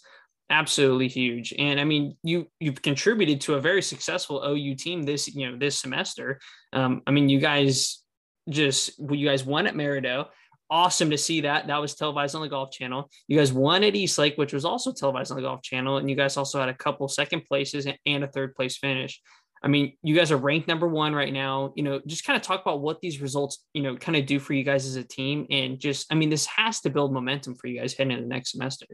absolutely 0.51 1.09
huge. 1.09 1.55
And 1.59 1.81
I 1.81 1.85
mean, 1.85 2.17
you 2.23 2.49
you've 2.61 2.83
contributed 2.83 3.41
to 3.43 3.55
a 3.55 3.61
very 3.61 3.83
successful 3.83 4.43
OU 4.45 4.75
team 4.77 5.03
this, 5.03 5.33
you 5.35 5.51
know, 5.51 5.57
this 5.57 5.79
semester. 5.79 6.41
Um, 6.73 7.03
I 7.07 7.11
mean, 7.11 7.29
you 7.29 7.39
guys 7.39 8.03
just 8.49 8.99
you 8.99 9.29
guys 9.29 9.45
won 9.45 9.67
at 9.67 9.75
Maridoe 9.75 10.27
awesome 10.73 11.11
to 11.11 11.19
see 11.19 11.43
that. 11.43 11.67
That 11.67 11.83
was 11.83 11.95
televised 11.95 12.35
on 12.35 12.41
the 12.41 12.49
Golf 12.49 12.71
Channel. 12.71 13.11
You 13.29 13.37
guys 13.37 13.53
won 13.53 13.85
at 13.85 13.95
East 13.95 14.17
Lake, 14.17 14.39
which 14.39 14.55
was 14.55 14.65
also 14.65 14.91
televised 14.91 15.31
on 15.31 15.37
the 15.37 15.43
Golf 15.43 15.63
Channel, 15.63 15.99
and 15.99 16.09
you 16.09 16.17
guys 16.17 16.39
also 16.39 16.59
had 16.59 16.71
a 16.71 16.75
couple 16.75 17.07
second 17.09 17.45
places 17.45 17.87
and 18.07 18.25
a 18.25 18.27
third 18.27 18.55
place 18.55 18.79
finish. 18.79 19.21
I 19.63 19.69
mean, 19.69 19.97
you 20.03 20.15
guys 20.15 20.33
are 20.33 20.37
ranked 20.37 20.69
number 20.69 20.89
one 20.89 21.15
right 21.15 21.33
now. 21.33 21.73
You 21.77 21.83
know, 21.83 22.01
just 22.07 22.25
kind 22.25 22.37
of 22.37 22.43
talk 22.43 22.63
about 22.63 22.81
what 22.81 23.01
these 23.01 23.21
results, 23.21 23.65
you 23.75 23.83
know, 23.83 23.97
kind 23.97 24.17
of 24.17 24.27
do 24.27 24.41
for 24.41 24.55
you 24.55 24.65
guys 24.65 24.87
as 24.87 24.97
a 24.97 25.05
team, 25.05 25.47
and 25.51 25.79
just, 25.79 26.07
I 26.11 26.15
mean, 26.15 26.31
this 26.31 26.47
has 26.47 26.81
to 26.81 26.91
build 26.91 27.13
momentum 27.13 27.55
for 27.55 27.69
you 27.69 27.81
guys 27.81 27.95
heading 27.95 28.13
into 28.13 28.25
the 28.25 28.29
next 28.29 28.53
semester. 28.53 28.87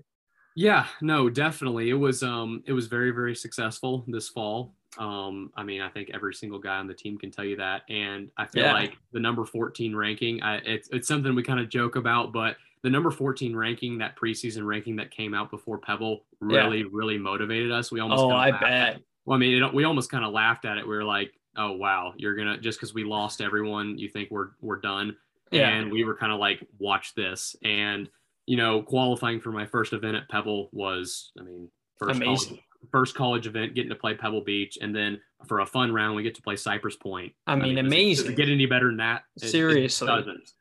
Yeah, 0.59 0.87
no, 1.01 1.31
definitely. 1.31 1.89
It 1.89 1.95
was 1.95 2.25
um 2.25 2.65
it 2.67 2.73
was 2.73 2.89
very 2.89 3.13
very 3.13 3.37
successful 3.37 4.05
this 4.09 4.29
fall. 4.29 4.75
Um 4.99 5.53
I 5.57 5.63
mean, 5.63 5.81
I 5.81 5.89
think 5.89 6.11
every 6.13 6.35
single 6.35 6.59
guy 6.59 6.79
on 6.79 6.89
the 6.89 6.95
team 6.95 7.17
can 7.17 7.31
tell 7.31 7.45
you 7.45 7.57
that 7.59 7.83
and 7.89 8.33
I 8.37 8.47
feel 8.47 8.65
yeah. 8.65 8.73
like 8.73 8.97
the 9.13 9.21
number 9.21 9.45
14 9.45 9.95
ranking, 9.95 10.43
I, 10.43 10.57
it's 10.57 10.89
it's 10.91 11.07
something 11.07 11.33
we 11.37 11.45
kind 11.45 11.61
of 11.61 11.69
joke 11.69 11.95
about, 11.95 12.33
but 12.33 12.57
the 12.83 12.91
number 12.91 13.13
14 13.13 13.55
ranking, 13.55 13.99
that 13.99 14.17
preseason 14.17 14.67
ranking 14.67 14.97
that 14.97 15.13
came 15.13 15.33
out 15.33 15.53
before 15.53 15.79
Pebble 15.79 16.25
really 16.41 16.79
yeah. 16.79 16.85
really 16.91 17.19
motivated 17.19 17.71
us. 17.71 17.93
We 17.93 18.01
almost 18.01 18.21
Oh, 18.21 18.31
I 18.31 18.51
bet. 18.51 19.01
Well, 19.29 19.37
I 19.37 19.39
mean, 19.39 19.63
it, 19.63 19.75
we 19.75 19.85
almost 19.85 20.11
kind 20.11 20.25
of 20.25 20.33
laughed 20.33 20.65
at 20.65 20.79
it. 20.79 20.89
We 20.89 20.97
were 20.97 21.05
like, 21.05 21.35
"Oh, 21.55 21.73
wow, 21.73 22.15
you're 22.17 22.35
going 22.35 22.49
to 22.49 22.57
just 22.57 22.81
cuz 22.81 22.95
we 22.95 23.05
lost 23.05 23.43
everyone, 23.43 23.99
you 23.99 24.09
think 24.09 24.31
we're 24.31 24.53
we're 24.63 24.81
done." 24.81 25.17
Yeah. 25.51 25.69
And 25.69 25.93
we 25.93 26.03
were 26.03 26.15
kind 26.15 26.33
of 26.33 26.39
like, 26.39 26.67
"Watch 26.79 27.15
this." 27.15 27.55
And 27.63 28.09
you 28.47 28.57
know, 28.57 28.81
qualifying 28.81 29.39
for 29.41 29.53
my 29.53 29.67
first 29.67 29.93
event 29.93 30.17
at 30.17 30.31
Pebble 30.31 30.71
was, 30.73 31.33
I 31.39 31.43
mean, 31.43 31.69
first 31.99 32.17
amazing. 32.17 32.49
College, 32.49 32.65
first 32.91 33.15
college 33.15 33.47
event, 33.47 33.75
getting 33.75 33.91
to 33.91 33.97
play 33.97 34.15
Pebble 34.15 34.41
Beach, 34.41 34.79
and 34.81 34.97
then 34.97 35.21
for 35.47 35.61
a 35.61 35.67
fun 35.67 35.93
round, 35.93 36.17
we 36.17 36.23
get 36.23 36.35
to 36.37 36.43
play 36.43 36.57
Cypress 36.57 36.97
Point. 36.97 37.35
I 37.47 37.55
mean, 37.55 37.65
I 37.65 37.67
mean 37.67 37.79
amazing. 37.81 38.25
Does 38.25 38.33
it 38.33 38.37
get 38.37 38.49
any 38.49 38.65
better 38.65 38.87
than 38.87 38.97
that? 38.97 39.25
It, 39.37 39.51
Seriously, 39.51 40.09
it 40.09 40.11
doesn't. 40.11 40.53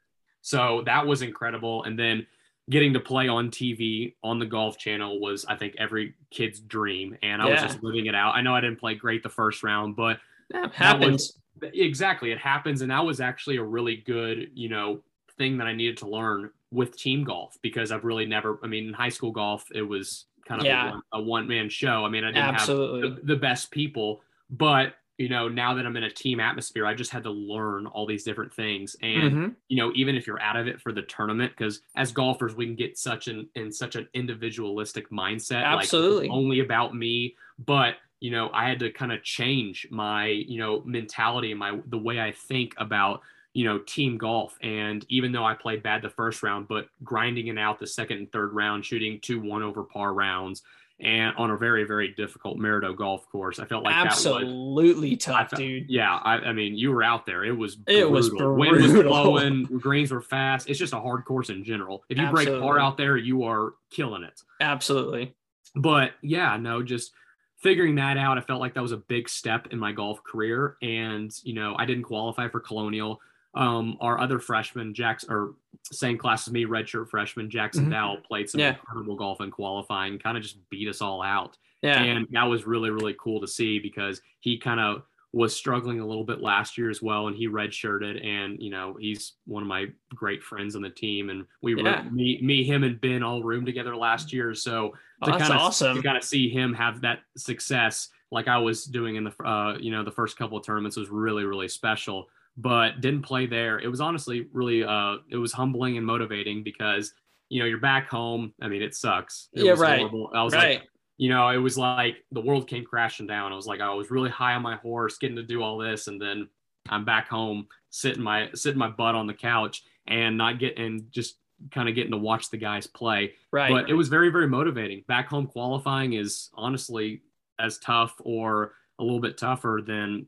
So 0.42 0.82
that 0.86 1.08
was 1.08 1.22
incredible, 1.22 1.86
and 1.86 1.98
then 1.98 2.28
getting 2.70 2.94
to 2.94 3.00
play 3.00 3.28
on 3.28 3.50
TV 3.50 4.16
on 4.24 4.40
the 4.40 4.46
Golf 4.46 4.78
Channel 4.78 5.20
was, 5.20 5.46
I 5.46 5.56
think, 5.56 5.76
every 5.78 6.16
kid's 6.32 6.60
dream, 6.60 7.18
and 7.24 7.42
I 7.42 7.48
yeah. 7.48 7.54
was 7.54 7.62
just 7.62 7.84
living 7.84 8.08
it 8.08 8.16
out. 8.16 8.36
I 8.36 8.42
know 8.42 8.54
I 8.54 8.62
didn't 8.62 8.80
play 8.80 8.96
great 8.96 9.24
the 9.24 9.30
first 9.30 9.64
round, 9.64 9.96
but 9.96 10.20
that 10.52 10.74
happens. 10.74 11.38
Was, 11.62 11.72
exactly, 11.74 12.32
it 12.32 12.40
happens, 12.40 12.82
and 12.82 12.92
that 12.92 13.06
was 13.06 13.22
actually 13.22 13.58
a 13.58 13.64
really 13.64 13.98
good, 13.98 14.52
you 14.54 14.70
know, 14.70 15.02
thing 15.38 15.58
that 15.58 15.68
I 15.68 15.74
needed 15.74 15.98
to 15.98 16.10
learn 16.10 16.50
with 16.72 16.98
team 16.98 17.24
golf 17.24 17.58
because 17.62 17.92
I've 17.92 18.04
really 18.04 18.26
never. 18.26 18.60
I 18.64 18.68
mean, 18.68 18.88
in 18.88 18.94
high 18.94 19.10
school 19.10 19.32
golf, 19.32 19.66
it 19.74 19.82
was 19.82 20.26
kind 20.46 20.62
of 20.62 20.66
Yeah. 20.66 20.90
a, 20.90 20.92
one, 20.92 21.02
a 21.14 21.22
one 21.22 21.48
man 21.48 21.70
show. 21.70 22.06
I 22.06 22.10
mean, 22.10 22.24
I 22.24 22.28
didn't 22.32 22.56
Absolutely. 22.56 23.10
have 23.10 23.16
the, 23.18 23.22
the 23.24 23.36
best 23.36 23.72
people, 23.72 24.22
but 24.50 24.96
you 25.18 25.30
know, 25.30 25.48
now 25.48 25.74
that 25.74 25.86
I'm 25.86 25.98
in 25.98 26.04
a 26.04 26.12
team 26.12 26.40
atmosphere, 26.40 26.86
I 26.86 26.94
just 26.94 27.12
had 27.12 27.24
to 27.24 27.32
learn 27.32 27.88
all 27.88 28.06
these 28.06 28.24
different 28.24 28.54
things. 28.54 28.96
And 29.02 29.34
Mhm. 29.34 29.56
you 29.68 29.78
know, 29.78 29.92
even 29.96 30.16
if 30.16 30.28
you're 30.28 30.42
out 30.42 30.56
of 30.58 30.68
it 30.68 30.80
for 30.82 30.92
the 30.92 31.02
tournament, 31.04 31.54
because 31.58 31.82
as 31.96 32.12
golfers, 32.12 32.56
we 32.56 32.66
can 32.66 32.76
get 32.76 32.98
such 32.98 33.28
an 33.28 33.50
in 33.56 33.72
such 33.72 33.96
an 33.96 34.08
individualistic 34.14 35.10
mindset. 35.10 35.64
like, 35.64 35.80
Absolutely. 35.84 36.30
only 36.30 36.60
about 36.60 36.96
me. 36.96 37.36
But 37.60 37.98
you 38.20 38.32
know, 38.32 38.50
I 38.52 38.68
had 38.68 38.80
to 38.80 38.92
kind 38.92 39.12
of 39.12 39.24
change 39.24 39.88
my 39.92 40.28
you 40.28 40.58
know 40.60 40.82
mentality 40.86 41.52
and 41.52 41.60
my 41.60 41.80
the 41.88 41.98
way 41.98 42.20
I 42.22 42.32
think 42.32 42.74
about 42.78 43.22
you 43.54 43.66
know 43.66 43.80
team 43.80 44.18
golf. 44.18 44.58
And 44.62 45.04
even 45.10 45.32
though 45.32 45.46
I 45.46 45.56
played 45.56 45.82
bad 45.84 46.02
the 46.04 46.10
first 46.10 46.44
round, 46.44 46.68
but 46.68 46.90
grinding 47.04 47.48
it 47.48 47.58
out 47.58 47.80
the 47.80 47.88
second 47.88 48.18
and 48.18 48.32
third 48.32 48.54
round, 48.54 48.86
shooting 48.86 49.20
two 49.20 49.40
one 49.40 49.64
over 49.64 49.84
par 49.84 50.14
rounds. 50.14 50.64
And 51.00 51.36
on 51.38 51.52
a 51.52 51.58
very, 51.58 51.84
very 51.84 52.08
difficult 52.16 52.58
Maridoe 52.58 52.96
golf 52.96 53.30
course, 53.30 53.60
I 53.60 53.66
felt 53.66 53.84
like 53.84 53.94
that 53.94 54.06
was 54.06 54.14
Absolutely 54.26 55.16
tough, 55.16 55.52
fe- 55.52 55.58
dude. 55.58 55.90
yeah, 55.90 56.16
I, 56.16 56.38
I 56.38 56.54
mean, 56.54 56.76
you 56.76 56.92
were 56.92 57.04
out 57.04 57.28
there. 57.28 57.44
It 57.46 57.52
was 57.52 57.78
It 57.86 58.10
was 58.10 58.32
Wind 58.32 58.58
was 58.78 58.92
brutal. 58.92 59.12
blowing, 59.12 59.64
greens 59.66 60.12
were 60.12 60.22
fast. 60.22 60.68
It's 60.68 60.80
just 60.80 60.94
a 60.94 61.00
hard 61.00 61.24
course 61.26 61.50
in 61.50 61.64
general. 61.64 62.04
If 62.10 62.18
you 62.18 62.28
break 62.32 62.48
par 62.48 62.80
out 62.80 62.98
there, 62.98 63.16
you 63.16 63.44
are 63.44 63.76
killing 63.92 64.24
it. 64.24 64.42
Absolutely. 64.60 65.36
But 65.76 66.14
yeah, 66.24 66.58
no, 66.58 66.82
just 66.82 67.12
figuring 67.58 67.94
that 67.96 68.18
out, 68.18 68.40
I 68.40 68.42
felt 68.42 68.60
like 68.60 68.74
that 68.74 68.82
was 68.82 68.92
a 68.92 68.98
big 68.98 69.30
step 69.30 69.68
in 69.70 69.78
my 69.78 69.92
golf 69.92 70.24
career. 70.24 70.78
And 70.82 71.32
you 71.44 71.54
know, 71.54 71.76
I 71.78 71.86
didn't 71.86 72.06
qualify 72.06 72.48
for 72.50 72.60
Colonial. 72.60 73.22
Um, 73.58 73.98
our 74.02 74.20
other 74.20 74.40
freshman, 74.40 74.94
Jackson, 74.94 75.32
or 75.32 75.56
same 75.92 76.18
class 76.18 76.48
as 76.48 76.54
me, 76.54 76.66
redshirt 76.66 77.10
freshman 77.10 77.50
Jackson 77.50 77.86
Mhm. 77.88 77.92
Dowell, 77.92 78.18
played 78.28 78.50
some 78.50 78.60
Yeah. 78.60 78.72
incredible 78.72 79.16
golf 79.16 79.42
in 79.42 79.52
qualifying, 79.52 80.20
kind 80.20 80.38
of 80.38 80.44
just 80.44 80.58
beat 80.70 80.88
us 80.88 81.02
all 81.02 81.22
out 81.22 81.58
Yeah. 81.82 82.02
and 82.02 82.28
that 82.32 82.44
was 82.44 82.66
really 82.68 82.90
really 82.90 83.16
cool 83.20 83.40
to 83.42 83.48
see 83.48 83.80
because 83.80 84.22
he 84.40 84.58
kind 84.58 84.80
of 84.80 85.04
was 85.34 85.56
struggling 85.56 86.00
a 86.00 86.06
little 86.06 86.24
bit 86.24 86.42
last 86.42 86.78
year 86.78 86.90
as 86.90 87.02
well 87.02 87.28
and 87.28 87.36
he 87.36 87.48
redshirted 87.48 88.26
and 88.26 88.62
you 88.62 88.70
know 88.72 88.96
he's 89.00 89.34
one 89.46 89.62
of 89.62 89.68
my 89.70 89.86
great 90.16 90.42
friends 90.42 90.76
on 90.76 90.82
the 90.82 90.90
team 90.90 91.30
and 91.30 91.46
we 91.62 91.76
were 91.76 91.84
me 92.12 92.40
me 92.42 92.64
him 92.64 92.84
and 92.84 93.00
ben 93.02 93.22
all 93.24 93.44
roomed 93.44 93.66
together 93.68 93.96
last 93.96 94.32
year 94.34 94.54
so 94.56 94.94
Oh, 95.22 95.26
to 95.26 95.32
that's 95.32 95.44
kind 95.44 95.54
of 95.54 95.60
awesome. 95.62 95.98
to 95.98 96.04
kind 96.04 96.18
of 96.18 96.24
see 96.24 96.50
him 96.50 96.74
have 96.74 97.02
that 97.02 97.20
success 97.36 98.10
like 98.32 98.48
I 98.48 98.58
was 98.58 98.86
doing 98.86 99.16
in 99.16 99.24
the 99.26 99.44
uh 99.44 99.78
you 99.80 99.92
know 99.92 100.04
the 100.04 100.12
first 100.12 100.38
couple 100.38 100.58
of 100.58 100.66
tournaments 100.66 100.98
was 100.98 101.10
really 101.10 101.44
really 101.46 101.68
special 101.68 102.30
but 102.58 103.02
didn't 103.02 103.22
play 103.22 103.46
there 103.46 103.80
it 103.80 103.88
was 103.88 104.02
honestly 104.02 104.48
really 104.52 104.84
uh 104.84 105.18
it 105.30 105.38
was 105.38 105.54
humbling 105.54 105.98
and 105.98 106.06
motivating 106.06 106.64
because 106.64 107.14
you 107.50 107.60
know 107.60 107.66
you're 107.66 107.78
back 107.80 108.10
home 108.10 108.54
I 108.62 108.68
mean 108.68 108.82
it 108.82 108.96
sucks 108.96 109.50
it 109.54 109.64
Yeah, 109.64 109.72
was 109.72 109.80
right. 109.80 110.00
horrible. 110.00 110.32
I 110.34 110.44
was 110.44 110.54
right. 110.54 110.80
like 110.80 110.90
you 111.20 111.30
know, 111.30 111.50
it 111.50 111.58
was 111.58 111.80
like 111.80 112.18
the 112.32 112.42
world 112.42 112.68
came 112.68 112.84
crashing 112.86 113.26
down. 113.26 113.52
I 113.52 113.56
was 113.56 113.66
like, 113.66 113.82
I 113.82 113.92
was 113.92 114.12
really 114.12 114.30
high 114.30 114.54
on 114.54 114.62
my 114.62 114.76
horse, 114.76 115.18
getting 115.18 115.38
to 115.38 115.42
do 115.42 115.64
all 115.64 115.80
this, 115.80 116.06
and 116.06 116.22
then 116.22 116.48
I'm 116.90 117.06
back 117.06 117.28
home, 117.28 117.66
sitting 117.90 118.22
my 118.22 118.50
sitting 118.54 118.78
my 118.78 118.90
butt 118.90 119.16
on 119.16 119.26
the 119.26 119.34
couch, 119.34 119.82
and 120.06 120.38
not 120.38 120.60
getting 120.60 121.08
just 121.10 121.40
kind 121.72 121.90
of 121.90 121.96
getting 121.96 122.12
to 122.12 122.18
watch 122.20 122.52
the 122.52 122.58
guys 122.58 122.86
play. 122.86 123.34
right. 123.52 123.72
But 123.72 123.90
it 123.90 123.96
was 123.96 124.10
very 124.10 124.30
very 124.30 124.48
motivating. 124.48 125.06
Back 125.08 125.28
home 125.28 125.48
qualifying 125.48 126.14
is 126.14 126.52
honestly 126.54 127.24
as 127.60 127.80
tough 127.80 128.14
or 128.20 128.74
a 129.00 129.04
little 129.04 129.20
bit 129.20 129.40
tougher 129.40 129.82
than 129.84 130.28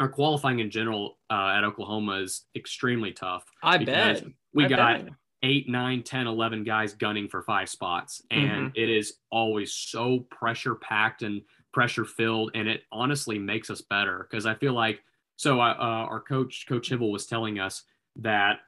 our 0.00 0.08
qualifying 0.08 0.60
in 0.60 0.70
general 0.70 1.18
uh, 1.30 1.54
at 1.56 1.64
Oklahoma 1.64 2.20
is 2.20 2.44
extremely 2.54 3.12
tough. 3.12 3.44
I 3.62 3.78
bet. 3.78 4.24
We 4.54 4.64
I 4.64 4.68
got 4.68 5.04
bet. 5.04 5.12
eight, 5.42 5.68
nine, 5.68 6.02
10, 6.02 6.26
11 6.26 6.64
guys 6.64 6.94
gunning 6.94 7.28
for 7.28 7.42
five 7.42 7.68
spots. 7.68 8.22
And 8.30 8.72
it 8.76 8.88
is 8.88 9.14
always 9.30 9.72
so 9.72 10.20
pressure 10.30 10.74
packed 10.76 11.22
and 11.22 11.42
pressure 11.72 12.04
filled. 12.04 12.52
And 12.54 12.68
it 12.68 12.82
honestly 12.92 13.38
makes 13.38 13.70
us 13.70 13.80
better 13.80 14.26
because 14.30 14.46
I 14.46 14.54
feel 14.54 14.72
like, 14.72 15.00
so 15.36 15.60
uh, 15.60 15.74
uh, 15.78 16.06
our 16.10 16.20
coach, 16.20 16.66
Coach 16.68 16.90
Hybl, 16.90 17.10
was 17.12 17.26
telling 17.26 17.58
us 17.58 17.82
that 18.16 18.60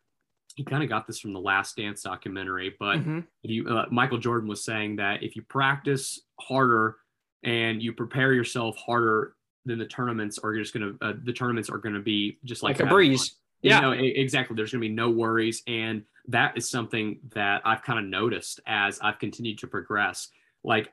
he 0.57 0.65
kind 0.65 0.83
of 0.83 0.89
got 0.89 1.07
this 1.07 1.21
from 1.21 1.33
the 1.33 1.41
Last 1.41 1.77
Dance 1.77 2.03
documentary, 2.03 2.75
but 2.79 2.99
Mhm. 2.99 3.25
if 3.45 3.51
you, 3.51 3.67
uh, 3.69 3.87
Michael 3.91 4.19
Jordan 4.19 4.49
was 4.49 4.65
saying 4.65 4.97
that 4.97 5.23
if 5.23 5.35
you 5.37 5.43
practice 5.43 6.21
harder 6.41 6.97
and 7.45 7.81
you 7.83 7.93
prepare 7.93 8.33
yourself 8.35 8.77
harder, 8.77 9.37
then 9.65 9.79
the 9.79 9.87
tournaments 9.87 10.39
are 10.39 10.55
just 10.57 10.73
going 10.73 10.99
to, 10.99 11.05
uh, 11.07 11.13
the 11.25 11.33
tournaments 11.33 11.69
are 11.71 11.79
going 11.79 11.95
to 11.95 12.01
be 12.01 12.39
just 12.45 12.63
like, 12.63 12.79
like 12.79 12.87
a 12.89 12.91
breeze. 12.91 13.37
Yeah. 13.63 13.81
No, 13.81 13.93
e- 13.95 14.15
exactly. 14.17 14.57
There's 14.57 14.73
going 14.73 14.81
to 14.83 14.89
be 14.89 14.95
no 14.95 15.11
worries. 15.11 15.63
And 15.67 16.05
that 16.29 16.57
is 16.57 16.71
something 16.71 17.19
that 17.35 17.61
I've 17.65 17.83
kind 17.83 17.99
of 17.99 18.05
noticed 18.07 18.61
as 18.67 18.99
I've 19.01 19.19
continued 19.19 19.59
to 19.59 19.67
progress. 19.67 20.29
Like, 20.65 20.93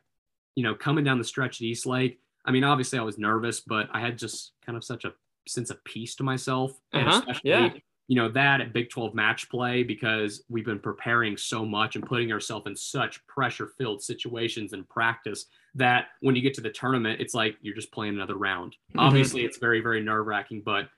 you 0.56 0.64
know, 0.64 0.76
coming 0.76 1.04
down 1.06 1.18
the 1.18 1.24
stretch 1.24 1.58
at 1.58 1.62
East 1.62 1.86
Lake, 1.86 2.20
I 2.46 2.52
mean, 2.52 2.64
obviously 2.64 3.00
I 3.00 3.04
was 3.04 3.18
nervous, 3.18 3.62
but 3.62 3.88
I 3.94 4.00
had 4.02 4.18
just 4.18 4.52
kind 4.66 4.78
of 4.78 4.84
such 4.84 5.06
a 5.06 5.14
sense 5.48 5.70
of 5.70 5.82
peace 5.86 6.16
to 6.16 6.24
myself. 6.24 6.78
And 6.92 7.08
Uh-huh, 7.08 7.20
especially, 7.20 7.50
yeah. 7.50 7.70
you 8.10 8.16
know, 8.16 8.30
that 8.30 8.60
at 8.60 8.74
Big 8.74 8.90
12 8.90 9.14
match 9.14 9.50
play 9.50 9.84
because 9.84 10.44
we've 10.50 10.66
been 10.66 10.80
preparing 10.80 11.38
so 11.38 11.66
much 11.66 11.96
and 11.96 12.06
putting 12.06 12.32
ourselves 12.34 12.68
in 12.68 12.76
such 12.76 13.26
pressure 13.28 13.68
filled 13.78 14.02
situations 14.02 14.74
in 14.74 14.84
practice 14.86 15.46
that 15.78 16.08
when 16.22 16.36
you 16.36 16.42
get 16.42 16.54
to 16.56 16.62
the 16.62 16.70
tournament, 16.70 17.22
it's 17.22 17.34
like 17.34 17.56
you're 17.62 17.76
just 17.76 17.92
playing 17.92 18.16
another 18.16 18.36
round. 18.36 18.76
Mhm. 18.94 19.00
Obviously, 19.02 19.46
it's 19.46 19.58
very, 19.58 19.80
very 19.80 20.02
nerve 20.02 20.26
wracking, 20.28 20.62
but 20.62 20.90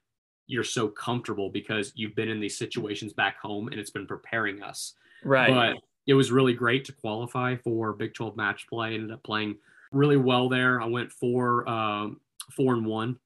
you're 0.48 0.64
so 0.64 0.88
comfortable 0.88 1.50
because 1.50 1.92
you've 1.96 2.16
been 2.16 2.30
in 2.30 2.40
these 2.40 2.58
situations 2.58 3.14
back 3.14 3.38
home 3.40 3.68
and 3.68 3.80
it's 3.80 3.92
been 3.92 4.08
preparing 4.08 4.64
us. 4.64 4.96
Right. 5.24 5.50
But 5.50 5.78
it 6.08 6.14
was 6.16 6.32
really 6.32 6.54
great 6.54 6.86
to 6.86 6.94
qualify 6.94 7.56
for 7.58 7.94
Big 7.94 8.14
12 8.16 8.36
match 8.36 8.68
play. 8.68 8.96
Ended 8.96 9.12
up 9.12 9.22
playing 9.24 9.58
really 9.92 10.18
well 10.18 10.50
there. 10.50 10.82
I 10.82 10.86
went 10.86 11.12
four, 11.12 11.68
um, 11.70 12.20
four 12.56 12.74
and 12.74 12.86
one. 12.86 13.20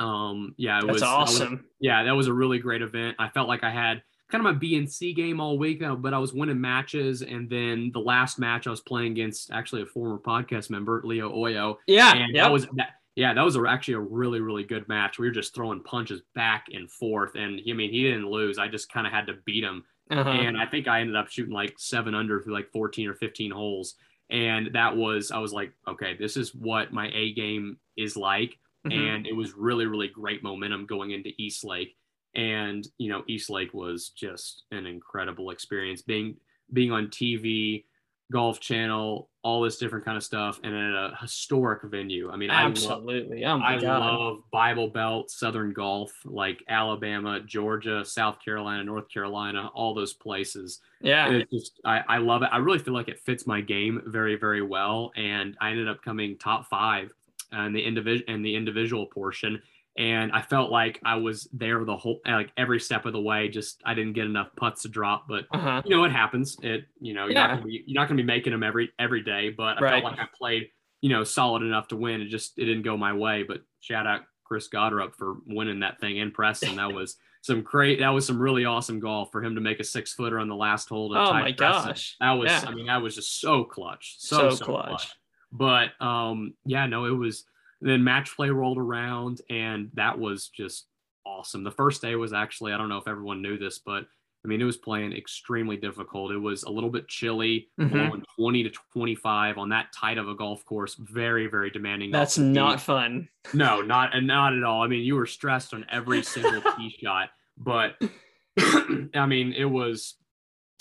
Um, 0.00 0.54
yeah, 0.58 0.78
it 0.78 0.82
That's 0.82 0.92
was 0.94 1.02
I 1.02 1.18
was- 1.20 1.40
awesome. 1.40 1.64
yeah, 1.80 2.04
that 2.04 2.12
was 2.12 2.26
a 2.28 2.32
really 2.34 2.58
great 2.58 2.82
event. 2.82 3.16
I 3.18 3.28
felt 3.30 3.48
like 3.48 3.64
I 3.64 3.70
had 3.70 4.02
kind 4.30 4.44
of 4.46 4.52
my 4.52 4.58
B 4.58 4.76
and 4.76 4.90
C 4.90 5.12
game 5.12 5.40
all 5.40 5.58
week, 5.58 5.82
but 5.98 6.12
I 6.14 6.18
was 6.18 6.32
winning 6.32 6.60
matches. 6.60 7.22
And 7.22 7.48
then 7.48 7.90
the 7.92 8.00
last 8.00 8.38
match 8.38 8.66
I 8.66 8.70
was 8.70 8.80
playing 8.80 9.12
against 9.12 9.50
actually 9.50 9.82
a 9.82 9.86
former 9.86 10.18
podcast 10.18 10.70
member, 10.70 11.00
Leo 11.04 11.32
Oyo, 11.34 11.76
yeah. 11.86 12.12
and 12.14 12.34
Yep. 12.34 12.44
that 12.44 12.52
was 12.52 12.66
that. 12.76 12.90
Yeah, 13.16 13.34
that 13.34 13.42
was 13.44 13.56
a, 13.56 13.64
actually 13.66 13.94
a 13.94 14.00
really, 14.00 14.40
really 14.40 14.62
good 14.62 14.86
match. 14.88 15.18
We 15.18 15.26
were 15.26 15.32
just 15.32 15.52
throwing 15.52 15.82
punches 15.82 16.20
back 16.36 16.66
and 16.72 16.88
forth, 16.88 17.34
and 17.34 17.60
I 17.68 17.72
mean, 17.72 17.90
he 17.90 18.04
didn't 18.04 18.30
lose. 18.30 18.58
I 18.58 18.68
just 18.68 18.92
kind 18.92 19.08
of 19.08 19.12
had 19.12 19.26
to 19.26 19.34
beat 19.44 19.64
him, 19.64 19.82
uh-huh. 20.08 20.28
and 20.30 20.56
I 20.56 20.66
think 20.66 20.86
I 20.86 21.00
ended 21.00 21.16
up 21.16 21.28
shooting 21.28 21.52
like 21.52 21.74
seven 21.78 22.14
under 22.14 22.40
through 22.40 22.54
like 22.54 22.70
14 22.70 23.08
or 23.08 23.14
15 23.14 23.50
holes, 23.50 23.96
and 24.30 24.70
that 24.74 24.96
was 24.96 25.32
I 25.32 25.38
was 25.38 25.52
like, 25.52 25.72
okay, 25.88 26.14
this 26.16 26.36
is 26.36 26.54
what 26.54 26.92
my 26.92 27.10
A 27.12 27.32
game 27.32 27.78
is 27.96 28.16
like, 28.16 28.56
Mhm. 28.86 28.92
and 28.94 29.26
it 29.26 29.34
was 29.34 29.52
really, 29.54 29.86
really 29.86 30.06
great 30.06 30.44
momentum 30.44 30.86
going 30.86 31.10
into 31.10 31.32
East 31.38 31.64
Lake, 31.64 31.96
and 32.38 32.86
you 32.98 33.10
know, 33.10 33.24
East 33.26 33.50
Lake 33.50 33.74
was 33.74 34.10
just 34.10 34.62
an 34.70 34.86
incredible 34.86 35.50
experience 35.50 36.02
being 36.02 36.36
being 36.72 36.92
on 36.92 37.08
TV, 37.08 37.84
Golf 38.30 38.60
Channel, 38.60 39.28
all 39.42 39.62
this 39.62 39.76
different 39.78 40.04
kind 40.04 40.16
of 40.16 40.22
stuff, 40.22 40.60
and 40.62 40.72
at 40.72 40.94
a 40.94 41.16
historic 41.20 41.82
venue. 41.82 42.30
I 42.30 42.36
mean, 42.36 42.50
absolutely 42.50 43.44
I 43.44 43.52
love 43.54 43.62
Absolutely. 43.64 43.88
oh 43.88 43.90
I 43.90 44.14
love 44.14 44.38
Bible 44.52 44.88
Belt, 44.88 45.30
Southern 45.32 45.72
Golf, 45.72 46.12
like 46.24 46.62
Alabama, 46.68 47.40
Georgia, 47.40 48.04
South 48.04 48.38
Carolina, 48.44 48.84
North 48.84 49.08
Carolina, 49.08 49.68
all 49.74 49.92
those 49.92 50.12
places. 50.12 50.80
yeah. 51.00 51.28
It 51.30 51.50
just, 51.50 51.80
I, 51.84 52.02
I 52.06 52.18
love 52.18 52.42
it. 52.42 52.50
I 52.52 52.58
really 52.58 52.78
feel 52.78 52.94
like 52.94 53.08
it 53.08 53.18
fits 53.18 53.48
my 53.48 53.60
game 53.60 54.00
very, 54.06 54.36
very 54.36 54.62
well. 54.62 55.10
And 55.16 55.56
I 55.60 55.70
ended 55.70 55.88
up 55.88 56.02
coming 56.02 56.38
top 56.38 56.68
five 56.68 57.12
in 57.52 57.72
the 57.72 57.82
individual 57.82 58.32
in 58.32 58.42
the 58.42 58.54
individual 58.54 59.06
portion. 59.06 59.60
And 59.98 60.30
I 60.32 60.40
felt 60.42 60.70
like 60.70 61.00
I 61.04 61.16
was 61.16 61.48
there 61.52 61.84
the 61.84 61.96
whole, 61.96 62.20
like 62.24 62.52
every 62.56 62.78
step 62.78 63.04
of 63.04 63.12
the 63.12 63.20
way. 63.20 63.48
Just 63.48 63.82
I 63.84 63.94
didn't 63.94 64.12
get 64.12 64.26
enough 64.26 64.48
putts 64.56 64.82
to 64.82 64.88
drop, 64.88 65.26
but 65.28 65.44
uh-huh. 65.52 65.82
you 65.84 65.96
know 65.96 66.04
it 66.04 66.12
happens. 66.12 66.56
It 66.62 66.84
you 67.00 67.14
know 67.14 67.24
you're 67.24 67.32
Yeah. 67.32 67.48
not 67.48 67.54
gonna 67.56 67.62
be 67.66 67.82
you're 67.84 68.00
not 68.00 68.08
gonna 68.08 68.22
be 68.22 68.26
making 68.26 68.52
them 68.52 68.62
every 68.62 68.92
every 69.00 69.22
day, 69.22 69.50
but 69.50 69.76
I 69.78 69.80
Right. 69.80 69.90
felt 70.02 70.04
like 70.04 70.20
I 70.20 70.28
played 70.32 70.70
you 71.00 71.10
know 71.10 71.24
solid 71.24 71.62
enough 71.62 71.88
to 71.88 71.96
win. 71.96 72.20
It 72.22 72.28
just 72.28 72.58
it 72.58 72.64
didn't 72.66 72.82
go 72.84 72.96
my 72.96 73.12
way. 73.12 73.42
But 73.42 73.62
shout 73.80 74.06
out 74.06 74.20
Chris 74.44 74.68
Gotterup 74.68 75.16
for 75.16 75.38
winning 75.46 75.80
that 75.80 76.00
thing 76.00 76.18
in 76.18 76.30
Preston. 76.30 76.76
That 76.76 76.92
was 76.92 77.16
some 77.42 77.62
great. 77.62 77.98
That 77.98 78.10
was 78.10 78.24
some 78.24 78.38
really 78.40 78.64
awesome 78.66 79.00
golf 79.00 79.32
for 79.32 79.42
him 79.42 79.56
to 79.56 79.60
make 79.60 79.80
a 79.80 79.84
six 79.84 80.14
footer 80.14 80.38
on 80.38 80.48
the 80.48 80.54
last 80.56 80.88
hole. 80.88 81.12
To 81.12 81.18
Oh 81.18 81.32
my 81.32 81.52
Preston. 81.52 81.56
gosh. 81.88 82.16
That 82.20 82.32
was 82.32 82.50
Yeah. 82.52 82.64
I 82.68 82.72
mean 82.72 82.86
that 82.86 83.02
was 83.02 83.16
just 83.16 83.40
so 83.40 83.64
clutch, 83.64 84.14
so 84.18 84.36
So 84.36 84.50
so, 84.54 84.64
clutch. 84.64 84.86
clutch. 84.86 85.12
But 85.50 86.00
um 86.00 86.54
yeah 86.64 86.86
no 86.86 87.04
it 87.06 87.10
was 87.16 87.44
then 87.80 88.02
match 88.04 88.34
play 88.36 88.50
rolled 88.50 88.78
around 88.78 89.40
and 89.50 89.90
that 89.94 90.18
was 90.18 90.48
just 90.48 90.86
awesome. 91.24 91.62
The 91.64 91.70
first 91.70 92.02
day 92.02 92.14
was 92.16 92.32
actually 92.32 92.72
I 92.72 92.78
don't 92.78 92.88
know 92.88 92.98
if 92.98 93.08
everyone 93.08 93.42
knew 93.42 93.58
this, 93.58 93.78
but 93.78 94.04
I 94.44 94.48
mean, 94.48 94.60
it 94.60 94.64
was 94.64 94.76
playing 94.76 95.12
extremely 95.12 95.76
difficult. 95.76 96.30
It 96.30 96.38
was 96.38 96.62
a 96.62 96.70
little 96.70 96.90
bit 96.90 97.08
chilly, 97.08 97.68
Mhm. 97.78 98.22
20 98.36 98.62
to 98.62 98.70
25 98.92 99.58
on 99.58 99.68
that 99.70 99.92
tight 99.92 100.16
of 100.16 100.28
a 100.28 100.34
golf 100.34 100.64
course. 100.64 100.94
Very, 100.94 101.48
very 101.48 101.70
demanding. 101.70 102.12
That's 102.12 102.38
not 102.38 102.80
fun. 102.80 103.28
No, 103.52 103.80
not 103.82 104.14
and 104.14 104.26
not 104.28 104.54
at 104.56 104.62
all. 104.62 104.82
I 104.82 104.86
mean, 104.86 105.02
you 105.04 105.16
were 105.16 105.26
stressed 105.26 105.74
on 105.74 105.84
every 105.90 106.22
single 106.22 106.62
tee 106.76 106.90
shot, 107.02 107.30
but 107.56 108.00
I 108.58 109.26
mean, 109.26 109.52
it 109.52 109.64
was 109.64 110.14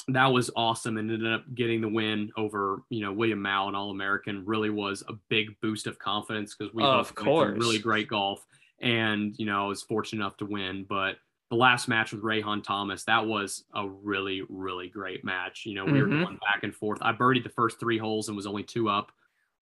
that 0.09 0.27
was 0.27 0.49
awesome 0.55 0.97
and 0.97 1.11
ended 1.11 1.31
up 1.31 1.43
getting 1.53 1.81
the 1.81 1.89
win 1.89 2.31
over 2.37 2.83
you 2.89 3.01
know 3.01 3.11
William 3.11 3.41
Mouw, 3.43 3.67
an 3.67 3.75
All 3.75 3.91
American. 3.91 4.45
Really 4.45 4.69
was 4.69 5.03
a 5.09 5.13
big 5.29 5.59
boost 5.61 5.87
of 5.87 5.99
confidence 5.99 6.55
because 6.55 6.73
we 6.73 6.83
both 6.83 7.09
of 7.09 7.15
played 7.15 7.25
course. 7.25 7.57
really 7.59 7.79
great 7.79 8.07
golf, 8.07 8.45
and 8.79 9.37
you 9.37 9.45
know 9.45 9.65
I 9.65 9.67
was 9.67 9.83
fortunate 9.83 10.21
enough 10.21 10.37
to 10.37 10.45
win. 10.45 10.85
But 10.87 11.17
the 11.49 11.55
last 11.57 11.87
match 11.87 12.11
with 12.13 12.23
Rayhan 12.23 12.63
Thomas, 12.63 13.03
that 13.05 13.25
was 13.25 13.63
a 13.73 13.87
really 13.87 14.43
really 14.49 14.87
great 14.89 15.23
match. 15.25 15.65
You 15.65 15.75
know 15.75 15.85
we 15.85 16.01
were 16.01 16.07
Mhm. 16.07 16.23
going 16.23 16.37
back 16.37 16.63
and 16.63 16.73
forth. 16.75 16.99
I 17.01 17.11
birdied 17.13 17.43
the 17.43 17.49
first 17.49 17.79
three 17.79 17.97
holes 17.97 18.27
and 18.29 18.35
was 18.37 18.47
only 18.47 18.63
two 18.63 18.89
up, 18.89 19.11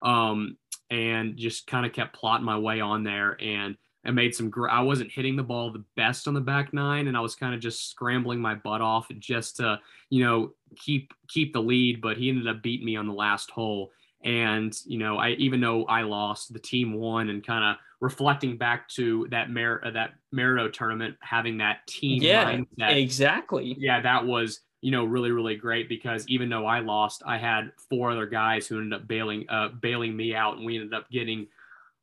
um, 0.01 0.57
and 0.91 1.35
just 1.37 1.65
kind 1.67 1.85
of 1.85 1.93
kept 1.93 2.15
plotting 2.15 2.45
my 2.45 2.57
way 2.57 2.81
on 2.81 3.03
there 3.03 3.35
and. 3.41 3.77
I 4.05 4.11
made 4.11 4.35
some. 4.35 4.49
Gr- 4.49 4.69
I 4.69 4.81
wasn't 4.81 5.11
hitting 5.11 5.35
the 5.35 5.43
ball 5.43 5.71
the 5.71 5.83
best 5.95 6.27
on 6.27 6.33
the 6.33 6.41
back 6.41 6.73
nine, 6.73 7.07
and 7.07 7.17
I 7.17 7.21
was 7.21 7.35
kind 7.35 7.53
of 7.55 7.59
just 7.59 7.89
scrambling 7.89 8.39
my 8.39 8.55
butt 8.55 8.81
off 8.81 9.07
just 9.19 9.57
to 9.57 9.79
you 10.09 10.23
know, 10.23 10.53
keep 10.75 11.13
keep 11.27 11.53
the 11.53 11.61
lead, 11.61 12.01
but 12.01 12.17
he 12.17 12.29
ended 12.29 12.47
up 12.47 12.61
beating 12.61 12.85
me 12.85 12.95
on 12.95 13.07
the 13.07 13.13
last 13.13 13.51
hole. 13.51 13.91
And 14.23 14.75
you 14.85 14.97
know, 14.97 15.17
I 15.17 15.31
even 15.31 15.61
though 15.61 15.85
I 15.85 16.01
lost, 16.01 16.53
the 16.53 16.59
team 16.59 16.93
won, 16.93 17.29
and 17.29 17.45
kind 17.45 17.63
of 17.63 17.77
reflecting 17.99 18.57
back 18.57 18.87
to 18.89 19.27
that 19.31 19.49
Mer- 19.49 19.81
uh, 19.83 19.91
that 19.91 20.11
Maridoe 20.33 20.71
tournament, 20.71 21.15
having 21.21 21.57
that 21.59 21.85
team 21.87 22.21
Yeah, 22.23 22.45
mindset, 22.45 23.01
Exactly. 23.01 23.75
yeah, 23.77 24.01
that 24.01 24.25
was 24.25 24.61
you 24.81 24.91
know 24.91 25.05
really 25.05 25.31
really 25.31 25.55
great 25.55 25.89
because 25.89 26.27
even 26.27 26.49
though 26.49 26.65
I 26.65 26.79
lost, 26.79 27.23
I 27.25 27.37
had 27.37 27.71
four 27.89 28.11
other 28.11 28.25
guys 28.25 28.67
who 28.67 28.79
ended 28.79 28.99
up 28.99 29.07
bailing 29.07 29.45
uh, 29.49 29.69
bailing 29.69 30.15
me 30.15 30.33
out, 30.35 30.57
and 30.57 30.65
we 30.65 30.75
ended 30.75 30.93
up 30.93 31.09
getting 31.11 31.47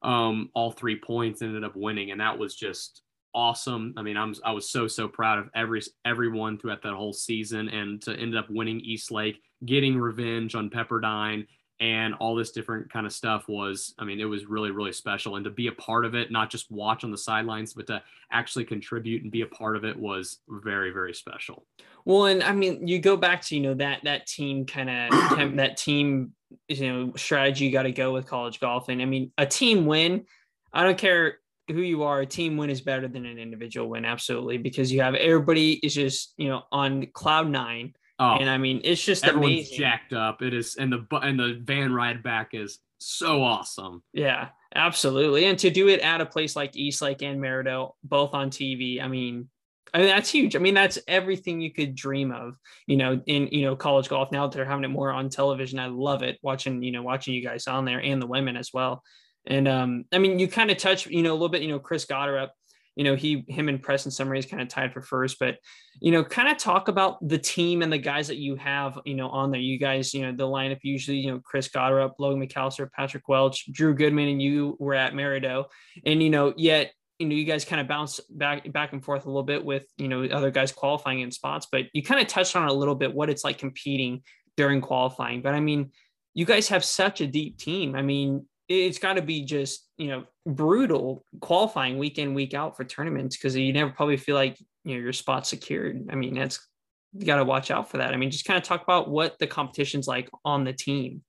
um, 0.03 0.50
all 0.55 0.70
three 0.70 0.98
points, 0.98 1.42
ended 1.42 1.64
up 1.64 1.76
winning, 1.76 2.11
and 2.11 2.20
that 2.20 2.38
was 2.38 2.55
just 2.55 3.03
awesome. 3.34 3.94
I 3.96 4.03
mean, 4.03 4.16
I'm 4.16 4.34
I 4.44 4.53
was 4.53 4.70
so 4.70 4.86
so 4.86 5.09
proud 5.09 5.38
of 5.38 5.48
every 5.55 5.82
everyone 6.05 6.59
throughout 6.59 6.82
that 6.82 6.94
whole 6.94 7.12
season, 7.12 7.68
and 7.68 8.00
to 8.03 8.14
end 8.14 8.36
up 8.36 8.50
winning 8.50 8.80
East 8.80 9.11
Lake, 9.11 9.40
getting 9.64 9.98
revenge 9.98 10.55
on 10.55 10.70
Pepperdine. 10.70 11.46
And 11.81 12.14
all 12.14 12.37
this 12.37 12.53
different 12.53 12.93
kind 12.93 13.07
of 13.07 13.12
stuff 13.12 13.49
was, 13.49 13.95
I 13.99 14.05
mean, 14.05 14.20
it 14.20 14.25
was 14.25 14.47
really, 14.47 14.70
really 14.70 14.93
special. 14.93 15.35
And 15.35 15.45
to 15.45 15.51
be 15.51 15.66
a 15.66 15.73
part 15.73 16.05
of 16.05 16.14
it, 16.14 16.31
not 16.31 16.49
just 16.49 16.70
watch 16.70 17.03
on 17.03 17.11
the 17.11 17.18
sidelines, 17.18 17.75
but 17.75 17.89
to 17.89 18.01
actually 18.31 18.64
contribute 18.64 19.23
and 19.25 19.33
be 19.33 19.41
a 19.41 19.47
part 19.47 19.77
of 19.77 19.85
it 19.85 19.99
was 19.99 20.39
very, 20.49 20.93
very 20.93 21.12
special. 21.12 21.66
Well, 22.05 22.27
and 22.27 22.43
I 22.43 22.53
mean, 22.53 22.87
you 22.87 22.99
go 22.99 23.16
back 23.16 23.43
to 23.43 23.57
you 23.57 23.62
know 23.62 23.75
that 23.75 24.01
that 24.05 24.27
team 24.27 24.66
kind 24.66 24.91
of 24.91 25.57
that 25.57 25.77
team 25.77 26.33
you 26.68 26.93
know 26.93 27.12
strategy 27.16 27.64
you 27.64 27.73
got 27.73 27.85
to 27.85 27.93
go 27.93 28.12
with 28.12 28.27
college 28.27 28.61
golf, 28.61 28.89
and 28.89 29.01
I 29.01 29.05
mean 29.05 29.33
a 29.39 29.47
team 29.47 29.87
win. 29.87 30.25
I 30.73 30.85
don't 30.85 30.99
care 30.99 31.39
who 31.68 31.81
you 31.81 32.03
are, 32.03 32.20
a 32.20 32.27
team 32.27 32.57
win 32.57 32.70
is 32.70 32.81
better 32.81 33.07
than 33.07 33.25
an 33.25 33.39
individual 33.39 33.89
win, 33.89 34.05
absolutely, 34.05 34.59
because 34.59 34.91
you 34.91 35.01
have 35.03 35.14
everybody 35.14 35.75
is 35.75 35.95
just 35.95 36.35
you 36.37 36.49
know 36.49 36.62
on 36.73 37.07
cloud 37.12 37.49
nine, 37.49 37.95
Oh, 38.18 38.36
and 38.36 38.48
I 38.48 38.58
mean 38.58 38.80
it's 38.84 39.02
just 39.02 39.24
everyone's 39.24 39.52
amazing. 39.52 39.78
jacked 39.78 40.12
up. 40.12 40.42
It 40.42 40.54
is, 40.54 40.76
and 40.76 40.92
the 40.92 41.06
and 41.16 41.38
the 41.38 41.58
van 41.62 41.92
ride 41.92 42.22
back 42.22 42.50
is 42.52 42.78
so 42.98 43.42
awesome. 43.42 44.02
Yeah, 44.12 44.48
absolutely, 44.74 45.46
and 45.46 45.58
to 45.60 45.70
do 45.70 45.88
it 45.88 46.00
at 46.00 46.20
a 46.20 46.26
place 46.26 46.54
like 46.54 46.76
East 46.76 47.02
Lake 47.02 47.22
and 47.22 47.40
Maridoe, 47.40 47.92
both 48.04 48.34
on 48.34 48.50
TV, 48.50 49.02
I 49.02 49.08
mean. 49.08 49.48
I 49.94 49.98
mean 49.98 50.06
that's 50.06 50.30
huge. 50.30 50.56
I 50.56 50.58
mean 50.58 50.72
that's 50.72 50.98
everything 51.06 51.60
you 51.60 51.70
could 51.70 51.94
dream 51.94 52.32
of, 52.32 52.56
you 52.86 52.96
know, 52.96 53.20
in 53.26 53.48
you 53.48 53.66
know 53.66 53.76
college 53.76 54.08
golf. 54.08 54.32
Now 54.32 54.46
that 54.46 54.56
they're 54.56 54.64
having 54.64 54.84
it 54.84 54.88
more 54.88 55.10
on 55.10 55.28
television, 55.28 55.78
I 55.78 55.88
love 55.88 56.22
it. 56.22 56.38
Watching 56.40 56.82
you 56.82 56.92
know 56.92 57.02
watching 57.02 57.34
you 57.34 57.44
guys 57.44 57.66
on 57.66 57.84
there 57.84 58.00
and 58.00 58.22
the 58.22 58.26
women 58.26 58.56
as 58.56 58.70
well. 58.72 59.02
And 59.44 59.68
um, 59.68 60.04
I 60.10 60.16
mean 60.16 60.38
you 60.38 60.48
kind 60.48 60.70
of 60.70 60.78
touch 60.78 61.06
you 61.08 61.22
know 61.22 61.32
a 61.32 61.34
little 61.34 61.50
bit. 61.50 61.60
You 61.60 61.68
know 61.68 61.78
Chris 61.78 62.06
Gotterup 62.06 62.48
you 62.97 63.05
know 63.05 63.14
he 63.14 63.45
him 63.49 63.68
and 63.68 63.82
Preston 63.82 64.12
Summerhays 64.12 64.49
kind 64.49 64.62
of 64.62 64.68
tied 64.68 64.93
for 64.93 65.01
first, 65.01 65.38
but 65.38 65.59
you 66.01 66.12
know 66.12 66.24
kind 66.24 66.49
of 66.49 66.59
talk 66.59 66.88
about 66.88 67.26
the 67.26 67.38
team 67.38 67.82
and 67.82 67.93
the 67.93 67.99
guys 67.99 68.28
that 68.28 68.36
you 68.36 68.57
have 68.57 68.99
you 69.05 69.14
know 69.14 69.28
on 69.28 69.51
there. 69.51 69.61
You 69.61 69.78
guys 69.78 70.12
you 70.12 70.22
know 70.22 70.32
the 70.32 70.47
lineup 70.47 70.80
usually 70.82 71.18
you 71.18 71.30
know 71.30 71.40
Chris 71.40 71.68
Gotterup, 71.68 72.12
Logan 72.18 72.47
McAllister, 72.47 72.90
Patrick 72.93 73.28
Welch, 73.28 73.70
Drew 73.72 73.95
Goodman, 73.95 74.28
and 74.28 74.43
you 74.43 74.76
were 74.78 74.95
at 74.95 75.14
Maridoe, 75.14 75.66
and 76.05 76.22
you 76.22 76.30
know 76.30 76.53
yet 76.57 76.93
you 77.18 77.28
know 77.28 77.34
you 77.34 77.45
guys 77.45 77.64
kind 77.64 77.80
of 77.80 77.88
bounce 77.88 78.20
back 78.30 78.70
back 78.72 78.93
and 78.93 79.05
forth 79.05 79.24
a 79.24 79.28
little 79.28 79.43
bit 79.43 79.64
with 79.64 79.86
you 79.97 80.09
know 80.09 80.24
other 80.24 80.51
guys 80.51 80.72
qualifying 80.72 81.20
in 81.20 81.30
spots 81.30 81.68
but 81.70 81.84
you 81.93 82.03
kind 82.03 82.20
of 82.20 82.26
touched 82.26 82.57
on 82.57 82.66
a 82.66 82.72
little 82.72 82.97
bit 82.97 83.14
what 83.14 83.30
it's 83.30 83.45
like 83.45 83.59
competing 83.59 84.22
during 84.57 84.80
qualifying. 84.80 85.40
But 85.40 85.55
i 85.55 85.61
mean 85.61 85.93
you 86.34 86.47
guys 86.47 86.68
have 86.68 86.84
such 86.84 87.20
a 87.20 87.26
deep 87.26 87.59
team. 87.59 87.95
I 87.95 88.03
mean 88.03 88.47
it's 88.68 88.99
got 88.99 89.14
to 89.14 89.22
be 89.22 89.45
just 89.45 89.88
you 90.03 90.09
know 90.09 90.24
brutal 90.46 91.24
qualifying 91.40 91.96
week 91.96 92.18
in 92.18 92.34
week 92.34 92.55
out 92.55 92.76
for 92.76 92.84
tournaments 92.84 93.36
because 93.36 93.55
you 93.57 93.72
never 93.72 93.90
probably 93.90 94.16
feel 94.16 94.34
like 94.34 94.59
you 94.84 94.94
know 94.94 95.00
your 95.00 95.12
spot 95.12 95.46
secured 95.46 96.09
i 96.11 96.14
mean 96.14 96.34
that's 96.34 96.66
you 97.12 97.24
got 97.24 97.36
to 97.36 97.44
watch 97.44 97.70
out 97.70 97.90
for 97.90 97.98
that 97.98 98.12
i 98.12 98.16
mean 98.16 98.30
just 98.30 98.44
kind 98.44 98.57
of 98.57 98.64
talk 98.64 98.82
about 98.82 99.09
what 99.09 99.38
the 99.38 99.46
competition's 99.46 100.09
like 100.09 100.28
on 100.44 100.64
the 100.64 100.72
team 100.72 101.22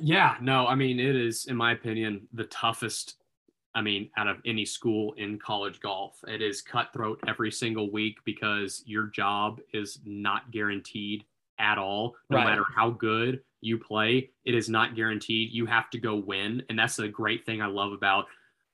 Yeah, 0.00 0.36
no, 0.40 0.66
I 0.66 0.74
mean 0.74 0.98
it 0.98 1.16
is, 1.16 1.46
in 1.46 1.56
my 1.56 1.72
opinion, 1.72 2.26
the 2.32 2.44
toughest. 2.44 3.16
I 3.74 3.80
mean, 3.80 4.10
out 4.16 4.28
of 4.28 4.38
any 4.44 4.64
school 4.64 5.14
in 5.14 5.38
college 5.38 5.80
golf, 5.80 6.18
it 6.28 6.42
is 6.42 6.60
cutthroat 6.62 7.20
every 7.26 7.50
single 7.50 7.90
week 7.90 8.18
because 8.24 8.82
your 8.86 9.06
job 9.06 9.60
is 9.72 10.00
not 10.04 10.50
guaranteed 10.50 11.24
at 11.58 11.78
all. 11.78 12.14
No 12.30 12.38
Right. 12.38 12.44
matter 12.44 12.64
how 12.74 12.90
good 12.90 13.40
you 13.62 13.78
play, 13.78 14.30
it 14.44 14.54
is 14.54 14.68
not 14.68 14.96
guaranteed. 14.96 15.52
You 15.52 15.66
have 15.66 15.90
to 15.90 15.98
go 15.98 16.16
win, 16.16 16.62
and 16.68 16.78
that's 16.78 16.98
a 16.98 17.08
great 17.08 17.46
thing 17.46 17.62
I 17.62 17.66
love 17.66 17.92
about 17.92 18.26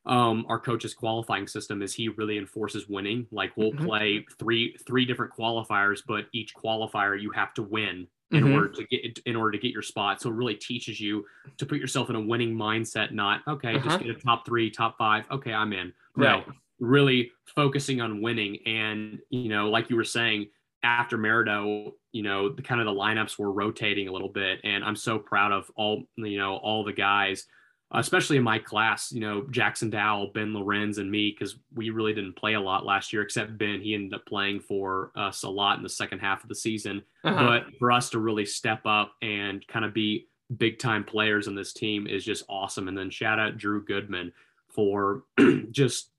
um, 0.07 0.47
our 0.49 0.59
coach's 0.61 0.95
qualifying 0.95 1.47
system. 1.47 1.83
Is 1.83 1.93
he 1.95 2.09
really 2.09 2.39
enforces 2.39 2.89
winning? 2.89 3.27
Like 3.31 3.57
we'll 3.57 3.73
Mhm. 3.73 3.89
play 3.89 4.25
three 4.39 4.77
three 4.87 5.05
different 5.05 5.33
qualifiers, 5.35 6.03
but 6.07 6.27
each 6.33 6.55
qualifier 6.55 7.21
you 7.21 7.31
have 7.33 7.53
to 7.55 7.63
win 7.63 8.09
in 8.33 8.43
Mhm. 8.43 8.45
order 8.45 8.69
to 8.71 8.85
get 8.87 9.19
in 9.27 9.37
order 9.37 9.53
to 9.53 9.59
get 9.59 9.73
your 9.73 9.83
spot. 9.83 10.21
So 10.23 10.31
it 10.31 10.35
really 10.35 10.55
teaches 10.55 11.01
you 11.01 11.27
to 11.59 11.67
put 11.67 11.79
yourself 11.79 12.09
in 12.11 12.17
a 12.17 12.21
winning 12.21 12.55
mindset, 12.55 13.13
not 13.13 13.43
okay, 13.47 13.79
Uh-huh. 13.79 13.79
just 13.79 13.99
get 13.99 14.09
a 14.11 14.15
top 14.15 14.47
three, 14.47 14.71
top 14.71 14.97
five. 14.99 15.27
Okay, 15.31 15.53
I'm 15.53 15.73
in. 15.73 15.93
Right. 16.17 16.45
No, 16.45 16.55
really 16.79 17.33
focusing 17.47 18.01
on 18.01 18.23
winning. 18.23 18.59
And 18.67 19.21
you 19.31 19.49
know, 19.49 19.69
like 19.71 19.91
you 19.91 19.97
were 19.97 20.05
saying, 20.05 20.49
after 20.83 21.19
Maridoe, 21.19 21.93
you 22.13 22.23
know, 22.23 22.49
the 22.51 22.63
kind 22.63 22.81
of 22.81 22.87
the 22.87 22.93
lineups 22.93 23.39
were 23.39 23.53
rotating 23.53 24.09
a 24.09 24.13
little 24.13 24.29
bit. 24.29 24.61
And 24.65 24.85
I'm 24.85 24.97
so 24.97 25.19
proud 25.19 25.53
of 25.53 25.71
all, 25.77 26.05
you 26.17 26.39
know, 26.39 26.57
all 26.57 26.85
the 26.85 26.93
guys, 26.93 27.47
especially 27.93 28.37
in 28.37 28.43
my 28.43 28.59
class, 28.59 29.11
you 29.11 29.21
know, 29.21 29.47
Jackson 29.51 29.91
Dowell, 29.91 30.31
Ben 30.35 30.53
Lorenz, 30.55 30.99
and 30.99 31.11
me, 31.11 31.31
because 31.37 31.57
we 31.75 31.91
really 31.91 32.13
didn't 32.15 32.37
play 32.37 32.55
a 32.55 32.61
lot 32.61 32.85
last 32.85 33.13
year, 33.13 33.23
except 33.23 33.57
Ben. 33.59 33.81
He 33.81 33.95
ended 33.95 34.15
up 34.15 34.27
playing 34.27 34.61
for 34.61 35.11
us 35.17 35.43
a 35.43 35.49
lot 35.49 35.79
in 35.79 35.83
the 35.83 35.89
second 35.89 36.19
half 36.21 36.43
of 36.43 36.49
the 36.49 36.55
season 36.55 37.03
Uh-huh. 37.25 37.47
but 37.47 37.79
for 37.79 37.91
us 37.91 38.11
to 38.11 38.19
really 38.19 38.45
step 38.47 38.83
up 38.85 39.13
and 39.23 39.67
kind 39.69 39.85
of 39.85 39.95
be 39.95 40.27
big 40.57 40.79
time 40.79 41.03
players 41.05 41.49
on 41.49 41.55
this 41.55 41.73
team 41.73 42.07
is 42.07 42.25
just 42.25 42.45
awesome. 42.49 42.89
And 42.89 42.97
then 42.97 43.11
shout 43.11 43.39
out 43.39 43.59
Drew 43.59 43.85
Goodman 43.85 44.33
for 44.69 45.25
just, 45.71 46.11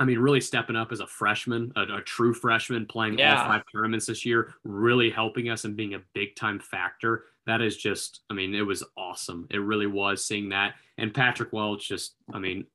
I 0.00 0.04
mean, 0.04 0.18
really 0.20 0.40
stepping 0.40 0.76
up 0.76 0.92
as 0.92 1.00
a 1.00 1.06
freshman, 1.06 1.72
a, 1.74 1.96
a 1.96 2.02
true 2.02 2.32
freshman, 2.32 2.86
playing 2.86 3.18
Yeah. 3.18 3.42
all 3.42 3.48
five 3.48 3.62
tournaments 3.72 4.06
this 4.06 4.24
year, 4.24 4.54
really 4.62 5.10
helping 5.10 5.48
us 5.48 5.64
and 5.64 5.76
being 5.76 5.94
a 5.94 6.02
big 6.14 6.36
time 6.36 6.60
factor. 6.60 7.24
That 7.46 7.60
is 7.60 7.76
just, 7.76 8.20
I 8.30 8.34
mean, 8.34 8.54
it 8.54 8.62
was 8.62 8.84
awesome. 8.96 9.46
It 9.50 9.58
really 9.58 9.86
was 9.88 10.24
seeing 10.24 10.50
that. 10.50 10.74
And 10.98 11.12
Patrick 11.12 11.52
Welch, 11.52 11.88
just, 11.88 12.14
I 12.32 12.38
mean, 12.38 12.66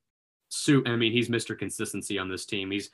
Sue, 0.50 0.84
I 0.86 0.96
mean, 0.98 1.12
he's 1.14 1.30
Mr. 1.30 1.58
Consistency 1.58 2.18
on 2.20 2.30
this 2.30 2.46
team. 2.46 2.72
He's 2.72 2.90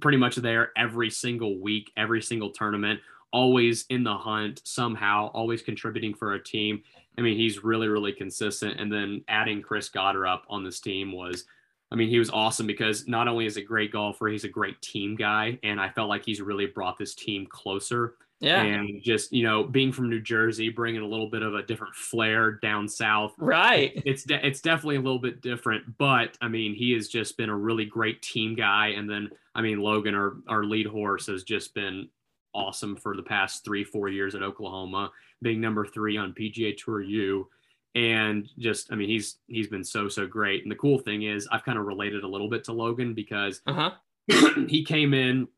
pretty 0.00 0.18
much 0.18 0.36
there 0.36 0.70
every 0.76 1.10
single 1.10 1.58
week, 1.58 1.90
every 1.96 2.22
single 2.22 2.50
tournament, 2.50 3.00
always 3.32 3.84
in 3.88 4.04
the 4.04 4.16
hunt 4.16 4.60
somehow, 4.64 5.28
always 5.34 5.60
contributing 5.60 6.14
for 6.14 6.34
a 6.34 6.42
team. 6.42 6.82
I 7.18 7.20
mean, 7.22 7.36
he's 7.36 7.64
really, 7.64 7.88
really 7.88 8.12
consistent. 8.12 8.78
And 8.80 8.92
then 8.92 9.24
adding 9.28 9.60
Chris 9.60 9.90
Gotterup 9.90 10.32
up 10.34 10.44
on 10.48 10.62
this 10.64 10.80
team 10.80 11.12
was, 11.12 11.44
I 11.92 11.94
mean, 11.94 12.08
he 12.08 12.18
was 12.18 12.30
awesome 12.30 12.66
because 12.66 13.06
not 13.06 13.28
only 13.28 13.44
is 13.44 13.58
a 13.58 13.62
great 13.62 13.92
golfer, 13.92 14.28
he's 14.28 14.44
a 14.44 14.48
great 14.48 14.80
team 14.80 15.14
guy. 15.14 15.58
And 15.62 15.78
I 15.78 15.90
felt 15.90 16.08
like 16.08 16.24
he's 16.24 16.40
really 16.40 16.64
brought 16.66 16.96
this 16.96 17.14
team 17.14 17.46
closer. 17.46 18.14
yeah 18.40 18.62
And 18.62 19.02
just, 19.02 19.30
you 19.30 19.44
know, 19.44 19.62
being 19.62 19.92
from 19.92 20.08
New 20.08 20.20
Jersey, 20.20 20.70
bringing 20.70 21.02
a 21.02 21.06
little 21.06 21.28
bit 21.28 21.42
of 21.42 21.54
a 21.54 21.62
different 21.62 21.94
flair 21.94 22.52
down 22.52 22.88
south 22.88 23.34
right 23.36 23.92
it's 24.06 24.24
de- 24.24 24.44
it's 24.44 24.62
definitely 24.62 24.96
a 24.96 25.00
little 25.00 25.18
bit 25.18 25.42
different, 25.42 25.98
but 25.98 26.38
I 26.40 26.48
mean, 26.48 26.74
he 26.74 26.92
has 26.92 27.08
just 27.08 27.36
been 27.36 27.50
a 27.50 27.56
really 27.56 27.84
great 27.84 28.22
team 28.22 28.54
guy. 28.54 28.88
And 28.96 29.08
then, 29.08 29.30
I 29.54 29.60
mean, 29.60 29.80
Logan, 29.80 30.14
our 30.14 30.36
our 30.48 30.64
lead 30.64 30.86
horse, 30.86 31.26
has 31.26 31.44
just 31.44 31.74
been 31.74 32.08
awesome 32.54 32.96
for 32.96 33.16
the 33.16 33.22
past 33.22 33.64
three 33.64 33.84
four 33.84 34.08
years 34.08 34.34
at 34.34 34.42
Oklahoma, 34.42 35.10
being 35.42 35.60
number 35.60 35.84
three 35.84 36.16
on 36.16 36.32
PGA 36.32 36.76
Tour 36.76 37.02
U, 37.02 37.48
and 37.94 38.48
just 38.58 38.92
I 38.92 38.96
mean, 38.96 39.08
he's 39.08 39.36
he's 39.46 39.68
been 39.68 39.84
so 39.84 40.08
so 40.08 40.26
great. 40.26 40.62
And 40.62 40.70
the 40.72 40.76
cool 40.76 40.98
thing 40.98 41.22
is, 41.22 41.48
I've 41.50 41.64
kind 41.64 41.78
of 41.78 41.84
related 41.86 42.24
a 42.24 42.28
little 42.28 42.48
bit 42.48 42.64
to 42.64 42.72
Logan 42.72 43.14
because 43.14 43.60
uh-huh 43.66 43.90
he 44.68 44.84
came 44.84 45.14
in 45.14 45.48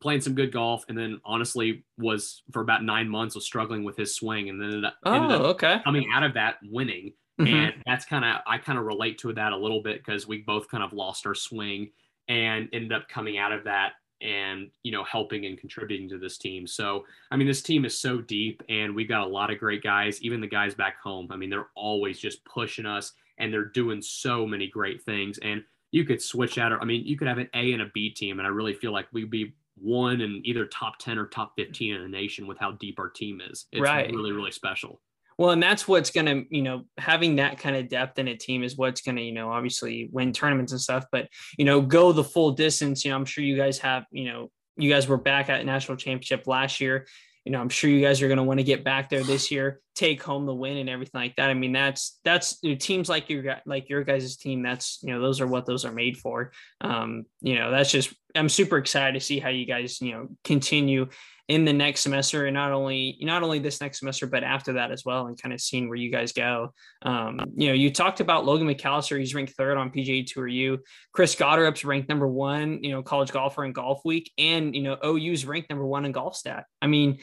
playing 0.00 0.20
some 0.20 0.34
good 0.34 0.52
golf 0.52 0.84
and 0.88 0.96
then 0.98 1.20
honestly 1.24 1.84
was 1.98 2.42
for 2.52 2.60
about 2.62 2.82
nine 2.82 3.08
months 3.08 3.34
was 3.34 3.44
struggling 3.44 3.84
with 3.84 3.96
his 3.96 4.14
swing 4.14 4.48
and 4.48 4.60
then 4.60 4.68
ended 4.68 4.84
up, 4.86 4.94
ended 5.06 5.30
oh 5.30 5.34
up 5.34 5.40
okay 5.42 5.80
coming 5.84 6.06
out 6.12 6.22
of 6.22 6.34
that 6.34 6.56
winning 6.64 7.12
Mhm. 7.40 7.48
and 7.48 7.74
that's 7.86 8.04
kind 8.04 8.24
of 8.24 8.40
i 8.46 8.58
kind 8.58 8.78
of 8.78 8.84
relate 8.84 9.18
to 9.18 9.32
that 9.32 9.52
a 9.52 9.56
little 9.56 9.80
bit 9.82 9.98
because 10.04 10.26
we 10.26 10.38
both 10.38 10.68
kind 10.68 10.82
of 10.82 10.92
lost 10.92 11.26
our 11.26 11.34
swing 11.34 11.90
and 12.28 12.68
ended 12.72 12.92
up 12.92 13.08
coming 13.08 13.38
out 13.38 13.52
of 13.52 13.64
that 13.64 13.92
and 14.22 14.70
you 14.82 14.92
know 14.92 15.04
helping 15.04 15.46
and 15.46 15.58
contributing 15.58 16.08
to 16.08 16.18
this 16.18 16.38
team. 16.38 16.66
So 16.66 17.04
I 17.30 17.36
mean, 17.36 17.46
this 17.46 17.62
team 17.62 17.84
is 17.84 17.98
so 17.98 18.20
deep, 18.20 18.62
and 18.68 18.94
we've 18.94 19.08
got 19.08 19.26
a 19.26 19.30
lot 19.30 19.50
of 19.50 19.58
great 19.58 19.82
guys. 19.82 20.22
Even 20.22 20.40
the 20.40 20.46
guys 20.46 20.74
back 20.74 21.00
home, 21.00 21.28
I 21.30 21.36
mean, 21.36 21.50
they're 21.50 21.70
always 21.74 22.18
just 22.18 22.44
pushing 22.44 22.86
us, 22.86 23.12
and 23.38 23.52
they're 23.52 23.64
doing 23.64 24.00
so 24.00 24.46
many 24.46 24.68
great 24.68 25.02
things. 25.02 25.38
And 25.38 25.62
you 25.90 26.04
could 26.04 26.22
switch 26.22 26.58
out. 26.58 26.72
I 26.72 26.84
mean, 26.84 27.04
you 27.04 27.16
could 27.16 27.28
have 27.28 27.38
an 27.38 27.50
A 27.54 27.72
and 27.72 27.82
a 27.82 27.90
B 27.92 28.10
team, 28.10 28.38
and 28.38 28.46
I 28.46 28.50
really 28.50 28.74
feel 28.74 28.92
like 28.92 29.06
we'd 29.12 29.30
be 29.30 29.54
one 29.76 30.20
in 30.20 30.40
either 30.44 30.66
top 30.66 30.98
10 30.98 31.18
or 31.18 31.26
top 31.26 31.54
15 31.56 31.94
in 31.94 32.02
the 32.02 32.08
nation 32.08 32.46
with 32.46 32.58
how 32.58 32.72
deep 32.72 32.98
our 32.98 33.08
team 33.08 33.40
is. 33.40 33.66
It's 33.72 33.80
right. 33.80 34.10
really, 34.10 34.32
really 34.32 34.50
special. 34.50 35.00
Well, 35.38 35.50
and 35.50 35.62
that's 35.62 35.88
what's 35.88 36.10
going 36.10 36.26
to, 36.26 36.44
you 36.50 36.62
know, 36.62 36.84
having 36.98 37.36
that 37.36 37.58
kind 37.58 37.76
of 37.76 37.88
depth 37.88 38.18
in 38.18 38.28
a 38.28 38.36
team 38.36 38.62
is 38.62 38.76
what's 38.76 39.00
going 39.00 39.16
to, 39.16 39.22
you 39.22 39.32
know, 39.32 39.50
obviously 39.50 40.08
win 40.12 40.32
tournaments 40.32 40.72
and 40.72 40.80
stuff, 40.80 41.04
but, 41.10 41.28
you 41.58 41.64
know, 41.64 41.80
go 41.80 42.12
the 42.12 42.24
full 42.24 42.52
distance. 42.52 43.04
You 43.04 43.10
know, 43.10 43.16
I'm 43.16 43.24
sure 43.24 43.44
you 43.44 43.56
guys 43.56 43.78
have, 43.78 44.04
you 44.10 44.24
know, 44.24 44.50
you 44.76 44.90
guys 44.90 45.08
were 45.08 45.18
back 45.18 45.48
at 45.48 45.64
national 45.66 45.96
championship 45.96 46.46
last 46.46 46.80
year 46.80 47.06
you 47.44 47.50
know, 47.50 47.60
I'm 47.60 47.68
sure 47.68 47.90
you 47.90 48.00
guys 48.00 48.22
are 48.22 48.28
going 48.28 48.38
to 48.38 48.44
want 48.44 48.60
to 48.60 48.64
get 48.64 48.84
back 48.84 49.10
there 49.10 49.24
this 49.24 49.50
year, 49.50 49.80
take 49.96 50.22
home 50.22 50.46
the 50.46 50.54
win 50.54 50.76
and 50.76 50.88
everything 50.88 51.20
like 51.20 51.34
that. 51.36 51.50
I 51.50 51.54
mean, 51.54 51.72
that's 51.72 52.20
that's 52.24 52.58
you 52.62 52.70
know, 52.70 52.76
teams 52.76 53.08
like 53.08 53.28
your 53.28 53.56
like 53.66 53.88
your 53.88 54.04
guys' 54.04 54.36
team. 54.36 54.62
That's 54.62 55.00
you 55.02 55.12
know, 55.12 55.20
those 55.20 55.40
are 55.40 55.46
what 55.46 55.66
those 55.66 55.84
are 55.84 55.92
made 55.92 56.16
for. 56.16 56.52
Um, 56.80 57.24
you 57.40 57.56
know, 57.56 57.72
that's 57.72 57.90
just 57.90 58.14
I'm 58.36 58.48
super 58.48 58.78
excited 58.78 59.14
to 59.14 59.24
see 59.24 59.40
how 59.40 59.48
you 59.48 59.66
guys 59.66 60.00
you 60.00 60.12
know 60.12 60.28
continue 60.44 61.08
in 61.52 61.66
the 61.66 61.72
next 61.72 62.00
semester 62.00 62.46
and 62.46 62.54
not 62.54 62.72
only 62.72 63.18
not 63.20 63.42
only 63.42 63.58
this 63.58 63.82
next 63.82 63.98
semester 63.98 64.26
but 64.26 64.42
after 64.42 64.72
that 64.72 64.90
as 64.90 65.04
well 65.04 65.26
and 65.26 65.40
kind 65.40 65.52
of 65.52 65.60
seeing 65.60 65.86
where 65.86 65.98
you 65.98 66.10
guys 66.10 66.32
go. 66.32 66.72
Um, 67.02 67.40
you 67.54 67.66
know 67.68 67.74
you 67.74 67.92
talked 67.92 68.20
about 68.20 68.46
logan 68.46 68.66
mcallister 68.66 69.18
he's 69.18 69.34
ranked 69.34 69.52
third 69.52 69.76
on 69.76 69.90
pga 69.90 70.26
tour 70.26 70.48
u. 70.48 70.78
Chris 71.12 71.36
Gotterup's 71.36 71.84
ranked 71.84 72.08
number 72.08 72.26
one 72.26 72.82
you 72.82 72.90
know 72.90 73.02
college 73.02 73.32
golfer 73.32 73.66
in 73.66 73.74
golf 73.74 74.00
week 74.02 74.32
and 74.38 74.74
you 74.74 74.82
know 74.82 74.96
ou's 75.04 75.44
ranked 75.44 75.68
number 75.68 75.84
one 75.84 76.06
in 76.06 76.12
golf 76.12 76.34
stat. 76.34 76.64
I 76.80 76.86
mean 76.86 77.18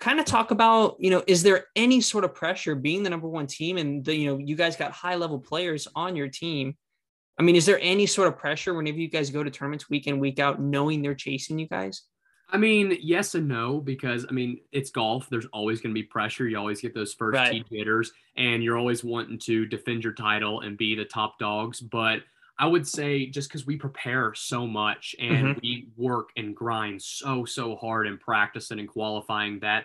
kind 0.00 0.18
of 0.18 0.26
talk 0.26 0.50
about 0.50 0.96
you 0.98 1.10
know 1.10 1.22
is 1.28 1.44
there 1.44 1.66
any 1.76 2.00
sort 2.00 2.24
of 2.24 2.34
pressure 2.34 2.74
being 2.74 3.04
the 3.04 3.10
number 3.10 3.28
one 3.28 3.46
team 3.46 3.76
and 3.76 4.04
the 4.04 4.16
you 4.16 4.26
know 4.26 4.38
you 4.44 4.56
guys 4.56 4.74
got 4.74 4.90
high 4.90 5.14
level 5.14 5.38
players 5.38 5.86
on 5.94 6.16
your 6.16 6.28
team? 6.28 6.74
I 7.38 7.44
mean 7.44 7.54
is 7.54 7.66
there 7.66 7.78
any 7.80 8.06
sort 8.06 8.26
of 8.26 8.36
pressure 8.36 8.74
whenever 8.74 8.98
you 8.98 9.08
guys 9.08 9.30
go 9.30 9.44
to 9.44 9.50
tournaments 9.50 9.88
week 9.88 10.08
in 10.08 10.18
week 10.18 10.40
out 10.40 10.60
knowing 10.60 11.02
they're 11.02 11.14
chasing 11.14 11.56
you 11.56 11.68
guys 11.68 12.02
I 12.52 12.56
mean, 12.56 12.96
yes 13.00 13.34
and 13.34 13.48
no, 13.48 13.80
because 13.80 14.26
I 14.28 14.32
mean, 14.32 14.60
it's 14.72 14.90
golf. 14.90 15.28
There's 15.30 15.46
always 15.46 15.80
going 15.80 15.94
to 15.94 16.00
be 16.00 16.02
pressure. 16.02 16.48
You 16.48 16.58
always 16.58 16.80
get 16.80 16.94
those 16.94 17.14
first 17.14 17.36
right. 17.36 17.52
tee 17.52 17.64
hitters, 17.78 18.12
and 18.36 18.62
you're 18.62 18.78
always 18.78 19.04
wanting 19.04 19.38
to 19.40 19.66
defend 19.66 20.04
your 20.04 20.12
title 20.12 20.60
and 20.60 20.76
be 20.76 20.94
the 20.94 21.04
top 21.04 21.38
dogs. 21.38 21.80
But 21.80 22.20
I 22.58 22.66
would 22.66 22.86
say 22.86 23.26
just 23.26 23.48
because 23.48 23.66
we 23.66 23.76
prepare 23.76 24.34
so 24.34 24.66
much 24.66 25.16
and 25.18 25.48
mm-hmm. 25.48 25.60
we 25.62 25.88
work 25.96 26.28
and 26.36 26.54
grind 26.54 27.00
so, 27.00 27.44
so 27.44 27.76
hard 27.76 28.06
in 28.06 28.18
practicing 28.18 28.78
and 28.78 28.88
qualifying 28.88 29.60
that 29.60 29.84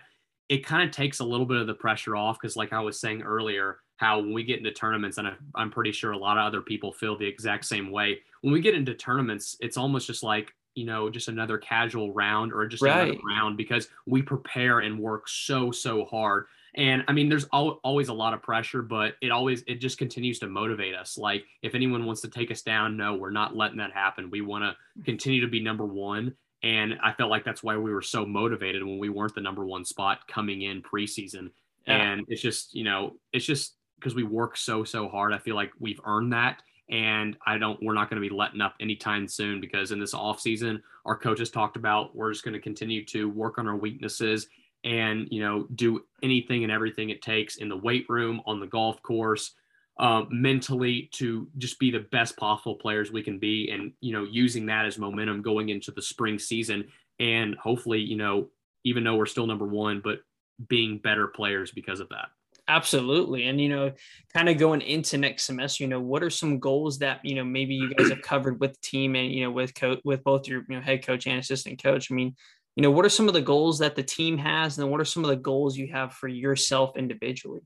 it 0.50 0.66
kind 0.66 0.84
of 0.84 0.94
takes 0.94 1.20
a 1.20 1.26
little 1.26 1.46
bit 1.46 1.58
of 1.58 1.68
the 1.68 1.74
pressure 1.74 2.16
off. 2.16 2.38
Because, 2.40 2.56
like 2.56 2.74
I 2.74 2.82
was 2.82 3.00
saying 3.00 3.22
earlier, 3.22 3.80
how 3.98 4.20
when 4.20 4.34
we 4.34 4.44
get 4.44 4.58
into 4.58 4.72
tournaments, 4.72 5.18
and 5.18 5.30
I'm 5.56 5.72
pretty 5.72 5.92
sure 5.92 6.12
a 6.12 6.18
lot 6.18 6.38
of 6.38 6.46
other 6.46 6.62
people 6.62 6.92
feel 6.92 7.18
the 7.18 7.26
exact 7.26 7.66
same 7.66 7.92
way. 7.92 8.20
When 8.42 8.54
we 8.54 8.60
get 8.60 8.76
into 8.76 8.94
tournaments, 8.94 9.56
it's 9.62 9.78
almost 9.78 10.08
just 10.08 10.22
like, 10.22 10.54
you 10.76 10.86
know 10.86 11.10
just 11.10 11.28
another 11.30 11.58
casual 11.58 12.14
round 12.14 12.54
or 12.54 12.68
just 12.68 12.84
right. 12.84 13.10
another 13.10 13.20
round 13.28 13.58
because 13.58 13.88
we 14.06 14.22
prepare 14.22 14.80
and 14.80 15.00
work 15.00 15.28
so 15.28 15.72
so 15.72 16.06
hard. 16.06 16.46
And 16.78 17.06
i 17.08 17.14
mean 17.14 17.30
there's 17.30 17.48
al- 17.54 17.80
always 17.84 18.10
a 18.10 18.14
lot 18.14 18.34
of 18.34 18.42
pressure 18.42 18.82
but 18.82 19.16
it 19.22 19.32
always 19.32 19.64
it 19.66 19.76
just 19.76 19.98
continues 19.98 20.40
to 20.40 20.48
motivate 20.48 20.94
us. 20.94 21.18
Like 21.18 21.46
if 21.62 21.74
anyone 21.74 22.06
wants 22.06 22.22
to 22.22 22.28
take 22.28 22.52
us 22.52 22.62
down 22.62 22.98
no 22.98 23.16
we're 23.16 23.32
not 23.32 23.56
letting 23.56 23.78
that 23.78 23.94
happen. 23.94 24.30
We 24.30 24.42
want 24.42 24.66
to 24.66 25.04
continue 25.04 25.42
to 25.42 25.48
be 25.48 25.62
number 25.62 25.86
one. 25.86 26.36
And 26.64 26.96
i 27.02 27.14
felt 27.14 27.32
like 27.32 27.46
that's 27.46 27.64
why 27.64 27.78
we 27.78 27.94
were 27.94 28.02
so 28.02 28.26
motivated 28.26 28.84
when 28.84 29.00
we 29.00 29.10
weren't 29.10 29.34
the 29.34 29.42
number 29.42 29.66
one 29.66 29.86
spot 29.86 30.28
coming 30.28 30.64
in 30.64 30.82
preseason. 30.82 31.52
Yeah. 31.88 32.02
and 32.02 32.26
it's 32.28 32.42
just 32.42 32.74
you 32.74 32.84
know 32.84 33.16
it's 33.32 33.46
just 33.46 33.76
because 33.98 34.16
we 34.16 34.24
work 34.24 34.58
so 34.58 34.84
so 34.84 35.08
hard 35.08 35.34
i 35.34 35.38
feel 35.38 35.56
like 35.56 35.72
we've 35.80 36.02
earned 36.04 36.34
that 36.34 36.62
and 36.90 37.36
I 37.46 37.58
don't 37.58 37.82
we're 37.82 37.94
not 37.94 38.10
going 38.10 38.22
to 38.22 38.28
be 38.28 38.34
letting 38.34 38.62
up 38.62 38.76
anytime 38.80 39.28
soon 39.28 39.60
because 39.60 39.92
in 39.92 40.00
this 40.00 40.14
off 40.14 40.40
season 40.40 40.82
our 41.06 41.18
coaches 41.18 41.50
talked 41.50 41.78
about 41.78 42.16
we're 42.16 42.32
just 42.32 42.44
going 42.44 42.54
to 42.54 42.60
continue 42.60 43.04
to 43.06 43.30
work 43.30 43.58
on 43.58 43.68
our 43.68 43.76
weaknesses 43.76 44.48
and 44.84 45.28
you 45.32 45.42
know 45.42 45.68
do 45.76 46.04
anything 46.22 46.64
and 46.64 46.72
everything 46.72 47.10
it 47.10 47.22
takes 47.22 47.58
in 47.58 47.70
the 47.70 47.78
weight 47.78 48.06
room 48.08 48.42
on 48.46 48.60
the 48.60 48.68
golf 48.68 49.02
course 49.02 49.52
um, 49.98 50.28
mentally 50.30 51.10
to 51.14 51.48
just 51.58 51.80
be 51.80 51.90
the 51.90 52.06
best 52.12 52.38
possible 52.38 52.76
players 52.76 53.12
we 53.12 53.24
can 53.24 53.40
be 53.40 53.70
and 53.72 53.94
you 54.02 54.14
know 54.14 54.24
using 54.24 54.66
that 54.68 54.86
as 54.86 54.98
momentum 54.98 55.42
going 55.42 55.70
into 55.70 55.92
the 55.92 56.02
spring 56.02 56.38
season 56.38 56.86
and 57.20 57.56
hopefully 57.56 58.00
you 58.00 58.16
know 58.16 58.48
even 58.84 59.04
though 59.04 59.16
we're 59.16 59.26
still 59.26 59.48
number 59.48 59.66
one 59.66 60.02
but 60.04 60.20
being 60.68 61.00
better 61.00 61.28
players 61.28 61.72
because 61.72 62.00
of 62.00 62.10
that 62.10 62.28
Absolutely. 62.68 63.48
And, 63.48 63.62
you 63.62 63.70
know, 63.70 63.92
kind 64.34 64.50
of 64.50 64.58
going 64.58 64.82
into 64.82 65.18
next 65.18 65.44
semester, 65.44 65.84
you 65.84 65.88
know, 65.88 66.00
what 66.00 66.24
are 66.24 66.32
some 66.32 66.60
goals 66.60 66.98
that, 67.00 67.24
you 67.24 67.36
know, 67.36 67.44
maybe 67.44 67.76
you 67.76 67.94
guys 67.94 68.10
have 68.10 68.22
covered 68.24 68.60
with 68.60 68.74
the 68.74 68.82
team 68.82 69.16
and, 69.16 69.32
you 69.32 69.44
know, 69.44 69.52
with 69.52 69.76
coach, 69.76 70.00
with 70.04 70.24
both 70.24 70.48
your 70.48 70.66
you 70.68 70.76
know, 70.76 70.82
head 70.82 71.06
coach 71.06 71.28
and 71.28 71.40
assistant 71.40 71.82
coach? 71.82 72.12
I 72.12 72.16
mean, 72.16 72.36
you 72.76 72.82
know, 72.82 72.92
what 72.92 73.06
are 73.06 73.10
some 73.10 73.28
of 73.28 73.36
the 73.36 73.42
goals 73.42 73.80
that 73.80 73.96
the 73.96 74.04
team 74.04 74.38
has? 74.40 74.78
And 74.78 74.84
then 74.84 74.92
what 74.92 75.00
are 75.00 75.06
some 75.06 75.24
of 75.24 75.30
the 75.30 75.36
goals 75.36 75.78
you 75.78 75.88
have 75.90 76.14
for 76.14 76.28
yourself 76.28 76.98
individually? 76.98 77.62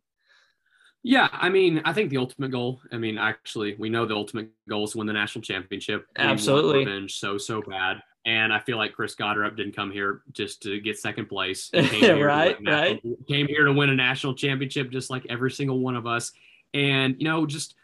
Yeah, 1.01 1.29
I 1.31 1.47
mean, 1.47 1.81
I 1.85 1.93
think 1.93 2.09
the 2.09 2.17
ultimate 2.17 2.51
goal. 2.51 2.81
I 2.91 2.97
mean, 2.97 3.17
actually, 3.17 3.75
we 3.79 3.89
know 3.89 4.05
the 4.05 4.15
ultimate 4.15 4.49
goal 4.67 4.83
is 4.83 4.91
to 4.91 4.97
win 4.97 5.07
the 5.07 5.13
national 5.13 5.43
championship. 5.43 6.05
Absolutely, 6.17 6.79
revenge 6.79 7.17
so 7.17 7.37
so 7.37 7.61
bad. 7.61 8.01
And 8.25 8.53
I 8.53 8.59
feel 8.59 8.77
like 8.77 8.93
Chris 8.93 9.15
Gotterup 9.15 9.55
didn't 9.55 9.75
come 9.75 9.91
here 9.91 10.21
just 10.33 10.61
to 10.63 10.79
get 10.79 10.99
second 10.99 11.27
place. 11.27 11.71
right, 11.73 12.57
right. 12.65 13.01
Came 13.27 13.47
here 13.47 13.65
to 13.65 13.73
win 13.73 13.89
a 13.89 13.95
national 13.95 14.35
championship, 14.35 14.91
just 14.91 15.09
like 15.09 15.25
every 15.29 15.51
single 15.51 15.79
one 15.79 15.95
of 15.95 16.05
us. 16.05 16.31
And 16.73 17.15
you 17.17 17.25
know, 17.25 17.45
just 17.45 17.75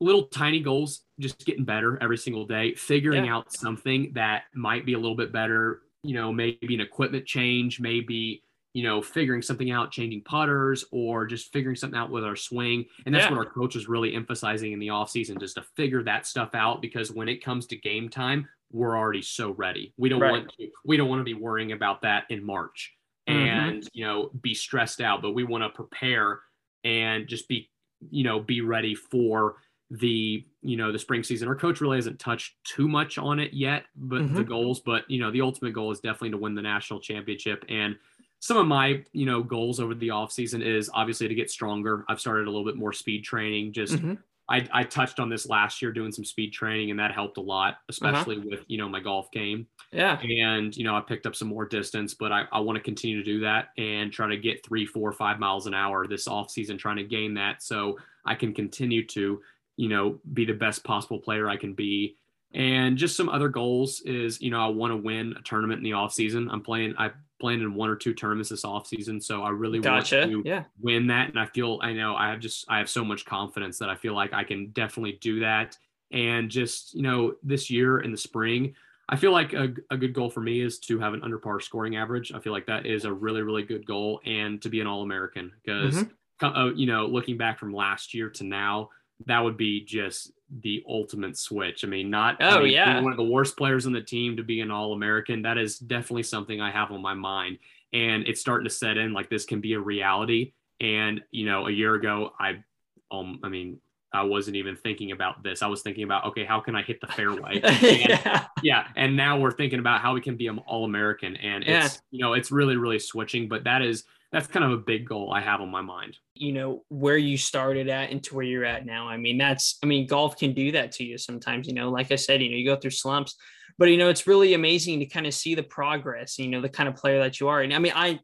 little 0.00 0.24
tiny 0.24 0.60
goals, 0.60 1.02
just 1.18 1.44
getting 1.44 1.64
better 1.64 1.98
every 2.02 2.18
single 2.18 2.46
day, 2.46 2.74
figuring 2.74 3.24
yeah. 3.24 3.34
out 3.34 3.52
something 3.52 4.12
that 4.14 4.44
might 4.54 4.86
be 4.86 4.92
a 4.92 4.98
little 4.98 5.16
bit 5.16 5.32
better. 5.32 5.80
You 6.02 6.14
know, 6.14 6.32
maybe 6.32 6.74
an 6.74 6.80
equipment 6.80 7.26
change, 7.26 7.80
maybe 7.80 8.42
you 8.74 8.84
know, 8.84 9.00
figuring 9.00 9.42
something 9.42 9.70
out, 9.70 9.90
changing 9.90 10.22
putters, 10.22 10.84
or 10.92 11.26
just 11.26 11.52
figuring 11.52 11.74
something 11.74 11.98
out 11.98 12.10
with 12.10 12.22
our 12.22 12.36
swing. 12.36 12.84
And 13.06 13.14
that's 13.14 13.24
yeah. 13.24 13.30
what 13.30 13.38
our 13.38 13.52
coach 13.52 13.74
was 13.74 13.88
really 13.88 14.14
emphasizing 14.14 14.72
in 14.72 14.78
the 14.78 14.88
offseason, 14.88 15.40
just 15.40 15.56
to 15.56 15.62
figure 15.74 16.02
that 16.04 16.26
stuff 16.26 16.54
out. 16.54 16.82
Because 16.82 17.10
when 17.10 17.28
it 17.28 17.42
comes 17.42 17.66
to 17.66 17.76
game 17.76 18.08
time, 18.08 18.46
we're 18.72 18.96
already 18.96 19.22
so 19.22 19.52
ready. 19.52 19.92
We 19.96 20.08
don't 20.08 20.20
right. 20.20 20.32
want 20.32 20.52
to 20.58 20.68
we 20.84 20.96
don't 20.96 21.08
want 21.08 21.20
to 21.20 21.24
be 21.24 21.34
worrying 21.34 21.72
about 21.72 22.02
that 22.02 22.24
in 22.30 22.44
March 22.44 22.94
mm-hmm. 23.28 23.38
and 23.38 23.88
you 23.92 24.04
know 24.04 24.30
be 24.40 24.54
stressed 24.54 25.00
out, 25.00 25.22
but 25.22 25.32
we 25.32 25.44
want 25.44 25.64
to 25.64 25.70
prepare 25.70 26.40
and 26.84 27.26
just 27.26 27.48
be 27.48 27.70
you 28.10 28.24
know 28.24 28.40
be 28.40 28.60
ready 28.60 28.94
for 28.94 29.56
the 29.90 30.44
you 30.62 30.76
know 30.76 30.92
the 30.92 30.98
spring 30.98 31.22
season. 31.22 31.48
Our 31.48 31.56
coach 31.56 31.80
really 31.80 31.96
hasn't 31.96 32.18
touched 32.18 32.54
too 32.64 32.88
much 32.88 33.18
on 33.18 33.38
it 33.38 33.54
yet, 33.54 33.84
but 33.96 34.22
mm-hmm. 34.22 34.34
the 34.34 34.44
goals. 34.44 34.80
But 34.80 35.10
you 35.10 35.20
know 35.20 35.30
the 35.30 35.40
ultimate 35.40 35.72
goal 35.72 35.90
is 35.90 36.00
definitely 36.00 36.30
to 36.30 36.38
win 36.38 36.54
the 36.54 36.62
national 36.62 37.00
championship. 37.00 37.64
And 37.68 37.96
some 38.40 38.56
of 38.56 38.66
my 38.66 39.04
you 39.12 39.26
know 39.26 39.42
goals 39.42 39.80
over 39.80 39.94
the 39.94 40.10
off 40.10 40.32
season 40.32 40.62
is 40.62 40.90
obviously 40.92 41.28
to 41.28 41.34
get 41.34 41.50
stronger. 41.50 42.04
I've 42.08 42.20
started 42.20 42.46
a 42.46 42.50
little 42.50 42.66
bit 42.66 42.76
more 42.76 42.92
speed 42.92 43.24
training, 43.24 43.72
just 43.72 43.94
mm-hmm. 43.94 44.14
I, 44.48 44.66
I 44.72 44.82
touched 44.82 45.20
on 45.20 45.28
this 45.28 45.48
last 45.48 45.82
year 45.82 45.92
doing 45.92 46.10
some 46.10 46.24
speed 46.24 46.52
training 46.52 46.90
and 46.90 46.98
that 46.98 47.12
helped 47.12 47.36
a 47.36 47.42
lot, 47.42 47.74
uh-huh. 47.74 47.84
especially 47.90 48.36
uh-huh. 48.36 48.46
with, 48.50 48.60
you 48.66 48.78
know, 48.78 48.88
my 48.88 49.00
golf 49.00 49.30
game. 49.30 49.66
Yeah. 49.92 50.18
And, 50.20 50.74
you 50.76 50.84
know, 50.84 50.96
I 50.96 51.00
picked 51.00 51.26
up 51.26 51.36
some 51.36 51.48
more 51.48 51.66
distance, 51.66 52.14
but 52.14 52.32
I, 52.32 52.44
I 52.50 52.60
want 52.60 52.76
to 52.76 52.82
continue 52.82 53.18
to 53.18 53.24
do 53.24 53.40
that 53.40 53.68
and 53.76 54.12
try 54.12 54.28
to 54.28 54.36
get 54.36 54.64
three, 54.64 54.86
four, 54.86 55.12
five 55.12 55.38
miles 55.38 55.66
an 55.66 55.74
hour 55.74 56.06
this 56.06 56.26
off 56.26 56.50
season, 56.50 56.78
trying 56.78 56.96
to 56.96 57.04
gain 57.04 57.34
that 57.34 57.62
so 57.62 57.98
I 58.24 58.34
can 58.34 58.54
continue 58.54 59.06
to, 59.08 59.40
you 59.76 59.88
know, 59.88 60.18
be 60.32 60.44
the 60.44 60.54
best 60.54 60.82
possible 60.82 61.18
player 61.18 61.48
I 61.48 61.56
can 61.56 61.74
be. 61.74 62.16
And 62.54 62.96
just 62.96 63.16
some 63.16 63.28
other 63.28 63.48
goals 63.48 64.00
is, 64.06 64.40
you 64.40 64.50
know, 64.50 64.60
I 64.60 64.68
want 64.68 64.92
to 64.92 64.96
win 64.96 65.34
a 65.38 65.42
tournament 65.42 65.78
in 65.78 65.84
the 65.84 65.92
off 65.92 66.14
season. 66.14 66.48
I'm 66.50 66.62
playing, 66.62 66.94
I 66.98 67.10
playing 67.40 67.60
in 67.60 67.74
one 67.74 67.88
or 67.88 67.96
two 67.96 68.14
tournaments 68.14 68.50
this 68.50 68.64
offseason. 68.64 69.22
So 69.22 69.42
I 69.42 69.50
really 69.50 69.78
gotcha. 69.78 70.20
want 70.20 70.30
to 70.30 70.42
yeah. 70.44 70.64
win 70.80 71.06
that. 71.08 71.28
And 71.28 71.38
I 71.38 71.46
feel, 71.46 71.78
I 71.82 71.92
know 71.92 72.14
I 72.14 72.30
have 72.30 72.40
just, 72.40 72.64
I 72.68 72.78
have 72.78 72.90
so 72.90 73.04
much 73.04 73.24
confidence 73.24 73.78
that 73.78 73.88
I 73.88 73.94
feel 73.94 74.14
like 74.14 74.32
I 74.32 74.44
can 74.44 74.70
definitely 74.70 75.18
do 75.20 75.40
that. 75.40 75.76
And 76.10 76.50
just, 76.50 76.94
you 76.94 77.02
know, 77.02 77.34
this 77.42 77.70
year 77.70 78.00
in 78.00 78.10
the 78.10 78.16
spring, 78.16 78.74
I 79.08 79.16
feel 79.16 79.32
like 79.32 79.52
a, 79.52 79.72
a 79.90 79.96
good 79.96 80.12
goal 80.12 80.30
for 80.30 80.40
me 80.40 80.60
is 80.60 80.78
to 80.80 80.98
have 80.98 81.14
an 81.14 81.22
under 81.22 81.38
par 81.38 81.60
scoring 81.60 81.96
average. 81.96 82.32
I 82.32 82.40
feel 82.40 82.52
like 82.52 82.66
that 82.66 82.86
is 82.86 83.04
a 83.04 83.12
really, 83.12 83.42
really 83.42 83.62
good 83.62 83.86
goal 83.86 84.20
and 84.26 84.60
to 84.62 84.68
be 84.68 84.80
an 84.80 84.86
All 84.86 85.02
American 85.02 85.52
because, 85.62 85.94
mm-hmm. 85.94 86.44
uh, 86.44 86.70
you 86.72 86.86
know, 86.86 87.06
looking 87.06 87.38
back 87.38 87.58
from 87.58 87.72
last 87.72 88.14
year 88.14 88.28
to 88.30 88.44
now, 88.44 88.90
that 89.26 89.40
would 89.40 89.56
be 89.56 89.84
just 89.84 90.32
the 90.60 90.82
ultimate 90.88 91.36
switch. 91.36 91.84
I 91.84 91.88
mean, 91.88 92.10
not 92.10 92.36
oh 92.40 92.58
I 92.58 92.62
mean, 92.62 92.72
yeah, 92.72 93.00
one 93.00 93.12
of 93.12 93.18
the 93.18 93.24
worst 93.24 93.56
players 93.56 93.86
on 93.86 93.92
the 93.92 94.00
team 94.00 94.36
to 94.36 94.42
be 94.42 94.60
an 94.60 94.70
All 94.70 94.92
American. 94.92 95.42
That 95.42 95.58
is 95.58 95.78
definitely 95.78 96.22
something 96.22 96.60
I 96.60 96.70
have 96.70 96.90
on 96.90 97.02
my 97.02 97.14
mind, 97.14 97.58
and 97.92 98.26
it's 98.26 98.40
starting 98.40 98.64
to 98.64 98.74
set 98.74 98.96
in. 98.96 99.12
Like 99.12 99.28
this 99.28 99.44
can 99.44 99.60
be 99.60 99.74
a 99.74 99.80
reality. 99.80 100.52
And 100.80 101.22
you 101.30 101.44
know, 101.46 101.66
a 101.66 101.70
year 101.70 101.94
ago, 101.94 102.32
I, 102.38 102.62
um, 103.10 103.40
I 103.42 103.48
mean, 103.48 103.80
I 104.12 104.22
wasn't 104.22 104.56
even 104.56 104.76
thinking 104.76 105.12
about 105.12 105.42
this. 105.42 105.60
I 105.60 105.66
was 105.66 105.82
thinking 105.82 106.04
about, 106.04 106.24
okay, 106.26 106.44
how 106.44 106.60
can 106.60 106.74
I 106.74 106.82
hit 106.82 107.00
the 107.00 107.08
fairway? 107.08 107.60
yeah. 107.82 108.46
yeah. 108.62 108.86
And 108.96 109.16
now 109.16 109.38
we're 109.38 109.50
thinking 109.50 109.80
about 109.80 110.00
how 110.00 110.14
we 110.14 110.20
can 110.20 110.36
be 110.36 110.46
an 110.46 110.58
all 110.60 110.84
American. 110.84 111.36
And 111.36 111.62
it's, 111.62 111.68
Yeah. 111.68 111.88
you 112.10 112.20
know, 112.20 112.32
it's 112.32 112.50
really, 112.50 112.76
really 112.76 112.98
switching, 112.98 113.48
but 113.48 113.64
that 113.64 113.82
is, 113.82 114.04
that's 114.32 114.46
kind 114.46 114.64
of 114.64 114.72
a 114.72 114.82
big 114.82 115.08
goal 115.08 115.32
I 115.32 115.40
have 115.40 115.60
on 115.60 115.70
my 115.70 115.80
mind. 115.80 116.16
you 116.34 116.52
know 116.52 116.84
where 116.88 117.16
you 117.16 117.36
started 117.36 117.88
at 117.88 118.10
and 118.10 118.22
to 118.24 118.34
where 118.34 118.44
you're 118.44 118.64
at 118.64 118.86
now 118.86 119.08
i 119.08 119.16
mean 119.16 119.38
that's 119.38 119.78
i 119.82 119.86
mean 119.86 120.06
golf 120.06 120.36
can 120.36 120.52
do 120.52 120.72
that 120.72 120.92
to 120.92 121.04
you 121.04 121.18
sometimes 121.18 121.66
you 121.66 121.74
know 121.74 121.90
like 121.90 122.12
i 122.12 122.16
said 122.16 122.40
you 122.42 122.50
know 122.50 122.56
you 122.56 122.64
go 122.64 122.76
through 122.76 122.90
slumps 122.90 123.34
but 123.78 123.88
you 123.88 123.96
know 123.96 124.08
it's 124.08 124.26
really 124.26 124.54
amazing 124.54 125.00
to 125.00 125.06
kind 125.06 125.26
of 125.26 125.34
see 125.34 125.54
the 125.54 125.62
progress 125.62 126.38
you 126.38 126.48
know 126.48 126.60
the 126.60 126.68
kind 126.68 126.88
of 126.88 126.94
player 126.96 127.18
that 127.18 127.40
you 127.40 127.48
are. 127.48 127.62
And 127.62 127.74
i 127.74 127.78
mean 127.78 127.92
i 127.94 128.18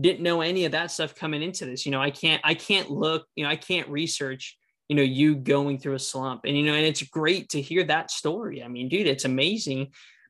didn't 0.00 0.22
know 0.22 0.40
any 0.40 0.64
of 0.64 0.72
that 0.72 0.90
stuff 0.90 1.14
coming 1.14 1.42
into 1.42 1.66
this 1.66 1.84
you 1.84 1.92
know 1.92 2.00
i 2.00 2.10
can't 2.10 2.40
i 2.44 2.54
can't 2.54 2.90
look 2.90 3.26
you 3.36 3.44
know 3.44 3.50
i 3.50 3.56
can't 3.56 3.88
research 3.88 4.56
you 4.88 4.96
know 4.96 5.02
you 5.02 5.34
going 5.34 5.78
through 5.78 5.94
a 5.94 5.98
slump. 5.98 6.42
And 6.44 6.56
you 6.56 6.64
know 6.64 6.74
and 6.74 6.86
it's 6.86 7.02
great 7.02 7.50
to 7.50 7.60
hear 7.60 7.84
that 7.84 8.10
story. 8.10 8.62
I 8.62 8.68
mean 8.68 8.88
dude 8.88 9.06
it's 9.06 9.24
amazing 9.24 9.88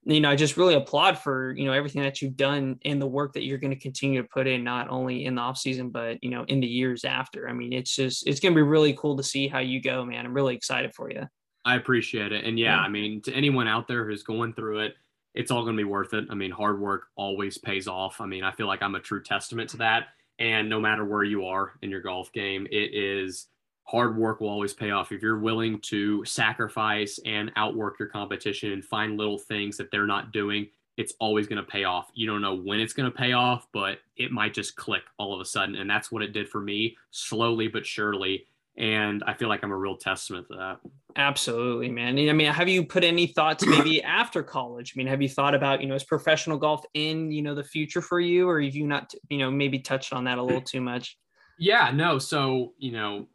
you 0.09 0.21
know 0.21 0.31
i 0.31 0.35
just 0.37 0.57
really 0.57 0.75
applaud 0.75 1.19
for 1.19 1.55
you 1.57 1.65
know 1.65 1.73
everything 1.73 2.03
that 2.03 2.21
you've 2.21 2.37
done 2.37 2.79
and 2.85 3.01
the 3.01 3.07
work 3.07 3.33
that 3.33 3.45
you're 3.45 3.59
going 3.59 3.71
to 3.71 3.81
continue 3.81 4.21
to 4.21 4.29
put 4.29 4.47
in 4.47 4.65
not 4.65 4.89
only 4.89 5.25
in 5.25 5.35
the 5.35 5.41
off 5.41 5.59
season 5.59 5.91
but 5.91 6.23
you 6.23 6.31
know 6.31 6.45
in 6.49 6.61
the 6.61 6.67
years 6.67 7.05
after 7.05 7.49
i 7.49 7.53
mean 7.53 7.73
it's 7.73 7.95
just 7.95 8.27
it's 8.27 8.41
going 8.41 8.53
to 8.53 8.59
be 8.59 8.63
really 8.63 8.95
cool 8.95 9.17
to 9.17 9.23
see 9.23 9.47
how 9.47 9.59
you 9.59 9.81
go 9.81 10.05
man 10.05 10.27
i'm 10.27 10.35
really 10.35 10.55
excited 10.55 10.93
for 10.95 11.11
you 11.11 11.27
I 11.69 11.77
appreciate 11.77 12.33
it. 12.33 12.47
And 12.47 12.59
yeah, 12.59 12.77
Yeah. 12.77 12.81
I 12.81 12.89
mean, 12.89 13.21
to 13.23 13.33
anyone 13.35 13.69
out 13.69 13.89
there 13.89 14.07
who's 14.07 14.23
going 14.23 14.55
through 14.55 14.81
it, 14.81 14.95
it's 15.35 15.51
all 15.51 15.63
going 15.65 15.77
to 15.77 15.81
be 15.81 15.89
worth 15.89 16.15
it. 16.15 16.25
I 16.31 16.35
mean, 16.35 16.51
hard 16.51 16.81
work 16.81 17.09
always 17.15 17.59
pays 17.59 17.87
off. 17.87 18.23
I 18.23 18.27
mean, 18.27 18.43
I 18.43 18.53
feel 18.53 18.67
like 18.67 18.83
I'm 18.83 18.95
a 18.95 19.01
true 19.01 19.23
testament 19.23 19.69
to 19.71 19.77
that. 19.77 20.05
And 20.39 20.71
no 20.71 20.81
matter 20.81 21.05
where 21.05 21.25
you 21.25 21.45
are 21.45 21.75
in 21.83 21.91
your 21.91 22.01
golf 22.01 22.33
game, 22.33 22.67
it 22.71 22.95
is 22.95 23.49
hard 23.89 24.19
work 24.19 24.41
will 24.41 24.51
always 24.51 24.75
pay 24.75 24.91
off. 24.91 25.13
If 25.13 25.23
you're 25.23 25.39
willing 25.39 25.81
to 25.81 26.23
sacrifice 26.27 27.19
and 27.25 27.51
outwork 27.57 27.99
your 27.99 28.09
competition 28.09 28.73
and 28.73 28.85
find 28.85 29.17
little 29.17 29.39
things 29.39 29.79
that 29.79 29.91
they're 29.91 30.07
not 30.07 30.31
doing, 30.31 30.69
it's 30.99 31.15
always 31.21 31.47
going 31.47 31.65
to 31.65 31.71
pay 31.71 31.85
off. 31.85 32.11
You 32.13 32.27
don't 32.27 32.43
know 32.43 32.55
when 32.55 32.81
it's 32.81 32.93
going 32.93 33.11
to 33.11 33.17
pay 33.17 33.33
off, 33.33 33.67
but 33.73 34.01
it 34.17 34.31
might 34.31 34.53
just 34.53 34.77
click 34.77 35.05
all 35.17 35.33
of 35.33 35.41
a 35.41 35.45
sudden. 35.45 35.77
And 35.77 35.89
that's 35.89 36.13
what 36.13 36.23
it 36.23 36.35
did 36.35 36.51
for 36.51 36.61
me, 36.61 36.99
slowly 37.13 37.69
but 37.69 37.87
surely. 37.87 38.45
And 38.77 39.25
I 39.27 39.33
feel 39.33 39.49
like 39.49 39.65
I'm 39.65 39.71
a 39.71 39.77
real 39.77 39.97
testament 39.97 40.49
to 40.49 40.57
that. 40.57 40.79
absolutely 41.17 41.89
man 41.89 42.17
i 42.29 42.33
mean 42.33 42.53
have 42.53 42.69
you 42.69 42.85
put 42.85 43.03
any 43.03 43.27
thoughts 43.27 43.67
maybe 43.67 44.01
after 44.21 44.41
college 44.41 44.93
i 44.95 44.97
mean 44.97 45.07
have 45.07 45.21
you 45.21 45.29
thought 45.29 45.53
about 45.53 45.81
you 45.81 45.89
know 45.89 45.97
is 45.97 46.05
professional 46.05 46.57
golf 46.57 46.85
in 46.95 47.33
you 47.33 47.43
know 47.43 47.57
the 47.57 47.65
future 47.65 48.03
for 48.03 48.21
you 48.21 48.49
or 48.49 48.61
have 48.61 48.77
you 48.77 48.87
not 48.87 49.13
you 49.29 49.39
know 49.39 49.51
maybe 49.51 49.81
touched 49.81 50.13
on 50.13 50.23
that 50.23 50.39
a 50.39 50.43
little 50.43 50.61
too 50.61 50.81
much 50.81 51.19
Yeah, 51.59 51.91
no. 51.93 52.19
So 52.19 52.73
you 52.79 52.93
know, 52.93 53.27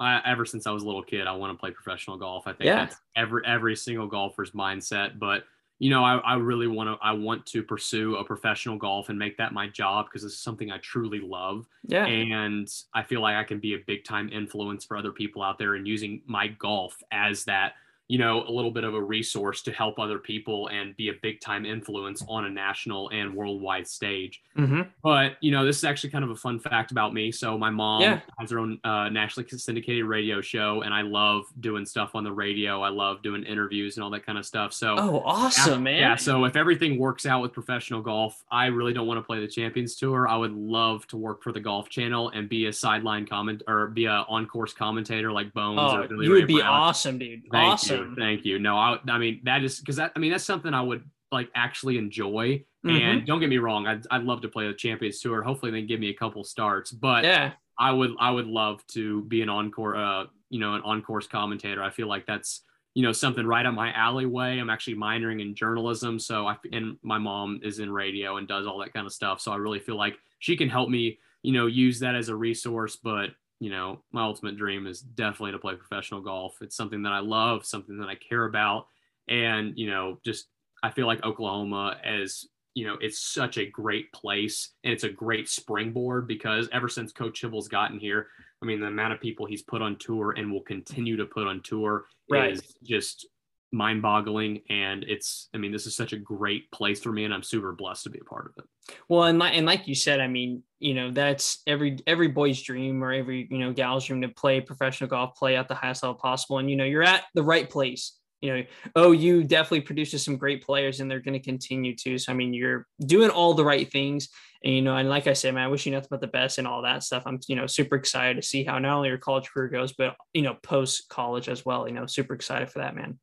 I, 0.00 0.20
ever 0.24 0.44
since 0.46 0.66
I 0.66 0.70
was 0.72 0.82
a 0.82 0.86
little 0.86 1.02
kid, 1.02 1.26
I 1.26 1.32
want 1.32 1.52
to 1.52 1.60
play 1.60 1.70
professional 1.70 2.16
golf. 2.16 2.46
I 2.46 2.52
think 2.52 2.66
Yeah. 2.66 2.86
that's 2.86 2.96
every 3.16 3.42
every 3.46 3.76
single 3.76 4.08
golfer's 4.08 4.52
mindset. 4.52 5.18
But 5.18 5.44
you 5.78 5.88
know, 5.88 6.04
I, 6.04 6.16
I 6.18 6.34
really 6.34 6.66
want 6.66 6.88
to 6.88 7.04
I 7.06 7.12
want 7.12 7.46
to 7.46 7.62
pursue 7.62 8.16
a 8.16 8.24
professional 8.24 8.76
golf 8.76 9.08
and 9.08 9.18
make 9.18 9.36
that 9.38 9.52
my 9.52 9.68
job 9.68 10.06
because 10.06 10.24
it's 10.24 10.36
something 10.36 10.70
I 10.70 10.78
truly 10.78 11.20
love. 11.20 11.66
yeah 11.86 12.04
And 12.06 12.68
I 12.94 13.02
feel 13.02 13.20
like 13.22 13.36
I 13.36 13.44
can 13.44 13.60
be 13.60 13.74
a 13.74 13.78
big 13.86 14.04
time 14.04 14.28
influence 14.30 14.84
for 14.84 14.96
other 14.96 15.12
people 15.12 15.42
out 15.42 15.58
there 15.58 15.74
and 15.76 15.86
using 15.86 16.22
my 16.26 16.48
golf 16.48 16.96
as 17.12 17.44
that, 17.44 17.74
you 18.10 18.18
know, 18.18 18.42
a 18.42 18.50
little 18.50 18.72
bit 18.72 18.82
of 18.82 18.92
a 18.94 19.00
resource 19.00 19.62
to 19.62 19.70
help 19.70 20.00
other 20.00 20.18
people 20.18 20.66
and 20.68 20.96
be 20.96 21.10
a 21.10 21.12
big 21.22 21.40
time 21.40 21.64
influence 21.64 22.24
on 22.28 22.44
a 22.44 22.50
national 22.50 23.08
and 23.10 23.32
worldwide 23.32 23.86
stage. 23.86 24.42
hmm 24.56 24.80
But 25.00 25.36
you 25.40 25.52
know, 25.52 25.64
this 25.64 25.76
is 25.78 25.84
actually 25.84 26.10
kind 26.10 26.24
of 26.24 26.30
a 26.30 26.34
fun 26.34 26.58
fact 26.58 26.90
about 26.90 27.14
me. 27.14 27.30
So 27.30 27.56
my 27.56 27.70
mom 27.70 28.02
Yeah. 28.02 28.20
has 28.40 28.50
her 28.50 28.58
own 28.58 28.80
uh, 28.82 29.10
nationally 29.10 29.48
syndicated 29.48 30.04
radio 30.06 30.40
show, 30.40 30.82
and 30.82 30.92
I 30.92 31.02
love 31.02 31.44
doing 31.60 31.86
stuff 31.86 32.16
on 32.16 32.24
the 32.24 32.32
radio. 32.32 32.82
I 32.82 32.88
love 32.88 33.22
doing 33.22 33.44
interviews 33.44 33.96
and 33.96 34.02
all 34.02 34.10
that 34.10 34.26
kind 34.26 34.38
of 34.38 34.44
stuff. 34.44 34.72
So 34.72 34.96
oh 34.98 35.22
awesome 35.24 35.84
man 35.84 36.00
yeah. 36.00 36.16
So 36.16 36.44
if 36.46 36.56
everything 36.56 36.98
works 36.98 37.26
out 37.26 37.42
with 37.42 37.52
professional 37.52 38.02
golf, 38.02 38.42
I 38.50 38.66
really 38.66 38.92
don't 38.92 39.06
want 39.06 39.18
to 39.18 39.22
play 39.22 39.38
the 39.38 39.46
Champions 39.46 39.94
Tour. 39.94 40.26
I 40.26 40.36
would 40.36 40.52
love 40.52 41.06
to 41.08 41.16
work 41.16 41.44
for 41.44 41.52
the 41.52 41.60
Golf 41.60 41.88
Channel 41.88 42.30
and 42.30 42.48
be 42.48 42.66
a 42.66 42.72
sideline 42.72 43.24
comment 43.24 43.62
or 43.68 43.86
be 43.86 44.06
a 44.06 44.24
on 44.28 44.46
course 44.46 44.72
commentator 44.72 45.30
like 45.30 45.52
Bones. 45.54 45.78
oh 45.80 46.08
you 46.10 46.16
Ray 46.34 46.40
would 46.40 46.48
be 46.48 46.54
Brown. 46.54 46.66
awesome 46.74 47.18
dude 47.18 47.42
Thank 47.52 47.74
awesome 47.74 47.98
you, 47.99 47.99
thank 48.16 48.44
you. 48.44 48.58
No, 48.58 48.76
I, 48.76 48.98
I 49.08 49.18
mean 49.18 49.40
that 49.44 49.62
is 49.64 49.78
because 49.80 49.96
that 49.96 50.12
I 50.16 50.18
mean 50.18 50.30
that's 50.30 50.44
something 50.44 50.74
I 50.74 50.82
would 50.82 51.04
like 51.32 51.48
actually 51.54 51.98
enjoy. 51.98 52.64
Mhm. 52.84 53.00
And 53.00 53.26
don't 53.26 53.40
get 53.40 53.50
me 53.50 53.58
wrong, 53.58 53.86
I'd, 53.86 54.06
I'd 54.10 54.24
love 54.24 54.40
to 54.42 54.48
play 54.48 54.66
the 54.66 54.74
Champions 54.74 55.20
Tour. 55.20 55.42
Hopefully, 55.42 55.70
they 55.70 55.82
give 55.82 56.00
me 56.00 56.08
a 56.08 56.14
couple 56.14 56.42
starts. 56.44 56.90
But 56.90 57.24
yeah 57.24 57.52
I 57.80 57.90
would 57.90 58.12
I 58.20 58.30
would 58.30 58.46
love 58.46 58.86
to 58.88 59.22
be 59.24 59.40
an 59.40 59.48
encore, 59.48 59.96
uh, 59.96 60.24
you 60.50 60.60
know, 60.60 60.74
an 60.74 60.82
on 60.82 61.00
course 61.02 61.26
commentator. 61.26 61.82
I 61.82 61.88
feel 61.90 62.08
like 62.08 62.26
that's 62.26 62.62
you 62.94 63.02
know 63.02 63.12
something 63.12 63.46
right 63.46 63.64
up 63.64 63.74
my 63.74 63.90
alleyway. 63.92 64.58
I'm 64.58 64.68
actually 64.68 64.96
minoring 64.96 65.40
in 65.40 65.54
journalism, 65.54 66.18
so 66.18 66.46
I 66.46 66.56
and 66.72 66.98
my 67.02 67.16
mom 67.16 67.60
is 67.62 67.78
in 67.78 67.90
radio 67.90 68.36
and 68.36 68.46
does 68.46 68.66
all 68.66 68.78
that 68.80 68.92
kind 68.92 69.06
of 69.06 69.12
stuff. 69.14 69.40
So 69.40 69.50
I 69.50 69.56
really 69.56 69.78
feel 69.78 69.96
like 69.96 70.18
she 70.40 70.56
can 70.58 70.68
help 70.68 70.90
me, 70.90 71.18
you 71.42 71.52
know, 71.52 71.66
use 71.66 72.00
that 72.00 72.14
as 72.14 72.28
a 72.28 72.36
resource. 72.36 72.96
But 72.96 73.30
you 73.60 73.70
know, 73.70 74.02
my 74.10 74.22
ultimate 74.22 74.56
dream 74.56 74.86
is 74.86 75.00
definitely 75.00 75.52
to 75.52 75.58
play 75.58 75.76
professional 75.76 76.20
golf. 76.20 76.56
It's 76.62 76.76
something 76.76 77.02
that 77.02 77.12
I 77.12 77.20
love, 77.20 77.64
something 77.64 77.98
that 77.98 78.08
I 78.08 78.14
care 78.16 78.46
about, 78.46 78.86
and 79.28 79.78
you 79.78 79.88
know, 79.88 80.18
just 80.24 80.48
I 80.82 80.90
feel 80.90 81.06
like 81.06 81.22
Oklahoma 81.22 81.98
as 82.02 82.46
you 82.74 82.86
know, 82.86 82.96
it's 83.00 83.20
such 83.20 83.58
a 83.58 83.66
great 83.66 84.12
place 84.12 84.70
and 84.84 84.92
it's 84.92 85.04
a 85.04 85.08
great 85.08 85.48
springboard 85.48 86.28
because 86.28 86.68
ever 86.72 86.88
since 86.88 87.12
Coach 87.12 87.42
Hybl's 87.42 87.68
gotten 87.68 87.98
here, 87.98 88.28
I 88.62 88.66
mean, 88.66 88.80
the 88.80 88.86
amount 88.86 89.12
of 89.12 89.20
people 89.20 89.44
he's 89.44 89.62
put 89.62 89.82
on 89.82 89.96
tour 89.96 90.34
and 90.36 90.50
will 90.50 90.62
continue 90.62 91.16
to 91.16 91.26
put 91.26 91.46
on 91.46 91.62
tour 91.62 92.06
Right. 92.28 92.52
is 92.52 92.74
just 92.84 93.26
mind 93.72 94.02
boggling. 94.02 94.60
And 94.68 95.04
it's, 95.04 95.48
I 95.54 95.58
mean, 95.58 95.72
this 95.72 95.86
is 95.86 95.94
such 95.94 96.12
a 96.12 96.18
great 96.18 96.70
place 96.70 97.00
for 97.00 97.12
me 97.12 97.24
and 97.24 97.32
I'm 97.32 97.42
super 97.42 97.72
blessed 97.72 98.04
to 98.04 98.10
be 98.10 98.18
a 98.20 98.24
part 98.24 98.46
of 98.46 98.64
it. 98.64 98.94
Well, 99.08 99.24
and 99.24 99.38
like 99.38 99.56
and 99.56 99.66
like 99.66 99.86
you 99.86 99.94
said, 99.94 100.20
I 100.20 100.26
mean, 100.26 100.62
you 100.78 100.94
know, 100.94 101.10
that's 101.10 101.62
every 101.66 101.98
every 102.06 102.28
boy's 102.28 102.60
dream 102.62 103.02
or 103.02 103.12
every 103.12 103.46
you 103.50 103.58
know 103.58 103.72
gal's 103.72 104.06
dream 104.06 104.22
to 104.22 104.28
play 104.28 104.60
professional 104.60 105.10
golf, 105.10 105.36
play 105.36 105.56
at 105.56 105.68
the 105.68 105.74
highest 105.74 106.02
level 106.02 106.14
possible, 106.14 106.58
and 106.58 106.70
you 106.70 106.76
know, 106.76 106.84
you're 106.84 107.02
at 107.02 107.24
the 107.34 107.42
right 107.42 107.68
place. 107.68 108.16
You 108.40 108.56
know, 108.56 108.62
oh, 108.96 109.12
you 109.12 109.44
definitely 109.44 109.82
produces 109.82 110.24
some 110.24 110.38
great 110.38 110.64
players, 110.64 111.00
and 111.00 111.10
they're 111.10 111.20
going 111.20 111.38
to 111.38 111.44
continue 111.44 111.94
to. 111.96 112.16
So, 112.16 112.32
I 112.32 112.34
mean, 112.34 112.54
you're 112.54 112.86
doing 113.04 113.28
all 113.28 113.52
the 113.52 113.64
right 113.64 113.90
things, 113.90 114.30
and 114.64 114.74
you 114.74 114.80
know, 114.80 114.96
and 114.96 115.10
like 115.10 115.26
I 115.26 115.34
said, 115.34 115.54
man, 115.54 115.64
I 115.64 115.68
wish 115.68 115.84
you 115.84 115.92
nothing 115.92 116.08
but 116.10 116.22
the 116.22 116.26
best 116.26 116.56
and 116.56 116.66
all 116.66 116.82
that 116.82 117.02
stuff. 117.02 117.24
I'm 117.26 117.38
you 117.48 117.56
know 117.56 117.66
super 117.66 117.96
excited 117.96 118.36
to 118.36 118.42
see 118.42 118.64
how 118.64 118.78
not 118.78 118.96
only 118.96 119.08
your 119.08 119.18
college 119.18 119.50
career 119.50 119.68
goes, 119.68 119.92
but 119.92 120.16
you 120.32 120.42
know, 120.42 120.56
post 120.62 121.08
college 121.10 121.48
as 121.48 121.66
well. 121.66 121.86
You 121.86 121.94
know, 121.94 122.06
super 122.06 122.34
excited 122.34 122.70
for 122.70 122.78
that, 122.78 122.96
man. 122.96 123.18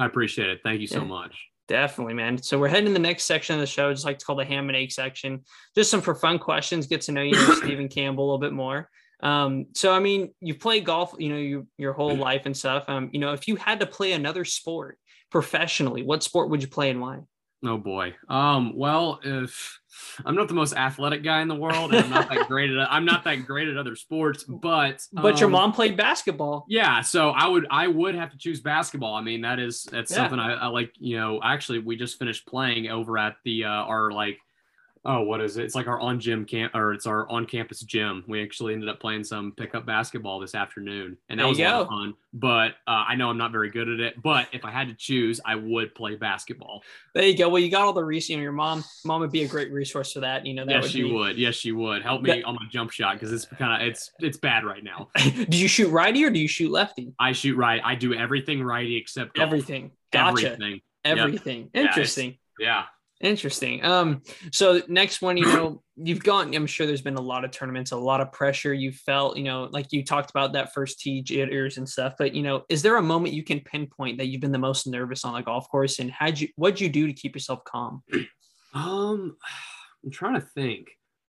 I 0.00 0.06
appreciate 0.06 0.48
it. 0.48 0.60
Thank 0.64 0.80
you 0.80 0.86
so 0.86 1.00
Yeah. 1.00 1.04
much. 1.04 1.36
Definitely, 1.68 2.14
man. 2.14 2.42
So 2.42 2.58
we're 2.58 2.68
heading 2.68 2.86
to 2.86 2.92
the 2.94 2.98
next 2.98 3.24
section 3.24 3.54
of 3.54 3.60
the 3.60 3.66
show, 3.66 3.92
just 3.92 4.04
like 4.04 4.18
to 4.18 4.24
call 4.24 4.34
the 4.34 4.44
ham 4.44 4.68
and 4.68 4.76
egg 4.76 4.90
section. 4.90 5.44
Just 5.76 5.90
some 5.90 6.00
for 6.00 6.14
fun 6.14 6.38
questions, 6.38 6.86
get 6.86 7.02
to 7.02 7.12
know 7.12 7.20
you, 7.22 7.32
know, 7.32 7.54
Stephen 7.62 7.88
Campbell, 7.88 8.24
a 8.24 8.26
little 8.26 8.38
bit 8.38 8.54
more. 8.54 8.88
Um, 9.22 9.66
so 9.74 9.92
I 9.92 10.00
mean, 10.00 10.32
you've 10.40 10.58
played 10.58 10.86
golf, 10.86 11.14
you 11.18 11.28
know, 11.28 11.36
you, 11.36 11.68
your 11.76 11.92
whole 11.92 12.16
life 12.16 12.46
and 12.46 12.56
stuff. 12.56 12.84
Um, 12.88 13.10
you 13.12 13.20
know, 13.20 13.34
if 13.34 13.46
you 13.46 13.56
had 13.56 13.80
to 13.80 13.86
play 13.86 14.12
another 14.12 14.46
sport 14.46 14.98
professionally, 15.30 16.02
what 16.02 16.22
sport 16.22 16.48
would 16.48 16.62
you 16.62 16.68
play 16.68 16.88
and 16.90 17.00
why? 17.00 17.18
Oh 17.64 17.76
boy. 17.76 18.14
Um, 18.28 18.74
well, 18.74 19.20
if 19.22 19.78
I'm 20.24 20.34
not 20.34 20.48
the 20.48 20.54
most 20.54 20.74
athletic 20.74 21.22
guy 21.22 21.42
in 21.42 21.48
the 21.48 21.54
world, 21.54 21.92
and 21.92 22.00
I'm 22.04 22.10
not 22.10 22.30
that 22.30 22.48
great 22.48 22.70
at 22.70 22.90
I'm 22.90 23.04
not 23.04 23.24
that 23.24 23.44
great 23.46 23.68
at 23.68 23.76
other 23.76 23.96
sports, 23.96 24.44
but 24.44 25.06
But 25.12 25.40
your 25.40 25.46
um, 25.48 25.52
mom 25.52 25.72
played 25.72 25.96
basketball. 25.96 26.64
Yeah, 26.68 27.02
so 27.02 27.30
I 27.30 27.46
would 27.46 27.66
I 27.70 27.86
would 27.86 28.14
have 28.14 28.30
to 28.30 28.38
choose 28.38 28.60
basketball. 28.60 29.14
I 29.14 29.20
mean, 29.20 29.42
that 29.42 29.58
is 29.58 29.84
that's 29.84 30.10
Yeah. 30.10 30.16
something 30.16 30.38
I, 30.38 30.54
I 30.54 30.66
like. 30.68 30.92
You 30.98 31.18
know, 31.18 31.40
actually, 31.42 31.80
we 31.80 31.96
just 31.96 32.18
finished 32.18 32.46
playing 32.46 32.88
over 32.88 33.18
at 33.18 33.36
the 33.44 33.64
uh, 33.64 33.68
our 33.68 34.10
like 34.10 34.38
oh 35.04 35.22
what 35.22 35.40
is 35.40 35.56
it? 35.56 35.64
It's 35.64 35.74
like 35.74 35.86
our 35.86 35.98
on 35.98 36.20
gym 36.20 36.44
camp 36.44 36.74
or 36.74 36.92
it's 36.92 37.06
our 37.06 37.28
on 37.28 37.46
campus 37.46 37.80
gym. 37.80 38.24
We 38.28 38.42
actually 38.42 38.74
ended 38.74 38.88
up 38.88 39.00
playing 39.00 39.24
some 39.24 39.52
pickup 39.56 39.86
basketball 39.86 40.40
this 40.40 40.54
afternoon, 40.54 41.16
and 41.28 41.38
that 41.38 41.44
There 41.44 41.48
was 41.48 41.58
a 41.58 41.64
lot 41.64 41.80
of 41.82 41.88
fun. 41.88 42.14
But 42.32 42.72
uh, 42.86 43.04
I 43.08 43.16
know 43.16 43.28
I'm 43.30 43.38
not 43.38 43.50
very 43.52 43.70
good 43.70 43.88
at 43.88 44.00
it. 44.00 44.22
But 44.22 44.48
if 44.52 44.64
I 44.64 44.70
had 44.70 44.88
to 44.88 44.94
choose, 44.94 45.40
I 45.44 45.56
would 45.56 45.94
play 45.94 46.14
basketball. 46.16 46.82
There 47.14 47.24
you 47.24 47.36
go. 47.36 47.48
Well, 47.48 47.60
you 47.60 47.70
got 47.70 47.82
all 47.82 47.92
the 47.92 48.04
research. 48.04 48.30
You 48.30 48.36
know, 48.36 48.42
your 48.44 48.52
mom, 48.52 48.84
mom 49.04 49.20
would 49.20 49.32
be 49.32 49.42
a 49.42 49.48
great 49.48 49.72
resource 49.72 50.12
for 50.12 50.20
that. 50.20 50.46
You 50.46 50.54
know, 50.54 50.64
that 50.64 50.72
yes, 50.72 50.82
would 50.84 50.92
she 50.92 51.02
be. 51.02 51.12
would. 51.12 51.38
Yes, 51.38 51.54
she 51.56 51.72
would 51.72 52.02
help 52.02 52.22
me 52.22 52.30
That- 52.30 52.44
on 52.44 52.54
my 52.54 52.66
jump 52.70 52.90
shot 52.90 53.14
because 53.14 53.32
it's 53.32 53.46
kind 53.46 53.82
of 53.82 53.88
it's 53.88 54.10
it's 54.20 54.38
bad 54.38 54.64
right 54.64 54.84
now. 54.84 55.08
do 55.48 55.56
you 55.56 55.68
shoot 55.68 55.88
righty 55.88 56.24
or 56.24 56.30
do 56.30 56.38
you 56.38 56.48
shoot 56.48 56.70
lefty? 56.70 57.12
I 57.18 57.32
shoot 57.32 57.56
right. 57.56 57.80
I 57.84 57.94
do 57.94 58.14
everything 58.14 58.62
righty 58.62 58.96
except 58.96 59.34
golf. 59.34 59.46
Everything. 59.46 59.90
Gotcha. 60.12 60.46
Everything. 60.52 60.80
Everything. 61.04 61.70
It's- 61.72 61.86
Interesting. 61.86 62.38
Yeah. 62.58 62.84
Interesting. 63.20 63.84
Um, 63.84 64.22
so 64.50 64.80
next 64.88 65.20
one, 65.20 65.36
you 65.36 65.44
know, 65.44 65.82
you've 65.96 66.24
gone, 66.24 66.54
I'm 66.54 66.66
sure 66.66 66.86
there's 66.86 67.02
been 67.02 67.16
a 67.16 67.20
lot 67.20 67.44
of 67.44 67.50
tournaments, 67.50 67.92
a 67.92 67.96
lot 67.96 68.22
of 68.22 68.32
pressure 68.32 68.72
you 68.72 68.92
felt, 68.92 69.36
you 69.36 69.44
know, 69.44 69.68
like 69.70 69.92
you 69.92 70.02
talked 70.02 70.30
about 70.30 70.54
that 70.54 70.72
first 70.72 71.00
tee 71.00 71.20
jitters 71.20 71.76
and 71.76 71.86
stuff, 71.86 72.14
but 72.18 72.34
you 72.34 72.42
know, 72.42 72.64
is 72.70 72.80
there 72.80 72.96
a 72.96 73.02
moment 73.02 73.34
you 73.34 73.44
can 73.44 73.60
pinpoint 73.60 74.16
that 74.16 74.28
you've 74.28 74.40
been 74.40 74.52
the 74.52 74.58
most 74.58 74.86
nervous 74.86 75.24
on 75.26 75.34
the 75.34 75.42
golf 75.42 75.68
course 75.68 75.98
and 75.98 76.10
had 76.10 76.40
you, 76.40 76.48
what'd 76.56 76.80
you 76.80 76.88
do 76.88 77.06
to 77.06 77.12
keep 77.12 77.36
yourself 77.36 77.62
calm? 77.64 78.02
Um, 78.72 79.36
I'm 80.04 80.12
trying 80.12 80.34
to 80.34 80.40
think. 80.40 80.90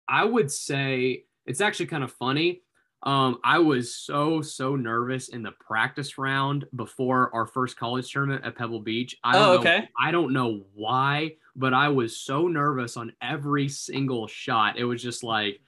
I 0.07 0.25
would 0.25 0.53
say 0.53 1.25
it's 1.47 1.61
actually 1.61 1.87
kind 1.87 2.05
of 2.05 2.13
funny. 2.13 2.63
Um, 3.05 3.39
I 3.45 3.59
was 3.59 3.95
so 3.95 4.41
so 4.41 4.77
nervous 4.77 5.29
in 5.29 5.43
the 5.43 5.53
practice 5.53 6.17
round 6.17 6.65
before 6.75 7.33
our 7.35 7.47
first 7.47 7.77
college 7.77 8.11
tournament 8.11 8.45
at 8.45 8.57
Pebble 8.57 8.81
Beach. 8.81 9.17
I 9.23 9.33
don't 9.33 9.43
Oh, 9.43 9.53
know, 9.55 9.59
okay. 9.61 9.89
I 10.01 10.11
don't 10.11 10.33
know 10.33 10.65
why, 10.75 11.37
but 11.55 11.75
I 11.75 11.89
was 11.89 12.17
so 12.17 12.49
nervous 12.49 12.97
on 12.97 13.13
every 13.21 13.69
single 13.69 14.27
shot. 14.27 14.79
It 14.79 14.85
was 14.85 15.03
just 15.03 15.23
like, 15.23 15.61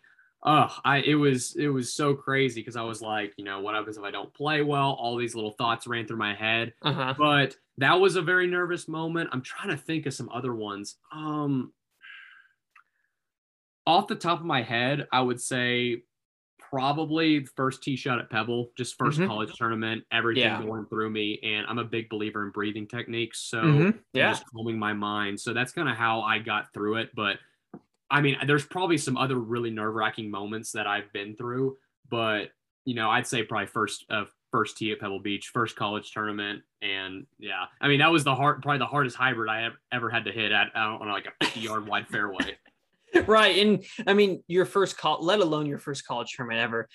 oh, 0.44 0.74
I 0.82 0.98
it 0.98 1.14
was 1.16 1.54
it 1.56 1.68
was 1.68 1.92
so 1.92 2.14
crazy 2.14 2.62
because 2.62 2.76
I 2.76 2.82
was 2.84 3.02
like, 3.02 3.34
you 3.36 3.44
know, 3.44 3.60
what 3.60 3.74
happens 3.74 3.98
if 3.98 4.04
I 4.04 4.10
don't 4.10 4.32
play 4.32 4.62
well? 4.62 4.92
All 4.98 5.16
these 5.16 5.34
little 5.34 5.52
thoughts 5.52 5.86
ran 5.86 6.06
through 6.06 6.16
my 6.16 6.34
head. 6.34 6.72
Uh 6.80 6.92
huh. 6.94 7.14
But 7.18 7.56
that 7.76 8.00
was 8.00 8.16
a 8.16 8.22
very 8.22 8.46
nervous 8.46 8.88
moment. 8.88 9.28
I'm 9.32 9.42
trying 9.42 9.68
to 9.68 9.76
think 9.76 10.06
of 10.06 10.14
some 10.14 10.30
other 10.30 10.54
ones. 10.54 10.96
Um, 11.12 11.74
off 13.86 14.08
the 14.08 14.14
top 14.16 14.40
of 14.40 14.46
my 14.46 14.62
head, 14.62 15.06
I 15.12 15.20
would 15.20 15.40
say 15.40 16.02
probably 16.70 17.44
first 17.56 17.82
tee 17.82 17.96
shot 17.96 18.18
at 18.18 18.30
Pebble, 18.30 18.70
just 18.76 18.96
1st 18.98 19.18
Mhm. 19.20 19.26
college 19.26 19.52
tournament, 19.54 20.04
everything 20.10 20.42
Yeah. 20.44 20.62
going 20.62 20.86
through 20.86 21.10
me. 21.10 21.38
And 21.42 21.66
I'm 21.66 21.78
a 21.78 21.84
big 21.84 22.08
believer 22.08 22.44
in 22.44 22.50
breathing 22.50 22.86
techniques. 22.86 23.40
So 23.40 23.62
Mhm. 23.62 23.98
Yeah. 24.12 24.30
just 24.30 24.44
calming 24.52 24.78
my 24.78 24.92
mind. 24.92 25.40
So 25.40 25.52
that's 25.52 25.72
kind 25.72 25.88
of 25.88 25.96
how 25.96 26.20
I 26.22 26.38
got 26.38 26.72
through 26.72 26.96
it. 26.96 27.10
But 27.14 27.38
I 28.10 28.20
mean, 28.20 28.36
there's 28.46 28.64
probably 28.66 28.98
some 28.98 29.16
other 29.16 29.36
really 29.36 29.70
nerve 29.70 29.94
wracking 29.94 30.30
moments 30.30 30.72
that 30.72 30.86
I've 30.86 31.12
been 31.12 31.34
through. 31.36 31.76
But 32.08 32.52
you 32.84 32.94
know, 32.94 33.10
I'd 33.10 33.26
say 33.26 33.42
probably 33.42 33.66
first 33.66 34.04
uh, 34.10 34.26
first 34.52 34.76
tee 34.78 34.92
at 34.92 35.00
Pebble 35.00 35.18
Beach, 35.18 35.48
first 35.48 35.74
college 35.74 36.12
tournament, 36.12 36.62
and 36.80 37.26
yeah, 37.38 37.66
I 37.80 37.88
mean 37.88 37.98
that 37.98 38.12
was 38.12 38.22
the 38.22 38.34
hard, 38.34 38.62
probably 38.62 38.78
the 38.78 38.86
hardest 38.86 39.16
hybrid 39.16 39.50
I 39.50 39.64
ever, 39.64 39.76
ever 39.90 40.08
had 40.08 40.24
to 40.26 40.32
hit 40.32 40.52
at 40.52 40.72
on 40.76 41.08
like 41.08 41.26
a 41.26 41.32
50 41.44 41.60
yard 41.60 41.86
wide 41.88 42.06
fairway. 42.06 42.56
right. 43.26 43.58
And 43.58 43.84
I 44.06 44.14
mean, 44.14 44.42
your 44.48 44.64
first 44.64 44.96
call, 44.98 45.18
let 45.22 45.40
alone 45.40 45.66
your 45.66 45.78
first 45.78 46.06
college 46.06 46.32
tournament 46.36 46.60
ever 46.60 46.88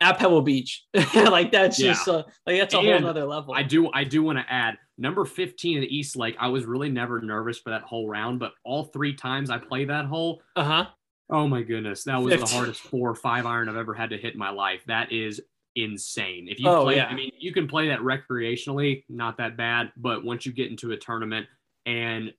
at 0.00 0.18
Pebble 0.18 0.42
Beach. 0.42 0.84
like 1.14 1.52
that's 1.52 1.78
Yeah. 1.80 1.92
just 1.92 2.08
uh, 2.08 2.24
like 2.46 2.58
that's 2.58 2.74
a 2.74 2.78
whole 2.78 2.88
And 2.90 3.04
nother 3.04 3.24
level. 3.24 3.54
I 3.54 3.62
do 3.62 3.90
I 3.92 4.04
do 4.04 4.22
want 4.22 4.38
to 4.38 4.44
add 4.52 4.76
number 4.98 5.24
15 5.24 5.82
at 5.82 5.88
East 5.90 6.16
Lake. 6.16 6.36
I 6.38 6.48
was 6.48 6.64
really 6.64 6.88
never 6.90 7.20
nervous 7.20 7.58
for 7.58 7.70
that 7.70 7.82
whole 7.82 8.08
round, 8.08 8.38
but 8.38 8.52
all 8.64 8.84
three 8.84 9.14
times 9.14 9.50
I 9.50 9.58
played 9.58 9.90
that 9.90 10.04
hole, 10.06 10.42
Uh 10.56 10.64
huh. 10.64 10.86
oh 11.30 11.48
my 11.48 11.62
goodness, 11.62 12.04
that 12.04 12.20
was 12.22 12.38
the 12.38 12.46
hardest 12.46 12.80
four 12.82 13.10
or 13.10 13.14
five 13.14 13.46
iron 13.46 13.68
I've 13.68 13.76
ever 13.76 13.94
had 13.94 14.10
to 14.10 14.18
hit 14.18 14.34
in 14.34 14.38
my 14.38 14.50
life. 14.50 14.82
That 14.86 15.10
is 15.12 15.40
insane. 15.76 16.46
If 16.48 16.60
you 16.60 16.68
Oh, 16.68 16.84
play, 16.84 16.96
yeah. 16.96 17.06
I 17.06 17.14
mean, 17.14 17.32
you 17.38 17.52
can 17.52 17.66
play 17.66 17.88
that 17.88 17.98
recreationally, 18.00 19.04
not 19.08 19.38
that 19.38 19.56
bad, 19.56 19.90
but 19.96 20.24
once 20.24 20.46
you 20.46 20.52
get 20.52 20.70
into 20.70 20.92
a 20.92 20.96
tournament 20.96 21.46
and 21.86 22.32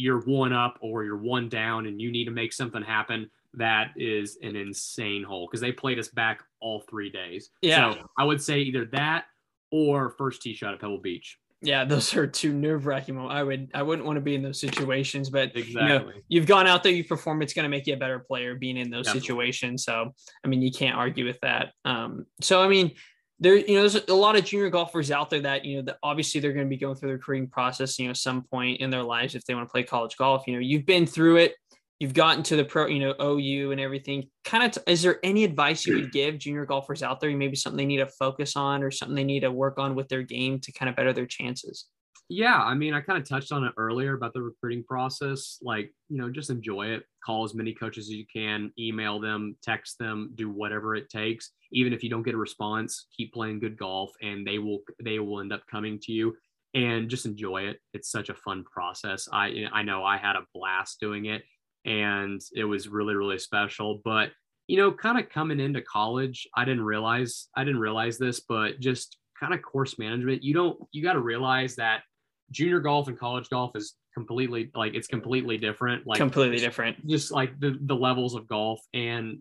you're 0.00 0.20
one 0.22 0.52
up 0.52 0.78
or 0.80 1.04
you're 1.04 1.16
one 1.16 1.48
down 1.48 1.86
and 1.86 2.00
you 2.00 2.10
need 2.10 2.24
to 2.24 2.30
make 2.30 2.52
something 2.52 2.82
happen, 2.82 3.30
that 3.54 3.90
is 3.96 4.38
an 4.42 4.56
insane 4.56 5.22
hole 5.22 5.46
because 5.46 5.60
they 5.60 5.72
played 5.72 5.98
us 5.98 6.08
back 6.08 6.42
all 6.60 6.82
three 6.88 7.10
days. 7.10 7.50
Yeah. 7.62 7.94
So 7.94 8.08
I 8.18 8.24
would 8.24 8.42
say 8.42 8.60
either 8.60 8.84
that 8.86 9.24
or 9.70 10.10
first 10.10 10.42
tee 10.42 10.54
shot 10.54 10.74
at 10.74 10.80
Pebble 10.80 10.98
Beach. 10.98 11.38
Yeah, 11.62 11.84
those 11.84 12.16
are 12.16 12.26
two 12.26 12.54
nerve 12.54 12.86
wracking 12.86 13.16
moments. 13.16 13.34
I 13.34 13.42
would 13.42 13.70
I 13.74 13.82
wouldn't 13.82 14.06
want 14.06 14.16
to 14.16 14.22
be 14.22 14.34
in 14.34 14.42
those 14.42 14.58
situations, 14.58 15.28
but 15.28 15.54
you 15.54 15.74
know, 15.74 15.96
Exactly. 15.96 16.22
you've 16.28 16.46
gone 16.46 16.66
out 16.66 16.82
there, 16.82 16.92
you 16.92 17.04
perform, 17.04 17.42
it's 17.42 17.52
going 17.52 17.64
to 17.64 17.68
make 17.68 17.86
you 17.86 17.92
a 17.92 17.98
better 17.98 18.18
player 18.18 18.54
being 18.54 18.78
in 18.78 18.88
those 18.88 19.04
Definitely. 19.04 19.20
situations. 19.26 19.84
So, 19.84 20.14
I 20.42 20.48
mean, 20.48 20.62
you 20.62 20.72
can't 20.72 20.96
argue 20.96 21.26
with 21.26 21.38
that. 21.42 21.72
Um, 21.84 22.24
so, 22.40 22.62
I 22.62 22.68
mean, 22.68 22.92
there, 23.40 23.56
you 23.56 23.74
know, 23.74 23.80
there's 23.80 23.96
a 24.08 24.14
lot 24.14 24.36
of 24.36 24.44
junior 24.44 24.68
golfers 24.68 25.10
out 25.10 25.30
there 25.30 25.40
that, 25.40 25.64
you 25.64 25.76
know, 25.76 25.82
that 25.82 25.96
obviously 26.02 26.40
they're 26.40 26.52
going 26.52 26.66
to 26.66 26.70
be 26.70 26.76
going 26.76 26.94
through 26.94 27.08
the 27.08 27.14
recruiting 27.14 27.48
process, 27.48 27.98
you 27.98 28.06
know, 28.06 28.12
some 28.12 28.42
point 28.42 28.80
in 28.80 28.90
their 28.90 29.02
lives 29.02 29.34
if 29.34 29.44
they 29.46 29.54
want 29.54 29.66
to 29.66 29.72
play 29.72 29.82
college 29.82 30.16
golf. 30.18 30.46
You 30.46 30.54
know, 30.54 30.60
you've 30.60 30.84
been 30.84 31.06
through 31.06 31.36
it, 31.36 31.54
you've 31.98 32.12
gotten 32.12 32.42
to 32.44 32.56
the 32.56 32.64
pro, 32.64 32.86
you 32.86 32.98
know, 32.98 33.14
OU 33.20 33.72
and 33.72 33.80
everything. 33.80 34.28
Kind 34.44 34.76
of, 34.76 34.82
is 34.86 35.00
there 35.00 35.18
any 35.24 35.44
advice 35.44 35.86
you 35.86 35.94
would 35.94 36.12
give 36.12 36.38
junior 36.38 36.66
golfers 36.66 37.02
out 37.02 37.18
there? 37.18 37.34
Maybe 37.34 37.56
something 37.56 37.78
they 37.78 37.86
need 37.86 37.98
to 37.98 38.06
focus 38.06 38.56
on 38.56 38.82
or 38.82 38.90
something 38.90 39.16
they 39.16 39.24
need 39.24 39.40
to 39.40 39.50
work 39.50 39.78
on 39.78 39.94
with 39.94 40.08
their 40.08 40.22
game 40.22 40.60
to 40.60 40.72
kind 40.72 40.90
of 40.90 40.96
better 40.96 41.14
their 41.14 41.26
chances? 41.26 41.86
Yeah, 42.32 42.58
I 42.62 42.74
mean, 42.74 42.94
I 42.94 43.00
kind 43.00 43.20
of 43.20 43.28
touched 43.28 43.50
on 43.50 43.64
it 43.64 43.72
earlier 43.76 44.14
about 44.14 44.34
the 44.34 44.42
recruiting 44.42 44.84
process. 44.84 45.58
Like, 45.62 45.92
you 46.08 46.16
know, 46.16 46.30
just 46.30 46.48
enjoy 46.48 46.86
it. 46.86 47.02
Call 47.26 47.42
as 47.42 47.54
many 47.54 47.74
coaches 47.74 48.06
as 48.06 48.12
you 48.12 48.24
can, 48.32 48.72
email 48.78 49.18
them, 49.18 49.56
text 49.62 49.98
them, 49.98 50.30
do 50.36 50.48
whatever 50.48 50.94
it 50.94 51.10
takes. 51.10 51.50
Even 51.72 51.92
if 51.92 52.04
you 52.04 52.08
don't 52.08 52.22
get 52.22 52.34
a 52.34 52.38
response, 52.38 53.08
keep 53.16 53.32
playing 53.32 53.58
good 53.58 53.76
golf 53.76 54.12
and 54.22 54.46
they 54.46 54.58
will 54.60 54.78
they 55.04 55.18
will 55.18 55.40
end 55.40 55.52
up 55.52 55.62
coming 55.68 55.98
to 56.02 56.12
you 56.12 56.36
and 56.72 57.10
just 57.10 57.26
enjoy 57.26 57.62
it. 57.62 57.80
It's 57.94 58.12
such 58.12 58.28
a 58.28 58.34
fun 58.34 58.62
process. 58.64 59.28
I 59.32 59.66
I 59.72 59.82
know 59.82 60.04
I 60.04 60.16
had 60.16 60.36
a 60.36 60.46
blast 60.54 61.00
doing 61.00 61.24
it 61.26 61.42
and 61.84 62.40
it 62.54 62.64
was 62.64 62.86
really 62.86 63.16
really 63.16 63.38
special, 63.38 64.00
but 64.04 64.30
you 64.68 64.76
know, 64.76 64.92
kind 64.92 65.18
of 65.18 65.28
coming 65.30 65.58
into 65.58 65.82
college, 65.82 66.46
I 66.56 66.64
didn't 66.64 66.84
realize 66.84 67.48
I 67.56 67.64
didn't 67.64 67.80
realize 67.80 68.18
this, 68.18 68.38
but 68.38 68.78
just 68.78 69.16
kind 69.38 69.52
of 69.52 69.62
course 69.62 69.98
management, 69.98 70.44
you 70.44 70.54
don't 70.54 70.78
you 70.92 71.02
got 71.02 71.14
to 71.14 71.20
realize 71.20 71.74
that 71.76 72.02
junior 72.50 72.80
golf 72.80 73.08
and 73.08 73.18
college 73.18 73.48
golf 73.48 73.72
is 73.76 73.94
completely 74.14 74.70
like 74.74 74.94
it's 74.94 75.06
completely 75.06 75.56
different 75.56 76.06
like 76.06 76.18
Completely 76.18 76.58
different. 76.58 77.06
just 77.06 77.30
like 77.30 77.58
the 77.60 77.78
the 77.82 77.94
levels 77.94 78.34
of 78.34 78.48
golf 78.48 78.80
and 78.94 79.38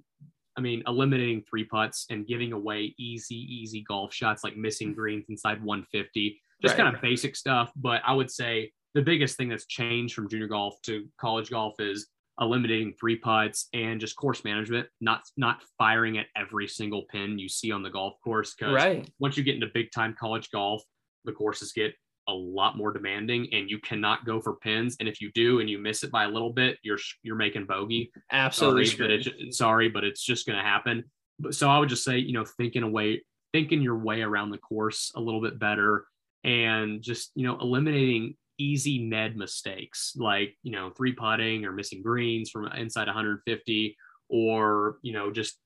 i 0.58 0.62
mean 0.62 0.84
eliminating 0.88 1.42
three 1.50 1.64
putts 1.64 2.06
and 2.12 2.28
giving 2.28 2.54
away 2.54 2.94
easy 3.00 3.36
easy 3.36 3.84
golf 3.88 4.14
shots 4.14 4.44
like 4.44 4.56
missing 4.58 4.94
greens 4.94 5.26
inside 5.30 5.64
150 5.64 6.40
just 6.62 6.74
Right. 6.78 6.84
kind 6.84 6.96
of 6.96 7.02
basic 7.02 7.36
stuff 7.36 7.72
but 7.76 8.02
i 8.06 8.14
would 8.14 8.30
say 8.30 8.72
the 8.94 9.02
biggest 9.02 9.38
thing 9.38 9.50
that's 9.50 9.66
changed 9.66 10.14
from 10.14 10.30
junior 10.30 10.48
golf 10.48 10.76
to 10.84 11.08
college 11.20 11.50
golf 11.50 11.76
is 11.80 12.08
eliminating 12.42 12.94
three 13.00 13.18
putts 13.18 13.68
and 13.74 14.00
just 14.00 14.16
course 14.16 14.44
management 14.44 14.88
not 15.02 15.22
not 15.36 15.58
firing 15.78 16.18
at 16.20 16.28
every 16.38 16.68
single 16.68 17.04
pin 17.12 17.38
you 17.40 17.50
see 17.50 17.72
on 17.72 17.82
the 17.84 17.90
golf 17.90 18.14
course 18.24 18.54
because 18.56 18.74
Right. 18.76 19.10
once 19.20 19.36
you 19.36 19.44
get 19.44 19.56
into 19.56 19.68
big 19.74 19.92
time 19.92 20.16
college 20.18 20.50
golf, 20.52 20.82
the 21.26 21.34
courses 21.34 21.74
get 21.74 21.94
a 22.30 22.34
lot 22.34 22.78
more 22.78 22.92
demanding 22.92 23.48
and 23.52 23.70
you 23.70 23.80
cannot 23.80 24.26
go 24.26 24.40
for 24.40 24.56
pins. 24.56 24.96
And 25.00 25.10
if 25.10 25.20
you 25.20 25.32
do 25.34 25.60
and 25.60 25.70
you 25.70 25.80
miss 25.80 26.04
it 26.04 26.12
by 26.12 26.26
a 26.26 26.30
little 26.30 26.54
bit, 26.54 26.78
you're 26.84 27.00
you're 27.24 27.36
making 27.36 27.66
bogey. 27.66 28.12
Absolutely. 28.32 28.86
Sorry, 28.86 28.98
but 28.98 29.12
it's 29.12 29.58
sorry, 29.58 29.90
but 29.90 30.04
it's 30.04 30.24
just 30.24 30.46
gonna 30.46 30.64
happen. 30.64 31.04
But 31.40 31.56
so 31.56 31.70
I 31.70 31.80
would 31.80 31.90
just 31.90 32.04
say, 32.04 32.18
you 32.18 32.34
know, 32.34 32.46
thinking 32.46 32.84
away, 32.84 33.24
thinking 33.52 33.82
your 33.82 33.98
way 33.98 34.22
around 34.22 34.52
the 34.52 34.58
course 34.58 35.12
a 35.16 35.20
little 35.20 35.42
bit 35.42 35.60
better 35.60 36.06
and 36.44 37.02
just, 37.02 37.32
you 37.36 37.46
know, 37.46 37.58
eliminating 37.60 38.36
easy 38.58 39.00
Ned 39.00 39.38
mistakes 39.38 40.14
like, 40.18 40.56
you 40.64 40.72
know, 40.72 40.92
three 40.92 41.14
putting 41.14 41.66
or 41.66 41.72
missing 41.72 42.02
greens 42.02 42.50
from 42.50 42.68
inside 42.68 43.08
150 43.08 43.98
or, 44.30 44.98
you 45.02 45.14
know, 45.14 45.32
just 45.32 45.58